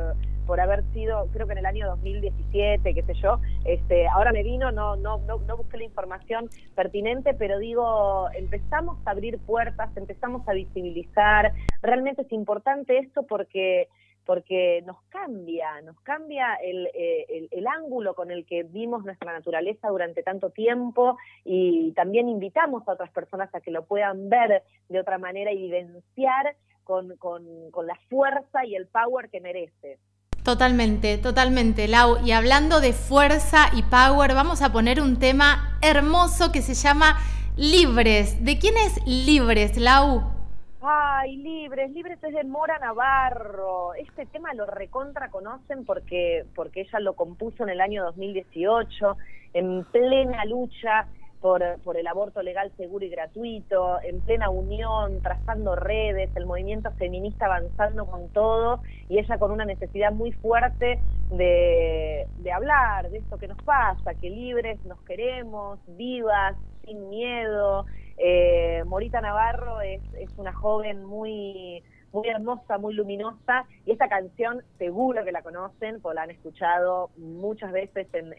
por 0.48 0.60
haber 0.60 0.84
sido, 0.94 1.28
creo 1.32 1.46
que 1.46 1.54
en 1.54 1.60
el 1.60 1.66
año 1.68 1.88
2017, 1.88 2.94
qué 2.96 3.04
sé 3.04 3.14
yo, 3.14 3.40
este, 3.66 4.08
ahora 4.08 4.32
me 4.32 4.42
vino, 4.42 4.72
no, 4.72 4.96
no, 4.96 5.20
no, 5.20 5.38
no 5.38 5.58
busqué 5.58 5.78
la 5.78 5.84
información 5.84 6.50
pertinente, 6.76 7.36
pero 7.36 7.60
digo, 7.60 8.30
empezamos 8.34 8.98
a 9.06 9.12
abrir 9.12 9.38
puertas, 9.38 9.96
empezamos 9.96 10.48
a 10.48 10.54
visibilizar, 10.54 11.54
realmente 11.84 12.24
es 12.24 12.32
importante 12.32 12.98
esto 12.98 13.24
porque 13.28 13.88
porque 14.30 14.84
nos 14.86 15.02
cambia, 15.10 15.82
nos 15.82 16.00
cambia 16.02 16.54
eh, 16.64 17.26
el, 17.30 17.50
el, 17.50 17.66
ángulo 17.66 18.14
con 18.14 18.30
el 18.30 18.46
que 18.46 18.62
vimos 18.62 19.04
nuestra 19.04 19.34
naturaleza 19.34 19.88
durante 19.88 20.22
tanto 20.22 20.52
tiempo 20.52 21.18
y 21.44 21.94
también 21.94 22.30
invitamos 22.30 22.88
a 22.88 22.92
otras 22.92 23.10
personas 23.10 23.50
a 23.56 23.60
que 23.60 23.72
lo 23.72 23.86
puedan 23.86 24.30
ver 24.30 24.62
de 24.88 25.00
otra 25.00 25.18
manera 25.18 25.52
y 25.52 25.58
vivenciar 25.58 26.56
con, 26.84 27.18
con, 27.18 27.44
con 27.72 27.88
la 27.88 27.96
fuerza 28.08 28.64
y 28.68 28.76
el 28.76 28.86
power 28.86 29.32
que 29.32 29.42
merece. 29.42 29.98
Totalmente, 30.44 31.18
totalmente, 31.18 31.88
Lau. 31.88 32.24
Y 32.24 32.32
hablando 32.32 32.82
de 32.82 32.94
fuerza 32.94 33.72
y 33.76 33.82
power, 33.82 34.36
vamos 34.36 34.62
a 34.62 34.72
poner 34.72 35.02
un 35.02 35.18
tema 35.18 35.76
hermoso 35.82 36.52
que 36.52 36.62
se 36.62 36.76
llama 36.76 37.18
Libres. 37.58 38.46
¿De 38.46 38.60
quién 38.60 38.76
es 38.78 39.04
Libres, 39.08 39.76
Lau? 39.76 40.39
Ay, 40.82 41.36
Libres, 41.36 41.92
Libres 41.92 42.24
es 42.24 42.34
de 42.34 42.44
Mora 42.46 42.80
Navarro. 42.80 43.94
Este 43.96 44.26
tema 44.26 44.54
lo 44.54 44.66
recontra 44.66 45.30
conocen 45.30 45.84
porque, 45.84 46.46
porque 46.56 46.82
ella 46.82 47.00
lo 47.02 47.16
compuso 47.16 47.64
en 47.64 47.70
el 47.70 47.82
año 47.82 48.06
2018, 48.06 49.18
en 49.54 49.84
plena 49.92 50.46
lucha 50.46 51.08
por, 51.42 51.62
por 51.84 51.98
el 51.98 52.08
aborto 52.08 52.42
legal, 52.42 52.72
seguro 52.78 53.06
y 53.06 53.10
gratuito, 53.10 54.00
en 54.04 54.22
plena 54.22 54.50
unión, 54.50 55.22
trazando 55.22 55.76
redes, 55.76 56.30
el 56.36 56.46
movimiento 56.46 56.92
feminista 56.92 57.48
avanzando 57.48 58.06
con 58.06 58.30
todo 58.30 58.82
y 59.10 59.20
ella 59.20 59.38
con 59.38 59.52
una 59.52 59.66
necesidad 59.66 60.14
muy 60.14 60.32
fuerte 60.32 61.04
de, 61.30 62.26
de 62.38 62.52
hablar 62.54 63.10
de 63.10 63.18
esto 63.18 63.38
que 63.38 63.50
nos 63.50 63.62
pasa, 63.64 64.16
que 64.16 64.30
libres 64.30 64.84
nos 64.86 65.02
queremos, 65.02 65.80
vivas, 65.88 66.56
sin 66.86 67.10
miedo, 67.10 67.86
eh, 68.20 68.84
Morita 68.86 69.22
Navarro 69.22 69.82
es, 69.82 70.02
una 70.38 70.54
joven 70.54 71.06
muy 71.06 71.84
muy 72.12 72.28
hermosa, 72.28 72.80
muy 72.80 72.96
luminosa, 72.96 73.66
y 73.86 73.92
esta 73.92 74.10
canción 74.10 74.64
seguro 74.80 75.24
que 75.24 75.32
la 75.32 75.44
conocen, 75.44 76.02
porque 76.02 76.16
la 76.16 76.24
han 76.24 76.32
escuchado 76.32 77.12
muchas 77.18 77.72
veces 77.72 78.08
en, 78.14 78.34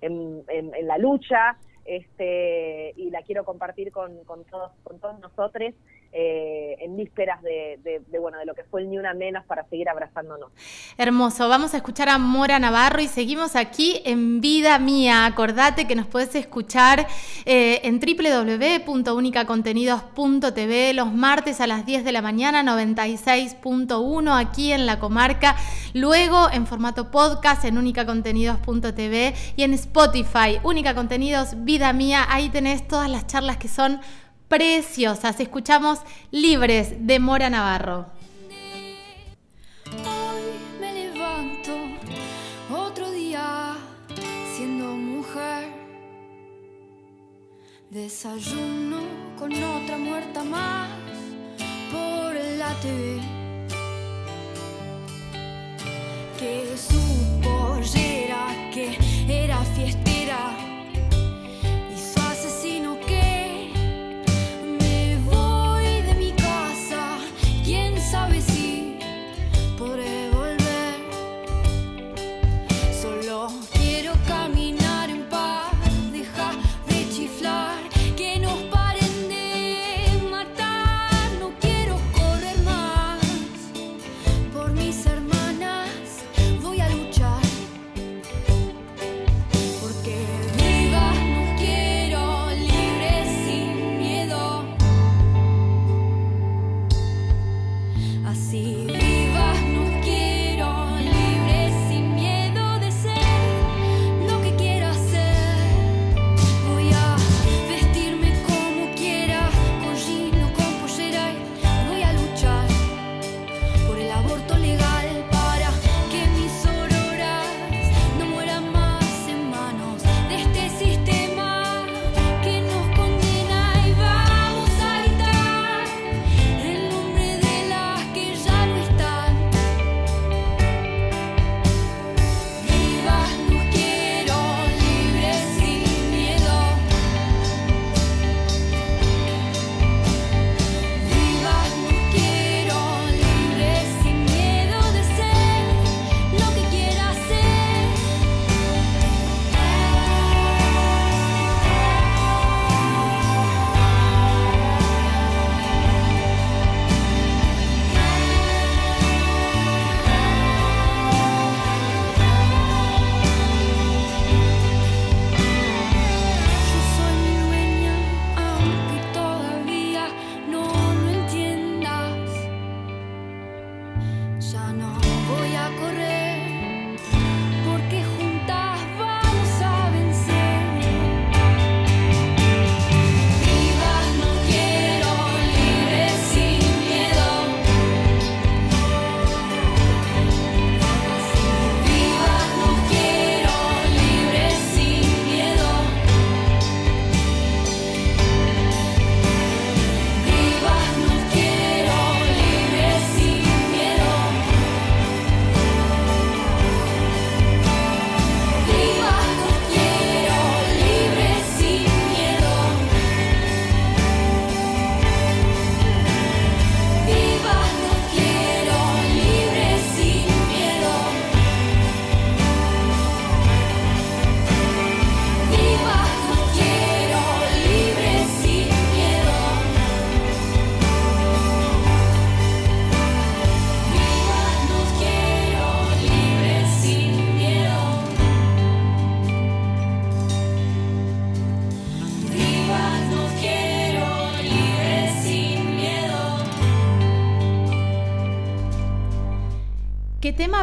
en, 0.00 0.42
en, 0.48 0.86
la 0.88 0.98
lucha, 0.98 1.56
este, 1.84 2.92
y 2.96 3.10
la 3.10 3.22
quiero 3.22 3.44
compartir 3.44 3.92
con, 3.92 4.24
con, 4.24 4.42
todos, 4.42 4.72
con 4.82 4.98
todos 4.98 5.20
nosotros. 5.20 5.72
Eh, 6.14 6.76
en 6.80 6.94
vísperas 6.94 7.40
de, 7.42 8.02
bueno, 8.20 8.38
de 8.38 8.44
lo 8.44 8.54
que 8.54 8.64
fue 8.64 8.82
el 8.82 8.90
Ni 8.90 8.98
Una 8.98 9.14
Menos 9.14 9.46
para 9.46 9.66
seguir 9.68 9.88
abrazándonos. 9.88 10.50
Hermoso, 10.98 11.48
vamos 11.48 11.72
a 11.72 11.78
escuchar 11.78 12.10
a 12.10 12.18
Mora 12.18 12.58
Navarro 12.58 13.00
y 13.00 13.08
seguimos 13.08 13.56
aquí 13.56 14.02
en 14.04 14.42
Vida 14.42 14.78
Mía. 14.78 15.24
Acordate 15.24 15.86
que 15.86 15.94
nos 15.94 16.06
puedes 16.06 16.34
escuchar 16.34 17.06
eh, 17.46 17.80
en 17.84 17.98
www.unicacontenidos.tv 17.98 20.92
los 20.92 21.14
martes 21.14 21.62
a 21.62 21.66
las 21.66 21.86
10 21.86 22.04
de 22.04 22.12
la 22.12 22.20
mañana, 22.20 22.62
96.1 22.62 24.38
aquí 24.38 24.72
en 24.72 24.84
la 24.84 24.98
comarca, 24.98 25.56
luego 25.94 26.50
en 26.52 26.66
formato 26.66 27.10
podcast 27.10 27.64
en 27.64 27.78
unicacontenidos.tv 27.78 29.32
y 29.56 29.62
en 29.62 29.72
Spotify, 29.72 30.60
Única 30.62 30.94
Contenidos, 30.94 31.64
Vida 31.64 31.94
Mía, 31.94 32.26
ahí 32.28 32.50
tenés 32.50 32.86
todas 32.86 33.08
las 33.08 33.26
charlas 33.26 33.56
que 33.56 33.68
son 33.68 34.02
preciosas. 34.52 35.40
Escuchamos 35.40 36.00
Libres 36.30 37.06
de 37.06 37.18
Mora 37.18 37.48
Navarro. 37.48 38.04
Hoy 39.86 40.42
me 40.78 40.92
levanto 40.92 41.72
otro 42.70 43.10
día 43.12 43.78
siendo 44.54 44.88
mujer. 44.88 45.72
Desayuno 47.88 49.00
con 49.38 49.52
otra 49.54 49.96
muerta 49.96 50.44
más 50.44 50.90
por 51.90 52.34
la 52.34 52.74
TV. 52.82 53.22
Que 56.38 56.76
supo 56.76 57.80
que 58.70 58.98
era 59.28 59.64
fiestera 59.74 60.71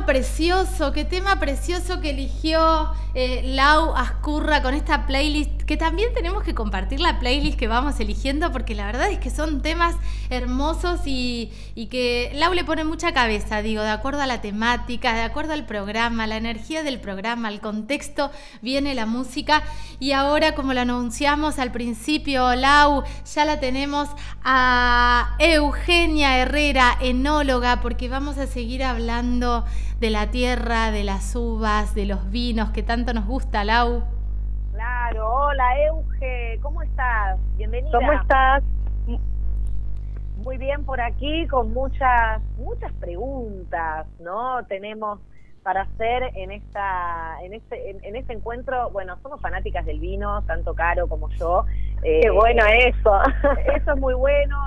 precioso, 0.05 0.91
qué 0.91 1.05
tema 1.05 1.39
precioso 1.39 2.01
que 2.01 2.11
eligió 2.11 2.91
eh, 3.15 3.41
Lau 3.43 3.95
Ascurra 3.95 4.61
con 4.61 4.73
esta 4.73 5.07
playlist, 5.07 5.63
que 5.63 5.77
también 5.77 6.13
tenemos 6.13 6.43
que 6.43 6.53
compartir 6.53 6.99
la 6.99 7.19
playlist 7.19 7.57
que 7.57 7.67
vamos 7.67 7.99
eligiendo, 7.99 8.51
porque 8.51 8.75
la 8.75 8.85
verdad 8.85 9.09
es 9.09 9.19
que 9.19 9.29
son 9.29 9.61
temas 9.61 9.95
hermosos 10.29 11.01
y, 11.05 11.51
que 11.89 12.31
Lau 12.35 12.53
le 12.53 12.63
pone 12.63 12.83
mucha 12.83 13.13
cabeza, 13.13 13.61
digo, 13.61 13.81
de 13.81 13.89
acuerdo 13.89 14.21
a 14.21 14.27
la 14.27 14.41
temática, 14.41 15.13
de 15.13 15.21
acuerdo 15.21 15.53
al 15.53 15.65
programa, 15.65 16.27
la 16.27 16.37
energía 16.37 16.83
del 16.83 16.99
programa, 16.99 17.47
al 17.47 17.61
contexto, 17.61 18.31
viene 18.61 18.93
la 18.93 19.05
música. 19.05 19.63
Y 19.99 20.11
ahora, 20.11 20.53
como 20.53 20.73
lo 20.73 20.81
anunciamos 20.81 21.57
al 21.57 21.71
principio, 21.71 22.55
Lau, 22.55 23.03
ya 23.33 23.45
la 23.45 23.59
tenemos 23.59 24.09
a 24.43 25.35
Eugenia 25.39 26.37
Herrera, 26.37 26.97
enóloga, 27.01 27.81
porque 27.81 28.07
vamos 28.07 28.37
a 28.37 28.45
seguir 28.45 28.83
hablando 28.83 29.65
de 29.99 30.09
la 30.09 30.31
tierra, 30.31 30.91
de 30.91 31.03
las 31.03 31.35
uvas, 31.35 31.93
de 31.93 32.05
los 32.05 32.29
vinos 32.31 32.71
que 32.71 32.83
tanto 32.83 33.13
nos 33.13 33.25
gusta, 33.25 33.65
Lau. 33.65 34.03
Claro, 34.71 35.29
hola 35.29 35.65
Euge, 35.87 36.59
¿cómo 36.61 36.81
estás? 36.81 37.37
Bienvenida. 37.57 37.97
¿Cómo 37.97 38.13
estás? 38.13 38.63
Muy 40.37 40.57
bien 40.57 40.85
por 40.85 41.01
aquí, 41.01 41.45
con 41.47 41.73
muchas, 41.73 42.41
muchas 42.57 42.93
preguntas, 42.93 44.07
¿no? 44.21 44.63
Tenemos 44.67 45.19
para 45.63 45.81
hacer 45.81 46.31
en 46.35 46.51
esta 46.51 47.37
en 47.43 47.53
este 47.53 47.89
en, 47.89 48.15
este 48.15 48.33
encuentro 48.33 48.89
bueno 48.91 49.17
somos 49.21 49.41
fanáticas 49.41 49.85
del 49.85 49.99
vino 49.99 50.41
tanto 50.43 50.73
Caro 50.73 51.07
como 51.07 51.29
yo 51.31 51.65
qué 52.01 52.21
eh, 52.21 52.29
bueno 52.29 52.63
eso. 52.65 53.21
eso 53.75 53.93
es 53.93 53.99
muy 53.99 54.13
bueno 54.13 54.57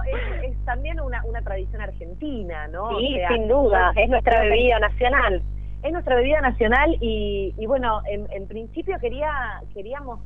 es, 0.42 0.56
también 0.64 1.00
una, 1.00 1.24
una 1.24 1.42
tradición 1.42 1.82
argentina 1.82 2.68
no 2.68 2.98
sí 2.98 3.16
sin 3.28 3.48
duda 3.48 3.92
es 3.96 4.08
nuestra 4.08 4.42
bebida 4.42 4.78
nacional. 4.78 5.42
Es 5.82 5.90
nuestra 5.90 6.14
bebida 6.14 6.40
nacional 6.40 6.96
y, 7.00 7.54
y 7.58 7.66
bueno 7.66 8.02
en, 8.08 8.30
en 8.30 8.46
principio 8.46 8.98
quería 9.00 9.60
queríamos 9.74 10.20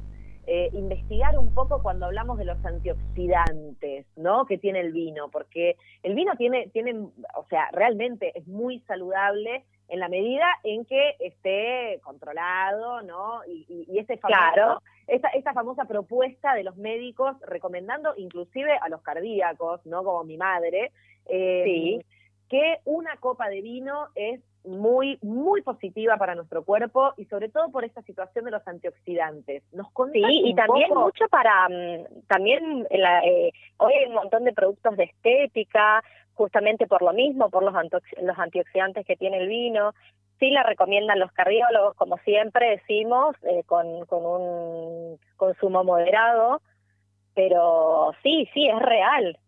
eh, 0.49 0.71
investigar 0.75 1.37
un 1.39 1.53
poco 1.53 1.83
cuando 1.83 2.07
hablamos 2.07 2.39
de 2.39 2.45
los 2.45 2.65
antioxidantes, 2.65 4.07
¿no? 4.15 4.47
Que 4.47 4.59
tiene 4.59 4.79
el 4.79 4.93
vino, 4.93 5.29
porque 5.29 5.75
el 6.05 6.15
vino 6.15 6.37
tiene, 6.37 6.69
tiene, 6.69 6.93
o 7.35 7.45
sea, 7.51 7.69
realmente 7.73 8.31
es 8.39 8.47
muy 8.47 8.79
saludable 8.87 9.65
en 9.89 10.01
la 10.01 10.09
medida 10.09 10.47
en 10.65 10.85
que 10.85 11.17
esté 11.21 12.01
controlado, 12.03 13.03
¿no? 13.03 13.45
Y, 13.47 13.87
y, 13.89 13.99
ese 13.99 14.17
famoso, 14.17 14.83
esta, 15.07 15.53
famosa 15.53 15.85
propuesta 15.85 16.55
de 16.55 16.65
los 16.65 16.77
médicos 16.77 17.37
recomendando 17.43 18.15
inclusive 18.17 18.77
a 18.81 18.89
los 18.89 19.03
cardíacos, 19.03 19.85
¿no? 19.87 20.03
Como 20.03 20.25
mi 20.25 20.37
madre, 20.37 20.93
eh, 21.27 22.05
que 22.49 22.79
una 22.85 23.17
copa 23.17 23.49
de 23.49 23.61
vino 23.61 24.09
es 24.15 24.41
muy, 24.67 25.19
muy 25.23 25.63
positiva 25.63 26.17
para 26.17 26.35
nuestro 26.35 26.65
cuerpo 26.65 27.15
y 27.17 27.25
sobre 27.27 27.49
todo 27.49 27.71
por 27.71 27.85
esta 27.85 28.03
situación 28.03 28.45
de 28.45 28.51
los 28.51 28.67
antioxidantes. 28.67 29.63
¿Nos 29.73 29.89
sí, 30.13 30.23
y 30.25 30.55
también 30.55 30.91
mucho 30.95 31.27
para, 31.29 31.69
mm, 31.69 32.27
también 32.27 32.87
eh, 32.91 33.53
hoy 33.79 33.93
hay 33.93 34.07
un 34.09 34.15
montón 34.15 34.45
de 34.45 34.53
productos 34.53 34.97
de 34.97 35.05
estética, 35.05 36.03
justamente 36.35 36.87
por 36.87 37.03
lo 37.03 37.13
mismo, 37.13 37.51
por 37.51 37.63
los, 37.63 37.75
los 38.21 38.39
antioxidantes 38.39 39.07
que 39.07 39.17
tiene 39.17 39.39
el 39.39 39.49
vino. 39.49 39.93
Sí 40.39 40.51
la 40.51 40.63
recomiendan 40.63 41.19
los 41.19 41.33
cardiólogos, 41.33 41.95
como 41.95 42.19
siempre 42.19 42.71
decimos, 42.71 43.35
eh, 43.43 43.63
con, 43.65 44.05
con 44.05 44.27
un 44.27 45.19
consumo 45.37 45.83
moderado, 45.83 46.61
pero 47.35 48.13
sí, 48.23 48.49
sí, 48.53 48.69
es 48.69 48.79
real 48.79 49.39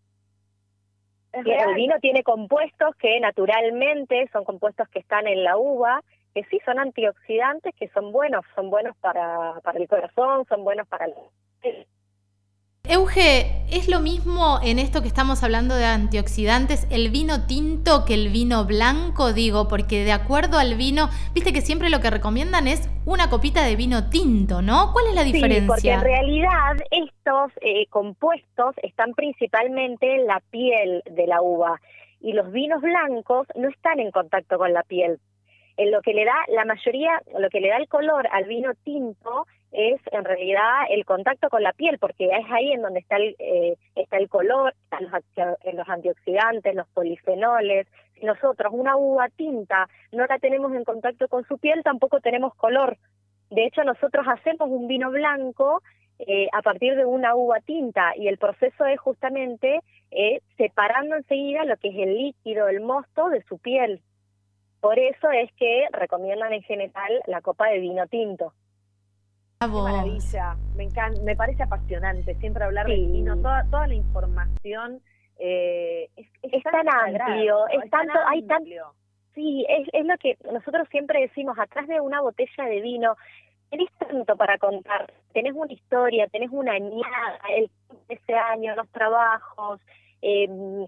el 1.44 1.74
vino 1.74 1.98
tiene 2.00 2.22
compuestos 2.22 2.94
que 2.96 3.18
naturalmente 3.20 4.28
son 4.32 4.44
compuestos 4.44 4.88
que 4.88 4.98
están 4.98 5.26
en 5.26 5.44
la 5.44 5.56
uva, 5.56 6.02
que 6.34 6.44
sí 6.44 6.60
son 6.64 6.78
antioxidantes, 6.78 7.74
que 7.74 7.88
son 7.88 8.12
buenos, 8.12 8.44
son 8.54 8.70
buenos 8.70 8.96
para, 8.98 9.60
para 9.62 9.78
el 9.78 9.88
corazón, 9.88 10.44
son 10.48 10.64
buenos 10.64 10.86
para 10.88 11.06
el 11.06 11.14
Euge, 12.90 13.66
¿es 13.70 13.86
lo 13.86 14.00
mismo 14.00 14.60
en 14.64 14.78
esto 14.78 15.02
que 15.02 15.08
estamos 15.08 15.44
hablando 15.44 15.74
de 15.74 15.84
antioxidantes 15.84 16.86
el 16.90 17.10
vino 17.10 17.46
tinto 17.46 18.06
que 18.06 18.14
el 18.14 18.30
vino 18.30 18.64
blanco? 18.64 19.34
Digo, 19.34 19.68
porque 19.68 20.04
de 20.04 20.12
acuerdo 20.12 20.58
al 20.58 20.74
vino, 20.74 21.10
viste 21.34 21.52
que 21.52 21.60
siempre 21.60 21.90
lo 21.90 22.00
que 22.00 22.08
recomiendan 22.08 22.66
es 22.66 22.88
una 23.04 23.28
copita 23.28 23.62
de 23.62 23.76
vino 23.76 24.08
tinto, 24.08 24.62
¿no? 24.62 24.94
¿Cuál 24.94 25.08
es 25.08 25.14
la 25.14 25.24
diferencia? 25.24 25.60
Sí, 25.60 25.66
porque 25.66 25.92
en 25.92 26.00
realidad 26.00 26.76
estos 26.90 27.52
eh, 27.60 27.84
compuestos 27.90 28.74
están 28.82 29.12
principalmente 29.12 30.14
en 30.14 30.26
la 30.26 30.40
piel 30.50 31.02
de 31.10 31.26
la 31.26 31.42
uva 31.42 31.78
y 32.22 32.32
los 32.32 32.50
vinos 32.52 32.80
blancos 32.80 33.48
no 33.54 33.68
están 33.68 34.00
en 34.00 34.10
contacto 34.12 34.56
con 34.56 34.72
la 34.72 34.82
piel. 34.82 35.20
En 35.76 35.90
lo 35.90 36.00
que 36.00 36.14
le 36.14 36.24
da 36.24 36.36
la 36.48 36.64
mayoría, 36.64 37.20
lo 37.38 37.50
que 37.50 37.60
le 37.60 37.68
da 37.68 37.76
el 37.76 37.86
color 37.86 38.26
al 38.32 38.44
vino 38.44 38.72
tinto 38.82 39.46
es 39.72 40.00
en 40.12 40.24
realidad 40.24 40.84
el 40.90 41.04
contacto 41.04 41.48
con 41.48 41.62
la 41.62 41.72
piel, 41.72 41.98
porque 41.98 42.26
es 42.26 42.46
ahí 42.50 42.72
en 42.72 42.82
donde 42.82 43.00
está 43.00 43.16
el, 43.16 43.36
eh, 43.38 43.76
está 43.94 44.16
el 44.16 44.28
color, 44.28 44.74
están 44.84 45.04
los, 45.04 45.74
los 45.74 45.88
antioxidantes, 45.88 46.74
los 46.74 46.88
polifenoles. 46.88 47.86
Si 48.14 48.24
nosotros 48.24 48.72
una 48.74 48.96
uva 48.96 49.28
tinta 49.28 49.88
no 50.12 50.26
la 50.26 50.38
tenemos 50.38 50.74
en 50.74 50.84
contacto 50.84 51.28
con 51.28 51.44
su 51.44 51.58
piel, 51.58 51.82
tampoco 51.82 52.20
tenemos 52.20 52.54
color. 52.54 52.96
De 53.50 53.64
hecho, 53.64 53.84
nosotros 53.84 54.26
hacemos 54.28 54.68
un 54.68 54.88
vino 54.88 55.10
blanco 55.10 55.82
eh, 56.18 56.48
a 56.52 56.62
partir 56.62 56.96
de 56.96 57.04
una 57.04 57.36
uva 57.36 57.60
tinta 57.60 58.12
y 58.16 58.28
el 58.28 58.38
proceso 58.38 58.84
es 58.86 58.98
justamente 58.98 59.80
eh, 60.10 60.40
separando 60.56 61.16
enseguida 61.16 61.64
lo 61.64 61.76
que 61.76 61.88
es 61.88 61.96
el 61.96 62.16
líquido, 62.16 62.68
el 62.68 62.80
mosto 62.80 63.28
de 63.28 63.42
su 63.44 63.58
piel. 63.58 64.00
Por 64.80 64.98
eso 64.98 65.30
es 65.30 65.52
que 65.54 65.86
recomiendan 65.92 66.52
en 66.52 66.62
general 66.62 67.20
la 67.26 67.40
copa 67.40 67.68
de 67.68 67.78
vino 67.78 68.06
tinto. 68.06 68.52
Qué 69.60 69.66
maravilla, 69.66 70.56
me 70.76 70.84
encanta, 70.84 71.20
me 71.22 71.34
parece 71.34 71.64
apasionante 71.64 72.32
siempre 72.36 72.62
hablar 72.62 72.86
de 72.86 72.94
vino, 72.94 73.36
toda, 73.38 73.64
toda 73.68 73.88
la 73.88 73.94
información 73.94 75.02
eh, 75.36 76.08
es, 76.14 76.62
tan, 76.62 76.88
amplio, 76.88 77.66
es, 77.66 77.90
tanto, 77.90 78.20
hay 78.28 78.42
tanto, 78.42 78.94
sí, 79.34 79.66
es, 79.68 79.88
es 79.92 80.06
lo 80.06 80.16
que 80.18 80.38
nosotros 80.52 80.86
siempre 80.90 81.22
decimos, 81.22 81.58
atrás 81.58 81.88
de 81.88 82.00
una 82.00 82.20
botella 82.20 82.66
de 82.66 82.80
vino 82.80 83.16
tenés 83.68 83.90
tanto 83.98 84.36
para 84.36 84.58
contar, 84.58 85.12
tenés 85.32 85.54
una 85.54 85.72
historia, 85.72 86.28
tenés 86.28 86.50
una 86.52 86.74
añada, 86.74 87.40
el 87.56 87.68
ese 88.08 88.34
año, 88.34 88.76
los 88.76 88.88
trabajos, 88.90 89.80
eh, 90.22 90.86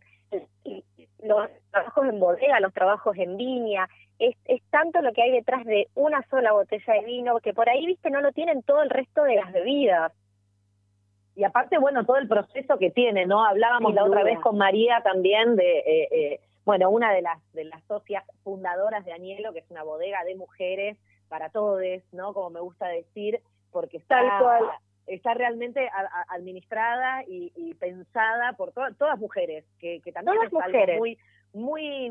los 1.24 1.50
trabajos 1.72 2.06
en 2.06 2.20
bodega, 2.20 2.60
los 2.60 2.72
trabajos 2.72 3.16
en 3.16 3.36
viña, 3.36 3.88
es, 4.20 4.36
es 4.44 4.62
tanto 4.70 5.00
lo 5.00 5.12
que 5.12 5.22
hay 5.22 5.32
detrás 5.32 5.64
de 5.64 5.88
una 5.94 6.22
sola 6.28 6.52
botella 6.52 6.92
de 6.92 7.04
vino 7.04 7.40
que 7.40 7.54
por 7.54 7.68
ahí, 7.68 7.86
viste, 7.86 8.10
no 8.10 8.20
lo 8.20 8.32
tienen 8.32 8.62
todo 8.62 8.82
el 8.82 8.90
resto 8.90 9.24
de 9.24 9.36
las 9.36 9.50
bebidas. 9.50 10.12
Y 11.34 11.44
aparte, 11.44 11.78
bueno, 11.78 12.04
todo 12.04 12.18
el 12.18 12.28
proceso 12.28 12.76
que 12.76 12.90
tiene, 12.90 13.24
¿no? 13.24 13.44
Hablábamos 13.44 13.94
la 13.94 14.04
otra 14.04 14.22
vez 14.22 14.38
con 14.40 14.58
María 14.58 15.00
también 15.02 15.56
de, 15.56 15.78
eh, 15.78 16.08
eh, 16.10 16.40
bueno, 16.66 16.90
una 16.90 17.12
de 17.12 17.22
las, 17.22 17.38
de 17.54 17.64
las 17.64 17.82
socias 17.84 18.22
fundadoras 18.44 19.06
de 19.06 19.12
Anielo, 19.12 19.54
que 19.54 19.60
es 19.60 19.70
una 19.70 19.82
bodega 19.82 20.22
de 20.24 20.34
mujeres 20.34 20.98
para 21.28 21.48
todos, 21.48 21.80
¿no? 22.12 22.34
Como 22.34 22.50
me 22.50 22.60
gusta 22.60 22.88
decir, 22.88 23.40
porque 23.72 23.96
está, 23.96 24.20
está 25.06 25.32
realmente 25.32 25.88
administrada 26.28 27.24
y, 27.26 27.74
pensada 27.74 28.52
por 28.52 28.72
todas 28.72 29.18
mujeres, 29.18 29.64
que, 29.78 30.00
que 30.00 30.12
también 30.12 30.36
es 30.42 30.52
algo 30.52 30.98
muy 30.98 31.16
muy, 31.52 32.10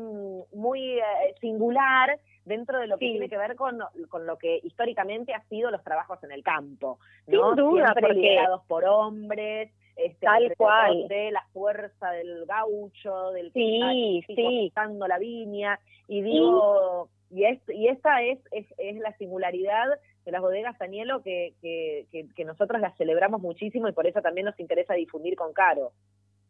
muy 0.52 0.98
eh, 0.98 1.34
singular 1.40 2.18
dentro 2.44 2.78
de 2.78 2.86
lo 2.86 2.98
que 2.98 3.06
tiene 3.10 3.28
que 3.28 3.38
ver 3.38 3.56
con, 3.56 3.78
con 4.08 4.26
lo 4.26 4.38
que 4.38 4.60
históricamente 4.62 5.34
ha 5.34 5.42
sido 5.44 5.70
los 5.70 5.82
trabajos 5.84 6.22
en 6.24 6.32
el 6.32 6.42
campo, 6.42 6.98
¿no? 7.26 7.54
Sin 7.54 7.64
duda, 7.64 7.94
Siempre 7.96 8.38
por 8.66 8.84
hombres, 8.84 9.70
este, 9.96 10.26
tal 10.26 10.54
cual 10.56 11.08
de 11.08 11.30
la 11.30 11.44
fuerza 11.52 12.10
del 12.12 12.46
gaucho, 12.46 13.30
del 13.32 13.52
sí, 13.52 14.24
que 14.26 14.34
sí. 14.34 14.72
la 15.06 15.18
viña 15.18 15.78
y 16.08 16.22
digo 16.22 17.08
y 17.30 17.44
es, 17.44 17.60
y 17.68 17.88
esta 17.88 18.22
es, 18.22 18.38
es, 18.50 18.66
es 18.78 18.96
la 18.96 19.16
singularidad 19.16 19.86
de 20.24 20.32
las 20.32 20.40
bodegas 20.40 20.78
Danielo 20.78 21.22
que, 21.22 21.54
que, 21.60 22.06
que, 22.10 22.28
que 22.34 22.44
nosotros 22.44 22.80
las 22.80 22.96
celebramos 22.96 23.40
muchísimo 23.40 23.88
y 23.88 23.92
por 23.92 24.06
eso 24.06 24.20
también 24.20 24.46
nos 24.46 24.58
interesa 24.58 24.94
difundir 24.94 25.36
con 25.36 25.52
Caro. 25.52 25.92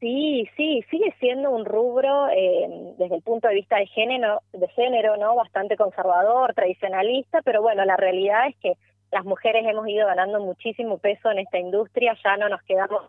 Sí, 0.01 0.49
sí, 0.57 0.83
sigue 0.91 1.15
siendo 1.21 1.51
un 1.51 1.67
rubro 1.67 2.29
eh, 2.31 2.95
desde 2.97 3.17
el 3.17 3.23
punto 3.23 3.49
de 3.49 3.55
vista 3.55 3.77
de 3.77 3.87
género, 3.87 4.41
de 4.53 4.67
género, 4.69 5.19
¿no? 5.19 5.35
Bastante 5.35 5.77
conservador, 5.77 6.55
tradicionalista, 6.55 7.43
pero 7.43 7.61
bueno, 7.61 7.85
la 7.85 7.99
realidad 7.99 8.49
es 8.49 8.57
que 8.57 8.73
las 9.11 9.27
mujeres 9.27 9.63
hemos 9.67 9.87
ido 9.89 10.07
ganando 10.07 10.41
muchísimo 10.41 10.97
peso 10.97 11.31
en 11.31 11.41
esta 11.41 11.59
industria, 11.59 12.17
ya 12.25 12.39
no 12.39 12.49
nos 12.49 12.63
quedamos 12.63 13.03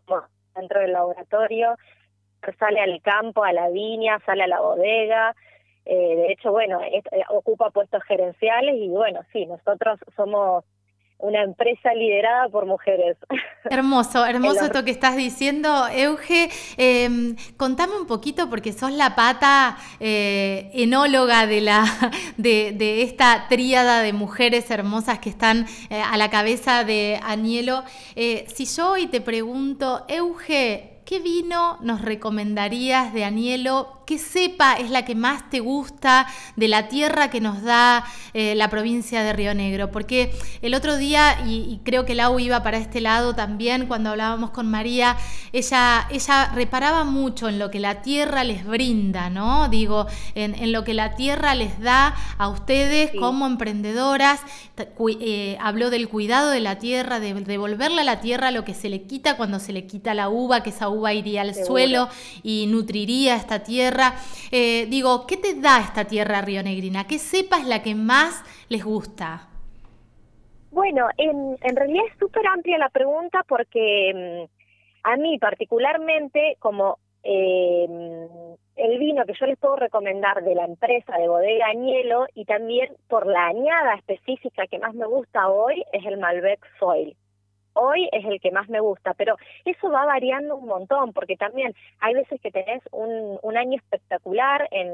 dentro 0.53 0.81
del 0.81 0.91
laboratorio, 0.91 1.77
sale 2.59 2.81
al 2.81 3.01
campo, 3.01 3.45
a 3.45 3.53
la 3.53 3.69
viña, 3.69 4.19
sale 4.25 4.43
a 4.43 4.47
la 4.47 4.59
bodega, 4.59 5.33
eh, 5.85 6.15
de 6.15 6.31
hecho, 6.33 6.51
bueno, 6.51 6.81
eh, 6.81 7.01
ocupa 7.29 7.69
puestos 7.69 8.03
gerenciales 8.03 8.75
y 8.75 8.89
bueno, 8.89 9.21
sí, 9.31 9.45
nosotros 9.45 9.99
somos 10.15 10.65
una 11.21 11.43
empresa 11.43 11.93
liderada 11.93 12.49
por 12.49 12.65
mujeres. 12.65 13.17
Hermoso, 13.69 14.25
hermoso 14.27 14.65
esto 14.65 14.83
que 14.83 14.91
estás 14.91 15.15
diciendo, 15.15 15.87
Euge. 15.89 16.49
Em, 16.77 17.35
contame 17.57 17.95
un 17.95 18.07
poquito, 18.07 18.49
porque 18.49 18.73
sos 18.73 18.91
la 18.91 19.15
pata 19.15 19.77
eh, 19.99 20.69
enóloga 20.73 21.47
de, 21.47 21.61
la, 21.61 21.85
de, 22.37 22.73
de, 22.73 23.03
esta 23.03 23.47
tríada 23.49 24.01
de 24.01 24.13
mujeres 24.13 24.69
hermosas 24.71 25.19
que 25.19 25.29
están 25.29 25.65
eh, 25.89 26.01
a 26.01 26.17
la 26.17 26.29
cabeza 26.29 26.83
de 26.83 27.19
Anielo. 27.23 27.83
Eh, 28.15 28.45
si 28.47 28.65
yo 28.65 28.91
hoy 28.91 29.07
te 29.07 29.21
pregunto, 29.21 30.05
Euge, 30.07 30.90
¿qué 31.11 31.19
vino 31.19 31.77
nos 31.81 31.99
recomendarías 31.99 33.13
de 33.13 33.25
Anielo 33.25 34.01
qué 34.05 34.17
cepa 34.17 34.73
es 34.73 34.89
la 34.89 35.05
que 35.05 35.15
más 35.15 35.49
te 35.49 35.59
gusta 35.59 36.27
de 36.55 36.67
la 36.67 36.87
tierra 36.87 37.29
que 37.29 37.41
nos 37.41 37.61
da 37.63 38.05
eh, 38.33 38.55
la 38.55 38.69
provincia 38.69 39.21
de 39.23 39.33
Río 39.33 39.53
Negro? 39.53 39.91
Porque 39.91 40.33
el 40.61 40.73
otro 40.73 40.97
día, 40.97 41.41
y, 41.45 41.79
creo 41.83 42.05
que 42.05 42.15
Lau 42.15 42.39
iba 42.39 42.63
para 42.63 42.77
este 42.77 43.01
lado 43.01 43.35
también, 43.35 43.87
cuando 43.87 44.09
hablábamos 44.09 44.51
con 44.51 44.69
María, 44.69 45.17
ella, 45.53 46.07
ella 46.11 46.51
reparaba 46.53 47.03
mucho 47.03 47.47
en 47.47 47.59
lo 47.59 47.71
que 47.71 47.79
la 47.79 48.01
tierra 48.01 48.43
les 48.43 48.65
brinda, 48.65 49.29
¿no? 49.29 49.69
Digo, 49.69 50.07
en, 50.35 50.71
lo 50.71 50.83
que 50.83 50.93
la 50.93 51.15
tierra 51.15 51.55
les 51.55 51.79
da 51.79 52.15
a 52.37 52.47
ustedes 52.47 53.11
como 53.17 53.45
emprendedoras. 53.45 54.41
Eh, 55.21 55.57
habló 55.61 55.89
del 55.89 56.09
cuidado 56.09 56.49
de 56.49 56.59
la 56.59 56.79
tierra, 56.79 57.19
de 57.19 57.33
devolverle 57.33 58.01
a 58.01 58.03
la 58.03 58.19
tierra 58.19 58.51
lo 58.51 58.65
que 58.65 58.73
se 58.73 58.89
le 58.89 59.03
quita 59.03 59.37
cuando 59.37 59.59
se 59.59 59.73
le 59.73 59.85
quita 59.85 60.13
la 60.13 60.27
uva, 60.27 60.63
que 60.63 60.71
esa 60.71 60.89
uva 60.89 61.00
uva 61.01 61.13
iría 61.13 61.41
al 61.41 61.53
suelo 61.55 62.07
y 62.43 62.67
nutriría 62.67 63.35
esta 63.35 63.63
tierra. 63.63 64.13
Eh, 64.51 64.85
digo, 64.87 65.25
¿qué 65.27 65.37
te 65.37 65.55
da 65.55 65.79
esta 65.79 66.05
tierra 66.05 66.41
rionegrina? 66.41 67.07
¿Qué 67.07 67.17
cepa 67.17 67.57
es 67.57 67.65
la 67.65 67.81
que 67.81 67.95
más 67.95 68.43
les 68.69 68.83
gusta? 68.83 69.47
Bueno, 70.71 71.07
en, 71.17 71.57
en 71.61 71.75
realidad 71.75 72.03
es 72.09 72.17
súper 72.17 72.45
amplia 72.47 72.77
la 72.77 72.89
pregunta 72.89 73.43
porque 73.47 74.47
mm, 74.47 75.09
a 75.09 75.17
mí 75.17 75.37
particularmente, 75.37 76.55
como 76.59 76.99
eh, 77.23 77.87
el 78.75 78.97
vino 78.97 79.25
que 79.25 79.33
yo 79.39 79.45
les 79.45 79.59
puedo 79.59 79.75
recomendar 79.75 80.43
de 80.43 80.55
la 80.55 80.65
empresa 80.65 81.17
de 81.17 81.27
Bodega 81.27 81.67
Añelo 81.67 82.25
y 82.33 82.45
también 82.45 82.89
por 83.07 83.27
la 83.27 83.47
añada 83.47 83.95
específica 83.95 84.65
que 84.67 84.79
más 84.79 84.93
me 84.95 85.05
gusta 85.05 85.49
hoy 85.49 85.83
es 85.91 86.05
el 86.05 86.17
Malbec 86.17 86.59
Soil. 86.79 87.15
Hoy 87.73 88.09
es 88.11 88.25
el 88.25 88.39
que 88.41 88.51
más 88.51 88.67
me 88.69 88.79
gusta, 88.79 89.13
pero 89.13 89.37
eso 89.65 89.89
va 89.89 90.05
variando 90.05 90.57
un 90.57 90.67
montón, 90.67 91.13
porque 91.13 91.37
también 91.37 91.73
hay 91.99 92.13
veces 92.13 92.41
que 92.41 92.51
tenés 92.51 92.81
un, 92.91 93.39
un 93.41 93.57
año 93.57 93.77
espectacular 93.77 94.67
en, 94.71 94.91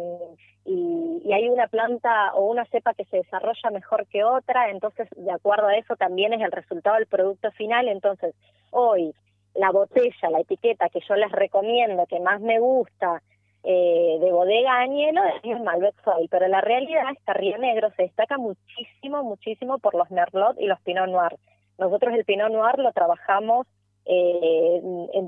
y, 0.67 1.31
hay 1.33 1.49
una 1.49 1.67
planta 1.67 2.33
o 2.33 2.45
una 2.45 2.65
cepa 2.65 2.93
que 2.93 3.05
se 3.05 3.17
desarrolla 3.17 3.69
mejor 3.71 4.05
que 4.07 4.23
otra, 4.23 4.69
entonces 4.69 5.07
de 5.15 5.31
acuerdo 5.31 5.67
a 5.67 5.75
eso 5.75 5.95
también 5.95 6.33
es 6.33 6.41
el 6.41 6.51
resultado 6.51 6.97
del 6.97 7.07
producto 7.07 7.51
final, 7.51 7.87
entonces 7.87 8.35
hoy 8.71 9.13
la 9.55 9.71
botella, 9.71 10.29
la 10.29 10.41
etiqueta 10.41 10.89
que 10.89 10.99
yo 11.07 11.15
les 11.15 11.31
recomiendo, 11.31 12.05
que 12.05 12.19
más 12.19 12.41
me 12.41 12.59
gusta, 12.59 13.21
eh, 13.63 14.17
de 14.19 14.31
bodega 14.31 14.79
Añelo 14.79 15.21
es 15.43 15.59
Malbec 15.61 15.95
pero 16.29 16.47
la 16.47 16.61
realidad 16.61 17.11
es 17.11 17.23
que 17.23 17.33
Río 17.33 17.57
Negro 17.57 17.89
se 17.95 18.03
destaca 18.03 18.37
muchísimo, 18.37 19.23
muchísimo 19.23 19.79
por 19.79 19.95
los 19.95 20.09
Merlot 20.11 20.59
y 20.59 20.67
los 20.67 20.79
Pinot 20.81 21.09
Noir. 21.09 21.37
Nosotros 21.77 22.13
el 22.13 22.25
Pinot 22.25 22.51
Noir 22.51 22.79
lo 22.79 22.91
trabajamos 22.91 23.67
eh, 24.09 24.81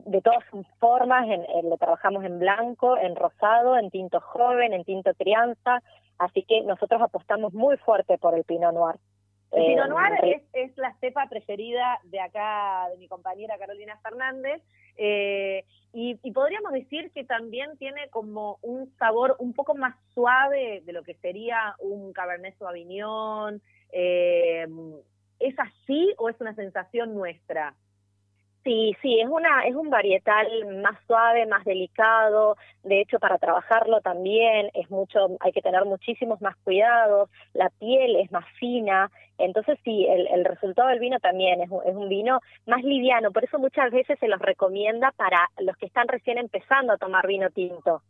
de 0.06 0.22
todas 0.22 0.43
sus 0.50 0.66
formas, 0.80 1.28
en, 1.28 1.70
lo 1.70 1.78
trabajamos 1.78 2.24
en 2.24 2.39
blanco, 2.39 2.97
en 2.97 3.16
rosado, 3.16 3.78
en 3.78 3.91
tinto 3.91 4.22
joven, 4.22 4.72
en 4.74 4.86
tinto 4.86 5.14
crianza, 5.16 5.82
así 6.18 6.43
que 6.43 6.62
nosotros 6.62 7.02
apostamos 7.02 7.54
muy 7.54 7.76
fuerte 7.78 8.18
por 8.18 8.36
el 8.36 8.45
Pinot 8.45 8.74
Noir. 8.74 8.95
El 9.52 9.66
Pinot 9.66 9.86
eh, 9.86 9.89
Noir 9.89 10.41
es, 10.54 10.78
la 10.78 10.93
cepa 11.02 11.28
preferida 11.28 12.00
de 12.04 12.22
acá, 12.22 12.88
de 12.89 12.97
mi 12.97 13.10
compañera 13.10 13.58
Carolina 13.58 13.97
Fernández, 14.02 14.62
eh, 14.95 15.66
y, 15.91 16.16
podríamos 16.32 16.72
decir 16.72 17.12
que 17.12 17.26
también 17.26 17.78
tiene 17.78 18.08
como 18.10 18.60
un 18.62 18.93
sabor 18.97 19.36
un 19.39 19.54
poco 19.54 19.76
más 19.76 19.95
suave 20.14 20.84
de 20.86 20.93
lo 20.93 21.04
que 21.04 21.16
sería 21.16 21.76
un 21.80 22.14
Cabernet 22.14 22.58
Sauvignon. 22.58 23.62
Eh, 23.91 24.68
¿Es 25.40 25.56
así 25.58 26.14
o 26.18 26.30
es 26.30 26.40
una 26.42 26.54
sensación 26.56 27.16
nuestra? 27.16 27.74
Sí, 28.64 28.96
sí, 29.02 29.20
es 29.22 29.28
una 29.30 29.66
es 29.66 29.74
un 29.74 29.90
varietal 29.90 30.82
más 30.82 31.00
suave, 31.08 31.46
más 31.46 31.64
delicado. 31.64 32.58
De 32.84 33.00
hecho, 33.00 33.18
para 33.18 33.38
trabajarlo 33.38 34.02
también 34.02 34.70
es 34.74 34.92
mucho, 34.92 35.38
hay 35.40 35.54
que 35.54 35.62
tener 35.62 35.86
muchísimos 35.86 36.42
más 36.42 36.58
cuidados. 36.58 37.30
La 37.54 37.70
piel 37.70 38.18
es 38.18 38.32
más 38.32 38.46
fina, 38.60 39.10
entonces 39.38 39.80
sí, 39.86 40.06
el, 40.08 40.44
resultado 40.44 40.90
del 40.90 41.00
vino 41.00 41.20
también 41.20 41.62
es 41.62 41.70
un, 41.70 41.82
es 41.86 41.96
un 41.96 42.10
vino 42.10 42.42
más 42.66 42.84
liviano. 42.84 43.32
Por 43.32 43.46
eso 43.46 43.58
muchas 43.60 43.92
veces 43.92 44.20
se 44.20 44.28
los 44.28 44.40
recomienda 44.40 45.12
para 45.12 45.50
los 45.60 45.78
que 45.78 45.86
están 45.86 46.10
recién 46.10 46.38
empezando 46.38 46.92
a 46.92 46.98
tomar 46.98 47.26
vino 47.26 47.50
tinto. 47.52 48.04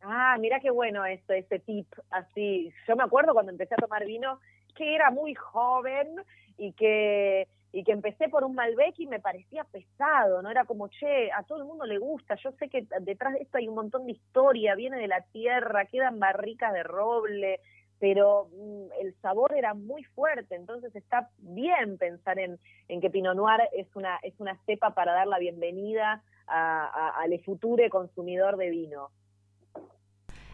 Ah, 0.00 0.36
mira 0.38 0.60
qué 0.60 0.70
bueno 0.70 1.04
esto, 1.04 1.34
ese 1.34 1.58
tip 1.58 1.86
así. 2.10 2.72
Yo 2.88 2.96
me 2.96 3.04
acuerdo 3.04 3.34
cuando 3.34 3.52
empecé 3.52 3.74
a 3.74 3.78
tomar 3.78 4.04
vino 4.06 4.38
que 4.74 4.94
era 4.94 5.10
muy 5.10 5.34
joven 5.34 6.08
y 6.56 6.72
que 6.72 7.48
y 7.74 7.82
que 7.82 7.90
empecé 7.90 8.28
por 8.28 8.44
un 8.44 8.54
Malbec 8.54 9.00
y 9.00 9.08
me 9.08 9.18
parecía 9.18 9.64
pesado, 9.64 10.40
¿no? 10.42 10.48
Era 10.48 10.64
como, 10.64 10.86
che, 10.86 11.32
a 11.32 11.42
todo 11.42 11.58
el 11.58 11.64
mundo 11.64 11.84
le 11.84 11.98
gusta, 11.98 12.36
yo 12.36 12.52
sé 12.52 12.68
que 12.68 12.86
detrás 13.00 13.32
de 13.32 13.40
esto 13.40 13.58
hay 13.58 13.66
un 13.66 13.74
montón 13.74 14.06
de 14.06 14.12
historia, 14.12 14.76
viene 14.76 14.96
de 14.96 15.08
la 15.08 15.22
tierra, 15.32 15.86
quedan 15.86 16.20
barricas 16.20 16.72
de 16.72 16.84
roble, 16.84 17.58
pero 17.98 18.48
mm, 18.52 18.92
el 19.00 19.14
sabor 19.20 19.54
era 19.56 19.74
muy 19.74 20.04
fuerte, 20.04 20.54
entonces 20.54 20.94
está 20.94 21.30
bien 21.38 21.98
pensar 21.98 22.38
en, 22.38 22.60
en 22.86 23.00
que 23.00 23.10
Pinot 23.10 23.34
Noir 23.34 23.62
es 23.72 23.88
una, 23.96 24.20
es 24.22 24.38
una 24.38 24.56
cepa 24.66 24.94
para 24.94 25.12
dar 25.12 25.26
la 25.26 25.40
bienvenida 25.40 26.22
al 26.46 27.40
futuro 27.40 27.82
consumidor 27.90 28.56
de 28.56 28.70
vino. 28.70 29.10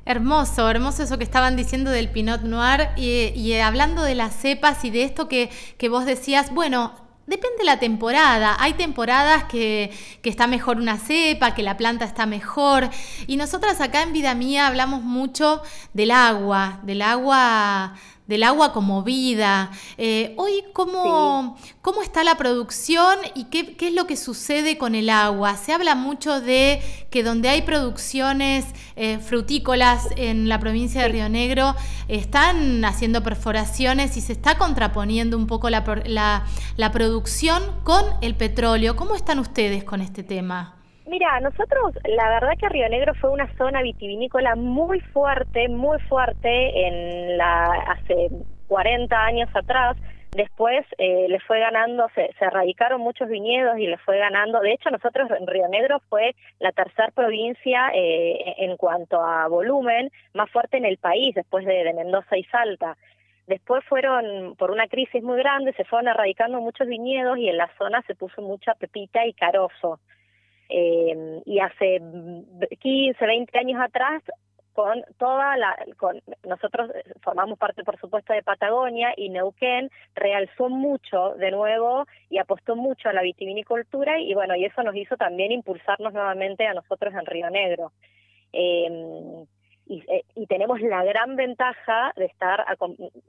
Hermoso, 0.04 0.68
hermoso 0.68 1.02
eso 1.02 1.18
que 1.18 1.24
estaban 1.24 1.56
diciendo 1.56 1.90
del 1.90 2.10
Pinot 2.10 2.42
Noir 2.42 2.88
y, 2.96 3.52
hablando 3.54 4.02
de 4.02 4.14
las 4.14 4.34
cepas 4.34 4.84
y 4.84 4.90
de 4.90 5.04
esto 5.04 5.28
que, 5.28 5.50
que 5.78 5.88
vos 5.88 6.04
decías, 6.04 6.52
bueno, 6.52 6.94
Depende 7.30 7.58
de 7.58 7.64
la 7.64 7.78
temporada. 7.78 8.56
Hay 8.58 8.72
temporadas 8.72 9.44
que, 9.44 9.92
que, 10.20 10.28
está 10.28 10.48
mejor 10.48 10.78
una 10.78 10.98
cepa, 10.98 11.54
que 11.54 11.62
la 11.62 11.76
planta 11.76 12.04
está 12.04 12.26
mejor. 12.26 12.90
Y 13.28 13.36
nosotras 13.36 13.80
acá 13.80 14.02
en 14.02 14.12
Vida 14.12 14.34
Mía 14.34 14.66
hablamos 14.66 15.04
mucho 15.04 15.62
del 15.94 16.10
agua, 16.10 16.80
del 16.82 17.02
agua 17.02 17.94
del 18.30 18.44
agua 18.44 18.72
como 18.72 19.02
vida. 19.02 19.72
Eh, 19.98 20.34
hoy, 20.38 20.62
¿cómo, 20.72 21.58
¿cómo 21.82 22.00
está 22.00 22.22
la 22.22 22.36
producción 22.36 23.18
y 23.34 23.46
qué, 23.46 23.76
qué, 23.76 23.88
es 23.88 23.94
lo 23.94 24.06
que 24.06 24.16
sucede 24.16 24.78
con 24.78 24.94
el 24.94 25.10
agua? 25.10 25.56
Se 25.56 25.72
habla 25.72 25.96
mucho 25.96 26.40
de 26.40 26.80
que 27.10 27.24
donde 27.24 27.48
hay 27.48 27.62
producciones 27.62 28.64
eh, 28.94 29.18
frutícolas 29.18 30.08
en 30.16 30.48
la 30.48 30.60
provincia 30.60 31.02
de 31.02 31.08
Río 31.08 31.28
Negro, 31.28 31.74
están 32.06 32.84
haciendo 32.84 33.22
perforaciones 33.24 34.16
y 34.16 34.20
se 34.20 34.32
está 34.32 34.56
contraponiendo 34.56 35.36
un 35.36 35.48
poco 35.48 35.68
la, 35.68 35.84
la, 36.06 36.46
la 36.76 36.92
producción 36.92 37.64
con 37.82 38.04
el 38.22 38.36
petróleo. 38.36 38.94
¿Cómo 38.94 39.16
están 39.16 39.40
ustedes 39.40 39.82
con 39.82 40.00
este 40.00 40.22
tema? 40.22 40.79
Mira, 41.10 41.40
nosotros, 41.40 41.94
la 42.04 42.28
verdad 42.28 42.56
que 42.56 42.68
Río 42.68 42.88
Negro 42.88 43.14
fue 43.14 43.30
una 43.30 43.52
zona 43.58 43.82
vitivinícola 43.82 44.54
muy 44.54 45.00
fuerte, 45.00 45.68
muy 45.68 45.98
fuerte 46.02 46.86
en 46.86 47.36
la 47.36 47.64
hace 47.64 48.28
40 48.68 49.16
años 49.16 49.48
atrás. 49.52 49.96
Después 50.30 50.86
eh, 50.98 51.26
le 51.28 51.40
fue 51.40 51.58
ganando, 51.58 52.06
se, 52.14 52.30
se 52.38 52.44
erradicaron 52.44 53.00
muchos 53.00 53.28
viñedos 53.28 53.76
y 53.78 53.88
le 53.88 53.98
fue 53.98 54.18
ganando. 54.18 54.60
De 54.60 54.72
hecho, 54.72 54.88
nosotros 54.90 55.28
en 55.32 55.48
Río 55.48 55.66
Negro 55.66 55.98
fue 56.08 56.36
la 56.60 56.70
tercera 56.70 57.08
provincia 57.12 57.90
eh, 57.92 58.54
en 58.58 58.76
cuanto 58.76 59.20
a 59.20 59.48
volumen 59.48 60.12
más 60.34 60.48
fuerte 60.52 60.76
en 60.76 60.84
el 60.84 60.98
país, 60.98 61.34
después 61.34 61.66
de, 61.66 61.82
de 61.82 61.92
Mendoza 61.92 62.36
y 62.36 62.44
Salta. 62.44 62.96
Después 63.48 63.84
fueron, 63.86 64.54
por 64.54 64.70
una 64.70 64.86
crisis 64.86 65.24
muy 65.24 65.38
grande, 65.38 65.72
se 65.72 65.84
fueron 65.86 66.06
erradicando 66.06 66.60
muchos 66.60 66.86
viñedos 66.86 67.36
y 67.36 67.48
en 67.48 67.56
la 67.56 67.68
zona 67.78 68.00
se 68.06 68.14
puso 68.14 68.42
mucha 68.42 68.74
pepita 68.74 69.26
y 69.26 69.32
carozo. 69.32 69.98
Eh, 70.70 71.42
y 71.46 71.58
hace 71.58 72.00
15, 72.78 73.26
20 73.26 73.58
años 73.58 73.80
atrás, 73.80 74.22
con 74.72 75.02
toda 75.18 75.56
la, 75.56 75.76
con, 75.96 76.22
nosotros 76.44 76.90
formamos 77.22 77.58
parte, 77.58 77.82
por 77.82 77.98
supuesto, 77.98 78.32
de 78.32 78.42
Patagonia 78.42 79.12
y 79.16 79.28
Neuquén 79.28 79.90
realzó 80.14 80.68
mucho 80.68 81.34
de 81.34 81.50
nuevo 81.50 82.06
y 82.28 82.38
apostó 82.38 82.76
mucho 82.76 83.08
a 83.08 83.12
la 83.12 83.22
vitivinicultura 83.22 84.20
y 84.20 84.32
bueno, 84.34 84.54
y 84.54 84.64
eso 84.64 84.82
nos 84.82 84.94
hizo 84.94 85.16
también 85.16 85.52
impulsarnos 85.52 86.12
nuevamente 86.12 86.66
a 86.66 86.74
nosotros 86.74 87.12
en 87.14 87.26
Río 87.26 87.50
Negro. 87.50 87.92
Eh, 88.52 89.44
eh, 89.90 90.22
y, 90.36 90.46
tenemos 90.46 90.80
la 90.80 91.02
gran 91.02 91.34
ventaja 91.34 92.12
de 92.14 92.26
estar 92.26 92.64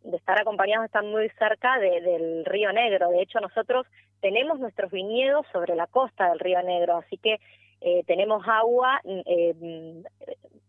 de 0.03 0.17
estar 0.17 0.39
acompañados, 0.39 0.85
estar 0.85 1.03
muy 1.03 1.27
cerca 1.39 1.79
del 1.79 2.45
Río 2.45 2.71
Negro. 2.71 3.09
De 3.09 3.21
hecho, 3.21 3.39
nosotros 3.39 3.87
tenemos 4.21 4.59
nuestros 4.59 4.91
viñedos 4.91 5.47
sobre 5.51 5.75
la 5.75 5.87
costa 5.87 6.29
del 6.29 6.39
Río 6.39 6.61
Negro, 6.61 6.97
así 6.97 7.17
que 7.17 7.39
eh, 7.81 8.03
tenemos 8.05 8.47
agua 8.47 9.01
mm, 9.03 9.21
eh, 9.25 10.03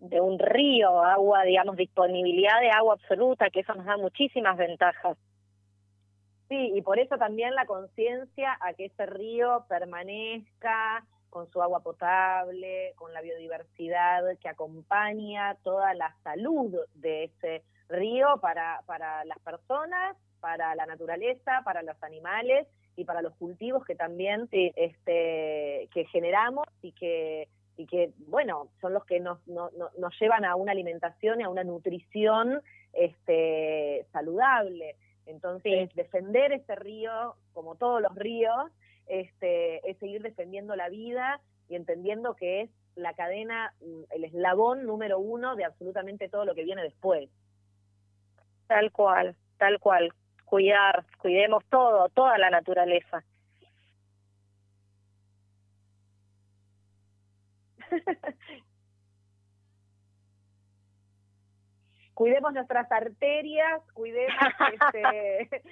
de 0.00 0.20
un 0.20 0.38
río, 0.38 1.02
agua, 1.02 1.42
digamos, 1.42 1.76
disponibilidad 1.76 2.58
de 2.60 2.70
agua 2.70 2.94
absoluta, 2.94 3.50
que 3.50 3.60
eso 3.60 3.74
nos 3.74 3.84
da 3.84 3.98
muchísimas 3.98 4.56
ventajas. 4.56 5.18
Sí, 6.48 6.72
y 6.74 6.80
por 6.80 6.98
eso 6.98 7.18
también 7.18 7.54
la 7.54 7.66
conciencia 7.66 8.56
a 8.60 8.72
que 8.72 8.86
ese 8.86 9.06
río 9.06 9.64
permanezca, 9.68 11.04
con 11.32 11.50
su 11.50 11.62
agua 11.62 11.80
potable, 11.80 12.92
con 12.96 13.14
la 13.14 13.22
biodiversidad 13.22 14.22
que 14.38 14.50
acompaña 14.50 15.56
toda 15.64 15.94
la 15.94 16.14
salud 16.22 16.76
de 16.92 17.24
ese 17.24 17.62
río 17.88 18.36
para, 18.42 18.82
para 18.84 19.24
las 19.24 19.38
personas, 19.38 20.14
para 20.40 20.74
la 20.74 20.84
naturaleza, 20.84 21.62
para 21.64 21.82
los 21.82 21.96
animales 22.02 22.68
y 22.96 23.06
para 23.06 23.22
los 23.22 23.34
cultivos 23.36 23.82
que 23.86 23.94
también 23.94 24.46
este, 24.52 25.88
que 25.94 26.04
generamos 26.12 26.66
y 26.82 26.92
que 26.92 27.48
y 27.78 27.86
que 27.86 28.12
bueno 28.26 28.68
son 28.82 28.92
los 28.92 29.06
que 29.06 29.18
nos, 29.18 29.38
nos 29.46 30.20
llevan 30.20 30.44
a 30.44 30.54
una 30.56 30.72
alimentación 30.72 31.40
y 31.40 31.44
a 31.44 31.48
una 31.48 31.64
nutrición 31.64 32.60
este 32.92 34.04
saludable. 34.12 34.96
Entonces 35.24 35.94
defender 35.94 36.52
ese 36.52 36.74
río 36.74 37.36
como 37.54 37.76
todos 37.76 38.02
los 38.02 38.14
ríos 38.14 38.70
este, 39.06 39.88
es 39.90 39.98
seguir 39.98 40.22
defendiendo 40.22 40.76
la 40.76 40.88
vida 40.88 41.40
y 41.68 41.76
entendiendo 41.76 42.34
que 42.34 42.62
es 42.62 42.70
la 42.94 43.14
cadena, 43.14 43.72
mm, 43.80 44.02
el 44.10 44.24
eslabón 44.24 44.84
número 44.86 45.18
uno 45.18 45.56
de 45.56 45.64
absolutamente 45.64 46.28
todo 46.28 46.44
lo 46.44 46.54
que 46.54 46.64
viene 46.64 46.82
después. 46.82 47.30
Tal 48.66 48.92
cual, 48.92 49.36
tal 49.58 49.80
cual. 49.80 50.12
Cuidar, 50.44 51.04
cuidemos 51.18 51.64
todo, 51.70 52.08
toda 52.10 52.36
la 52.36 52.50
naturaleza. 52.50 53.24
cuidemos 62.14 62.52
nuestras 62.52 62.90
arterias, 62.92 63.80
cuidemos 63.94 64.36
este, 64.94 65.62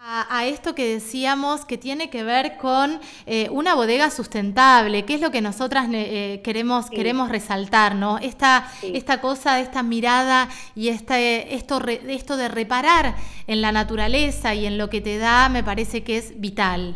A, 0.00 0.46
esto 0.46 0.76
que 0.76 0.86
decíamos 0.94 1.64
que 1.64 1.76
tiene 1.76 2.08
que 2.08 2.22
ver 2.22 2.56
con 2.56 3.00
eh, 3.26 3.48
una 3.50 3.74
bodega 3.74 4.10
sustentable, 4.10 5.04
que 5.04 5.14
es 5.14 5.20
lo 5.20 5.32
que 5.32 5.40
nosotras 5.40 5.88
eh, 5.92 6.40
queremos, 6.44 6.88
queremos 6.88 7.28
resaltar, 7.28 7.96
¿no? 7.96 8.18
Esta, 8.18 8.68
esta 8.84 9.20
cosa, 9.20 9.58
esta 9.58 9.82
mirada 9.82 10.46
y 10.76 10.90
esta, 10.90 11.18
esto, 11.18 11.80
esto 11.88 12.36
de 12.36 12.48
reparar 12.48 13.16
en 13.48 13.60
la 13.60 13.72
naturaleza 13.72 14.54
y 14.54 14.66
en 14.66 14.78
lo 14.78 14.88
que 14.88 15.00
te 15.00 15.18
da, 15.18 15.48
me 15.48 15.64
parece 15.64 16.04
que 16.04 16.16
es 16.16 16.40
vital. 16.40 16.94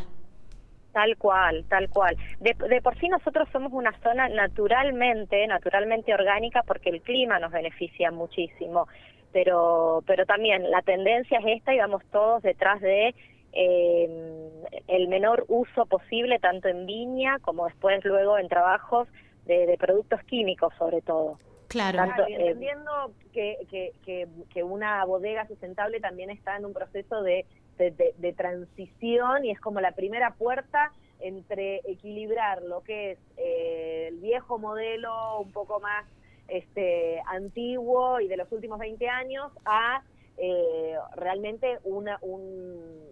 Tal 0.93 1.17
cual, 1.17 1.65
tal 1.69 1.89
cual. 1.89 2.17
De, 2.39 2.55
de, 2.55 2.81
por 2.83 2.97
sí 3.01 3.09
nosotros 3.09 3.49
somos 3.51 3.73
una 3.73 3.93
zona 4.05 4.29
naturalmente, 4.29 5.45
naturalmente 5.49 6.15
orgánica 6.15 6.63
porque 6.65 6.91
el 6.91 7.03
clima 7.03 7.41
nos 7.41 7.51
beneficia 7.51 8.13
muchísimo 8.13 8.87
pero, 9.33 10.03
pero 10.07 10.27
también 10.27 10.71
la 10.71 10.83
tendencia 10.83 11.39
es 11.39 11.59
esta 11.59 11.75
y 11.75 11.79
vamos 11.79 12.03
todos 12.11 12.43
detrás 12.43 12.81
de 12.81 13.15
eh, 13.53 14.51
el 14.89 15.09
menor 15.09 15.45
uso 15.49 15.87
posible 15.87 16.39
tanto 16.39 16.69
en 16.69 16.87
viña 16.87 17.39
como 17.41 17.67
después 17.67 18.03
luego 18.05 18.39
en 18.39 18.49
trabajos 18.49 19.09
de, 19.45 19.77
productos 19.79 20.23
químicos 20.25 20.73
sobre 20.79 21.03
todo. 21.03 21.39
Claro. 21.69 22.05
y 22.29 22.33
eh, 22.33 22.37
entendiendo 22.39 23.13
que, 23.33 23.57
que, 23.71 24.29
que, 24.53 24.63
una 24.63 25.05
bodega 25.07 25.47
sustentable 25.49 26.01
también 26.01 26.29
está 26.29 26.57
en 26.57 26.67
un 26.67 26.75
proceso 26.75 27.23
de, 27.23 27.47
de, 27.79 28.33
transición 28.35 29.45
y 29.45 29.51
es 29.51 29.61
como 29.61 29.81
la 29.81 29.93
primera 29.93 30.35
puerta 30.35 30.93
entre 31.21 31.81
equilibrar 31.91 32.63
lo 32.63 32.83
que 32.83 33.13
es 33.13 33.19
eh, 33.39 34.07
el 34.09 34.19
viejo 34.19 34.59
modelo 34.59 35.41
un 35.41 35.53
poco 35.53 35.81
más 35.81 36.05
este, 36.49 37.21
antiguo 37.27 38.21
y 38.21 38.29
de 38.29 38.37
los 38.37 38.51
últimos 38.53 38.79
20 38.79 39.09
años 39.09 39.53
a 39.65 40.03
eh, 40.39 40.95
realmente 41.15 41.79
una, 41.85 42.19
un, 42.23 43.03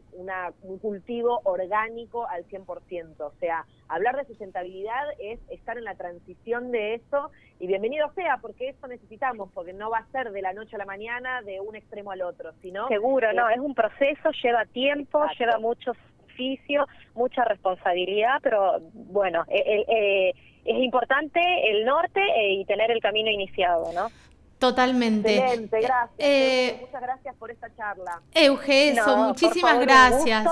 un 0.62 0.78
cultivo 0.78 1.40
orgánico 1.44 2.26
al 2.26 2.44
100%. 2.46 3.20
O 3.20 3.32
sea, 3.38 3.66
hablar 3.88 4.16
de 4.16 4.24
sustentabilidad 4.24 5.04
es 5.18 5.38
estar 5.50 5.78
en 5.78 5.84
la 5.84 5.94
transición 5.94 6.70
de 6.70 6.94
eso 6.94 7.30
y 7.58 7.66
bienvenido 7.66 8.10
sea, 8.14 8.38
porque 8.38 8.70
eso 8.70 8.86
necesitamos, 8.86 9.50
porque 9.52 9.72
no 9.72 9.90
va 9.90 9.98
a 9.98 10.10
ser 10.12 10.32
de 10.32 10.42
la 10.42 10.52
noche 10.52 10.76
a 10.76 10.78
la 10.78 10.86
mañana, 10.86 11.42
de 11.42 11.60
un 11.60 11.76
extremo 11.76 12.10
al 12.10 12.22
otro, 12.22 12.52
sino... 12.62 12.88
Seguro, 12.88 13.32
no, 13.32 13.48
es 13.50 13.58
un 13.58 13.74
proceso, 13.74 14.30
lleva 14.42 14.64
tiempo, 14.64 15.20
lleva 15.38 15.58
mucho 15.58 15.92
oficio, 16.24 16.86
mucha 17.14 17.44
responsabilidad, 17.44 18.38
pero 18.42 18.80
bueno, 18.92 19.44
eh, 19.48 19.84
eh 19.86 20.34
es 20.64 20.76
importante 20.82 21.40
el 21.70 21.84
norte 21.84 22.20
eh, 22.20 22.54
y 22.54 22.64
tener 22.64 22.90
el 22.90 23.00
camino 23.00 23.30
iniciado, 23.30 23.92
¿no? 23.92 24.08
Totalmente. 24.58 25.38
Excelente, 25.38 25.80
gracias. 25.80 26.18
Eh, 26.18 26.76
muchas 26.82 27.02
gracias 27.02 27.36
por 27.36 27.50
esta 27.50 27.74
charla. 27.76 28.20
Euge, 28.34 28.90
eso, 28.90 29.16
muchísimas 29.16 29.80
gracias. 29.80 30.46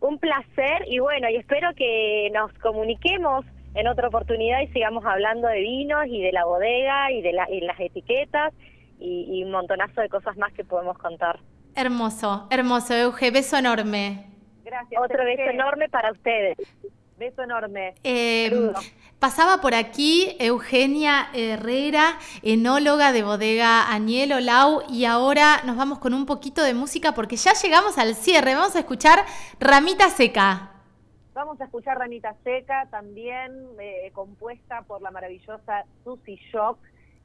Un, 0.00 0.18
placer 0.18 0.84
y 0.88 0.98
bueno, 0.98 1.28
y 1.30 1.36
espero 1.36 1.68
que 1.76 2.28
nos 2.34 2.52
comuniquemos 2.54 3.46
en 3.74 3.86
otra 3.86 4.08
oportunidad 4.08 4.60
y 4.62 4.66
sigamos 4.68 5.04
hablando 5.06 5.46
de 5.46 5.60
vinos 5.60 6.06
y 6.08 6.20
de 6.20 6.32
la 6.32 6.44
bodega 6.44 7.12
y 7.12 7.22
de 7.22 7.32
la, 7.32 7.48
y 7.48 7.60
las 7.60 7.78
etiquetas 7.78 8.52
y, 8.98 9.28
y, 9.30 9.44
un 9.44 9.52
montonazo 9.52 10.00
de 10.00 10.08
cosas 10.08 10.36
más 10.36 10.52
que 10.52 10.64
podemos 10.64 10.98
contar. 10.98 11.38
Hermoso, 11.76 12.48
hermoso, 12.50 12.94
Euge, 12.94 13.30
beso 13.30 13.56
enorme. 13.56 14.26
Gracias. 14.64 15.00
Otro 15.00 15.24
beso 15.24 15.42
enorme 15.42 15.88
para 15.88 16.10
ustedes. 16.10 16.58
Beso 17.22 17.42
enorme. 17.44 17.94
Em, 18.02 18.72
pasaba 19.20 19.60
por 19.60 19.74
aquí 19.74 20.34
Eugenia 20.40 21.28
Herrera, 21.32 22.18
enóloga 22.42 23.12
de 23.12 23.22
bodega 23.22 23.92
Añelo 23.92 24.40
Lau, 24.40 24.82
y 24.88 25.04
ahora 25.04 25.62
nos 25.64 25.76
vamos 25.76 26.00
con 26.00 26.14
un 26.14 26.26
poquito 26.26 26.64
de 26.64 26.74
música 26.74 27.14
porque 27.14 27.36
ya 27.36 27.52
llegamos 27.52 27.96
al 27.96 28.16
cierre. 28.16 28.56
Vamos 28.56 28.74
a 28.74 28.80
escuchar 28.80 29.24
Ramita 29.60 30.10
Seca. 30.10 30.72
Vamos 31.32 31.60
a 31.60 31.66
escuchar 31.66 31.96
Ramita 31.96 32.34
Seca, 32.42 32.88
también 32.90 33.52
eh, 33.78 34.10
compuesta 34.12 34.82
por 34.82 35.00
la 35.00 35.12
maravillosa 35.12 35.84
Susie 36.02 36.40
Shock, 36.52 36.76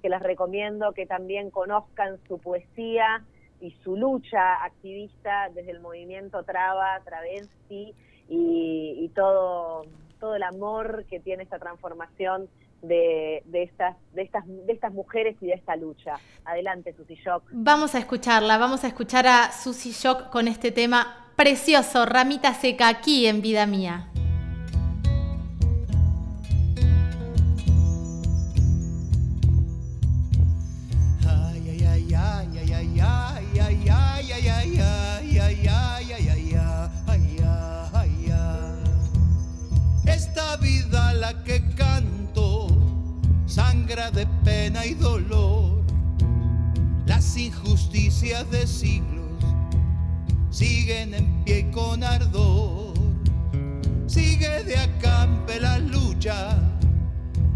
que 0.04 0.10
les 0.10 0.22
recomiendo 0.22 0.94
que 0.94 1.08
también 1.08 1.50
conozcan 1.50 2.20
su 2.28 2.38
poesía 2.38 3.24
y 3.60 3.72
su 3.84 3.98
lucha 3.98 4.64
activista 4.64 5.50
desde 5.56 5.72
el 5.72 5.80
movimiento 5.80 6.44
Traba, 6.44 7.02
Travesti 7.04 7.96
y, 8.30 9.10
todo, 9.16 9.86
todo 10.20 10.36
el 10.36 10.44
amor 10.44 11.06
que 11.10 11.20
tiene 11.20 11.44
esta 11.44 11.60
transformación 11.60 12.48
de, 12.82 13.42
de, 13.46 13.64
estas, 13.64 13.96
de, 14.14 14.22
estas, 14.22 14.46
de 14.48 14.74
estas 14.74 14.94
mujeres 14.94 15.36
y 15.42 15.48
de 15.48 15.54
esta 15.54 15.76
lucha. 15.76 16.20
Adelante, 16.46 16.94
Susi 16.94 17.16
Shock. 17.16 17.44
Vamos 17.52 17.96
a 17.96 18.00
escucharla, 18.00 18.58
vamos 18.58 18.84
a 18.84 18.88
escuchar 18.88 19.28
a 19.28 19.52
Susi 19.52 19.92
Shock 19.92 20.30
con 20.30 20.48
este 20.48 20.72
tema 20.72 21.28
precioso, 21.36 22.06
Ramita 22.06 22.54
Seca, 22.54 22.88
aquí 22.90 23.28
en 23.28 23.42
Vida 23.42 23.66
Mía. 23.66 24.12
Que 41.48 41.64
canto 41.76 42.68
sangra 43.46 44.12
de 44.12 44.28
pena 44.44 44.86
y 44.86 44.94
dolor. 44.94 45.84
Las 47.06 47.38
injusticias 47.38 48.50
de 48.52 48.68
siglos 48.68 49.44
siguen 50.52 51.14
en 51.14 51.44
pie 51.44 51.72
con 51.72 52.04
ardor. 52.04 52.94
Sigue 54.06 54.64
de 54.64 54.78
acampe 54.78 55.60
la 55.60 55.80
lucha, 55.80 56.60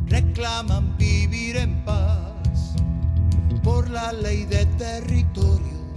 reclaman 0.08 0.98
vivir 0.98 1.58
en 1.58 1.84
paz 1.86 2.76
por 3.64 3.90
la 3.90 4.12
ley 4.12 4.46
de 4.46 4.66
territorios, 4.78 5.92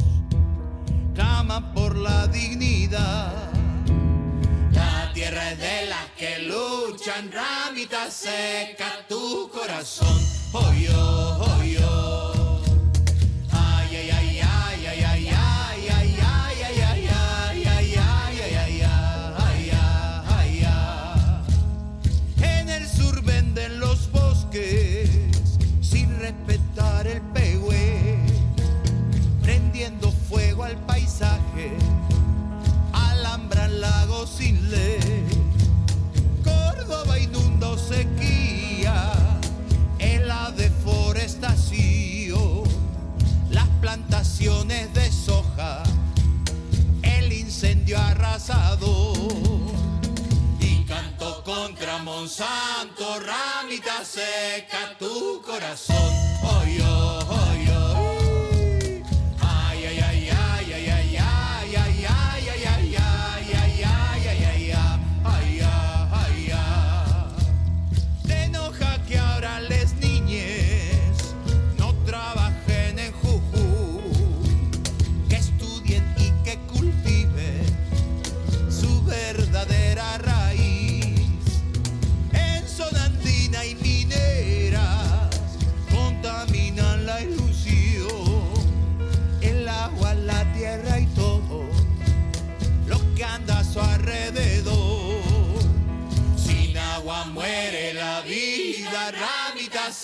claman 1.15 1.73
por 1.73 1.97
la 1.97 2.27
dignidad 2.27 3.54
tierra 5.15 5.53
es 5.53 5.59
de 5.59 5.87
las 5.87 6.11
que 6.19 6.41
luchan, 6.41 7.31
ramita 7.31 8.11
seca 8.11 9.07
tu 9.09 9.49
corazón. 9.49 10.21
Oh 10.53 10.73
yo. 10.73 12.34
De 44.45 45.11
soja, 45.11 45.83
el 47.03 47.33
incendio 47.33 47.99
arrasador. 47.99 49.17
Y 50.61 50.85
canto 50.85 51.43
contra 51.43 51.97
Monsanto, 52.03 53.21
ramita 53.21 54.05
seca 54.05 54.99
tu 54.99 55.41
corazón. 55.41 55.97
Yo, 56.77 57.19
oh, 57.21 57.25
con 57.27 57.54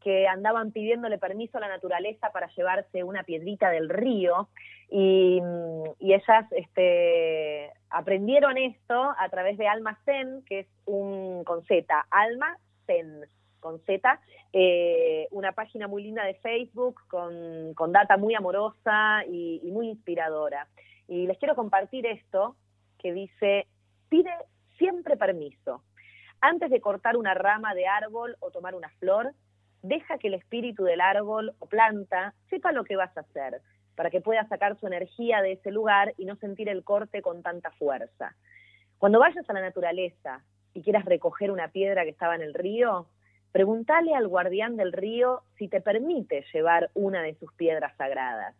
que 0.01 0.28
andaban 0.28 0.72
pidiéndole 0.72 1.18
permiso 1.18 1.58
a 1.58 1.62
la 1.62 1.68
naturaleza 1.68 2.30
para 2.32 2.47
llevarse 2.47 3.04
una 3.04 3.24
piedrita 3.24 3.70
del 3.70 3.89
río 3.89 4.49
y, 4.89 5.41
ellas 5.99 6.45
este, 6.51 7.72
aprendieron 7.89 8.58
esto 8.58 9.14
a 9.18 9.30
través 9.30 9.58
de 9.58 9.68
Alma 9.68 9.97
Zen, 10.06 10.43
que 10.45 10.60
es 10.60 10.68
un 10.86 11.43
con 11.43 11.64
Z, 11.66 12.06
Alma 12.12 12.58
Zen 12.86 13.26
con 13.60 13.80
Z, 13.80 14.20
eh, 14.51 15.28
una 15.32 15.54
página 15.54 15.88
muy 15.88 16.04
linda 16.04 16.24
de 16.26 16.36
Facebook 16.36 16.99
con, 17.08 17.74
con 17.74 17.91
data 17.91 18.18
muy 18.18 18.36
amorosa 18.36 19.24
y 19.26 19.70
muy 19.72 19.89
inspiradora. 19.89 20.68
Y 21.08 21.28
les 21.28 21.38
quiero 21.38 21.56
compartir 21.56 22.06
esto 22.06 22.56
que 23.04 23.14
dice, 23.14 23.68
pide 24.10 24.32
siempre 24.78 25.18
permiso. 25.18 25.84
Antes 26.41 26.72
de 26.72 26.82
cortar 26.82 27.18
una 27.18 27.34
rama 27.34 27.76
de 27.76 27.86
árbol 27.86 28.38
o 28.39 28.49
tomar 28.49 28.74
una 28.74 28.89
flor, 28.99 29.34
deja 29.82 30.18
que 30.18 30.30
el 30.30 30.34
espíritu 30.34 30.84
del 30.86 31.01
árbol 31.01 31.54
o 31.60 31.68
planta 31.68 32.34
sepa 32.49 32.72
lo 32.72 32.86
que 32.86 32.95
vas 32.95 33.16
a 33.18 33.22
hacer, 33.22 33.62
para 33.95 34.10
que 34.10 34.22
pueda 34.22 34.47
sacar 34.47 34.80
su 34.80 34.88
energía 34.88 35.41
de 35.41 35.54
ese 35.54 35.72
lugar 35.72 36.14
y 36.18 36.26
no 36.26 36.36
sentir 36.38 36.70
el 36.70 36.84
corte 36.84 37.22
con 37.22 37.43
tanta 37.43 37.70
fuerza. 37.72 38.36
Cuando 38.97 39.20
vayas 39.20 39.47
a 39.49 39.54
la 39.54 39.62
naturaleza 39.62 40.41
y 40.74 40.82
quieras 40.82 41.06
recoger 41.06 41.51
una 41.51 41.68
piedra 41.68 42.04
que 42.04 42.10
estaba 42.12 42.36
en 42.36 42.41
el 42.41 42.54
río, 42.54 43.08
pregúntale 43.51 44.16
al 44.16 44.28
guardián 44.28 44.78
del 44.78 44.93
río 44.93 45.43
si 45.58 45.68
te 45.68 45.82
permite 45.82 46.45
llevar 46.54 46.89
una 46.93 47.22
de 47.22 47.36
sus 47.36 47.54
piedras 47.54 47.95
sagradas. 47.97 48.56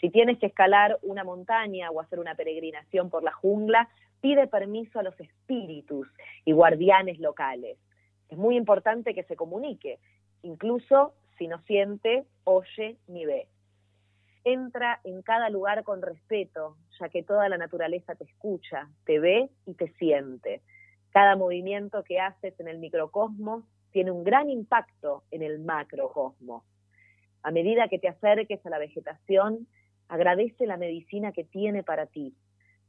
Si 0.00 0.08
tienes 0.10 0.38
que 0.38 0.46
escalar 0.46 0.98
una 1.02 1.24
montaña 1.24 1.90
o 1.90 2.00
hacer 2.00 2.18
una 2.18 2.34
peregrinación 2.34 3.10
por 3.10 3.22
la 3.22 3.32
jungla, 3.32 3.88
pide 4.20 4.46
permiso 4.46 4.98
a 4.98 5.02
los 5.02 5.18
espíritus 5.20 6.08
y 6.44 6.52
guardianes 6.52 7.18
locales. 7.18 7.78
Es 8.28 8.38
muy 8.38 8.56
importante 8.56 9.14
que 9.14 9.24
se 9.24 9.36
comunique, 9.36 9.98
incluso 10.42 11.14
si 11.36 11.48
no 11.48 11.58
siente, 11.62 12.24
oye 12.44 12.96
ni 13.08 13.26
ve. 13.26 13.48
Entra 14.44 15.00
en 15.04 15.20
cada 15.20 15.50
lugar 15.50 15.84
con 15.84 16.00
respeto, 16.00 16.76
ya 16.98 17.08
que 17.10 17.22
toda 17.22 17.48
la 17.48 17.58
naturaleza 17.58 18.14
te 18.14 18.24
escucha, 18.24 18.88
te 19.04 19.18
ve 19.18 19.50
y 19.66 19.74
te 19.74 19.88
siente. 19.94 20.62
Cada 21.10 21.36
movimiento 21.36 22.04
que 22.04 22.20
haces 22.20 22.58
en 22.58 22.68
el 22.68 22.78
microcosmos 22.78 23.64
tiene 23.90 24.12
un 24.12 24.24
gran 24.24 24.48
impacto 24.48 25.24
en 25.30 25.42
el 25.42 25.58
macrocosmos. 25.58 26.62
A 27.42 27.50
medida 27.50 27.88
que 27.88 27.98
te 27.98 28.08
acerques 28.08 28.64
a 28.64 28.70
la 28.70 28.78
vegetación, 28.78 29.66
agradece 30.10 30.66
la 30.66 30.76
medicina 30.76 31.32
que 31.32 31.44
tiene 31.44 31.82
para 31.82 32.06
ti. 32.06 32.34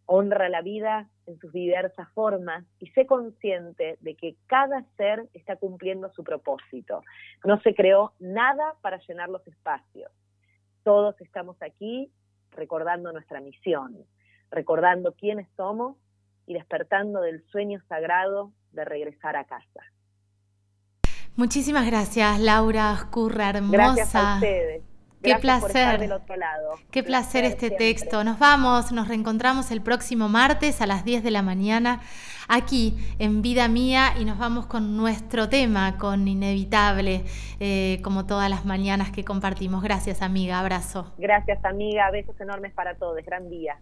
Honra 0.07 0.49
la 0.49 0.61
vida 0.61 1.07
en 1.27 1.39
sus 1.39 1.53
diversas 1.53 2.09
formas 2.13 2.65
y 2.79 2.87
sé 2.87 3.05
consciente 3.05 3.97
de 4.01 4.15
que 4.15 4.35
cada 4.47 4.83
ser 4.97 5.29
está 5.33 5.55
cumpliendo 5.55 6.11
su 6.13 6.23
propósito. 6.23 7.03
No 7.45 7.61
se 7.61 7.75
creó 7.75 8.13
nada 8.19 8.73
para 8.81 8.99
llenar 9.07 9.29
los 9.29 9.47
espacios. 9.47 10.11
Todos 10.83 11.15
estamos 11.21 11.55
aquí 11.61 12.11
recordando 12.49 13.13
nuestra 13.13 13.39
misión, 13.39 13.95
recordando 14.49 15.13
quiénes 15.13 15.47
somos 15.55 15.95
y 16.47 16.55
despertando 16.55 17.21
del 17.21 17.45
sueño 17.51 17.79
sagrado 17.87 18.51
de 18.71 18.83
regresar 18.83 19.35
a 19.35 19.45
casa. 19.45 19.83
Muchísimas 21.35 21.85
gracias, 21.85 22.39
Laura 22.39 22.91
Oscurra, 22.93 23.51
hermosa. 23.51 23.77
Gracias 23.77 24.15
a 24.15 24.33
ustedes. 24.35 24.90
Qué 25.21 25.35
placer. 25.35 26.09
Qué 26.89 27.03
placer, 27.03 27.43
este 27.43 27.69
texto. 27.69 28.23
Nos 28.23 28.39
vamos, 28.39 28.91
nos 28.91 29.07
reencontramos 29.07 29.71
el 29.71 29.81
próximo 29.81 30.29
martes 30.29 30.81
a 30.81 30.87
las 30.87 31.05
10 31.05 31.23
de 31.23 31.31
la 31.31 31.41
mañana 31.41 32.01
aquí 32.47 32.97
en 33.19 33.41
Vida 33.41 33.67
Mía 33.67 34.13
y 34.19 34.25
nos 34.25 34.37
vamos 34.37 34.65
con 34.65 34.97
nuestro 34.97 35.47
tema, 35.47 35.97
con 35.97 36.27
Inevitable, 36.27 37.23
eh, 37.59 37.99
como 38.03 38.25
todas 38.25 38.49
las 38.49 38.65
mañanas 38.65 39.11
que 39.11 39.23
compartimos. 39.23 39.83
Gracias 39.83 40.21
amiga, 40.21 40.59
abrazo. 40.59 41.13
Gracias 41.17 41.63
amiga, 41.63 42.09
besos 42.11 42.39
enormes 42.41 42.73
para 42.73 42.95
todos, 42.95 43.23
gran 43.23 43.49
día. 43.49 43.77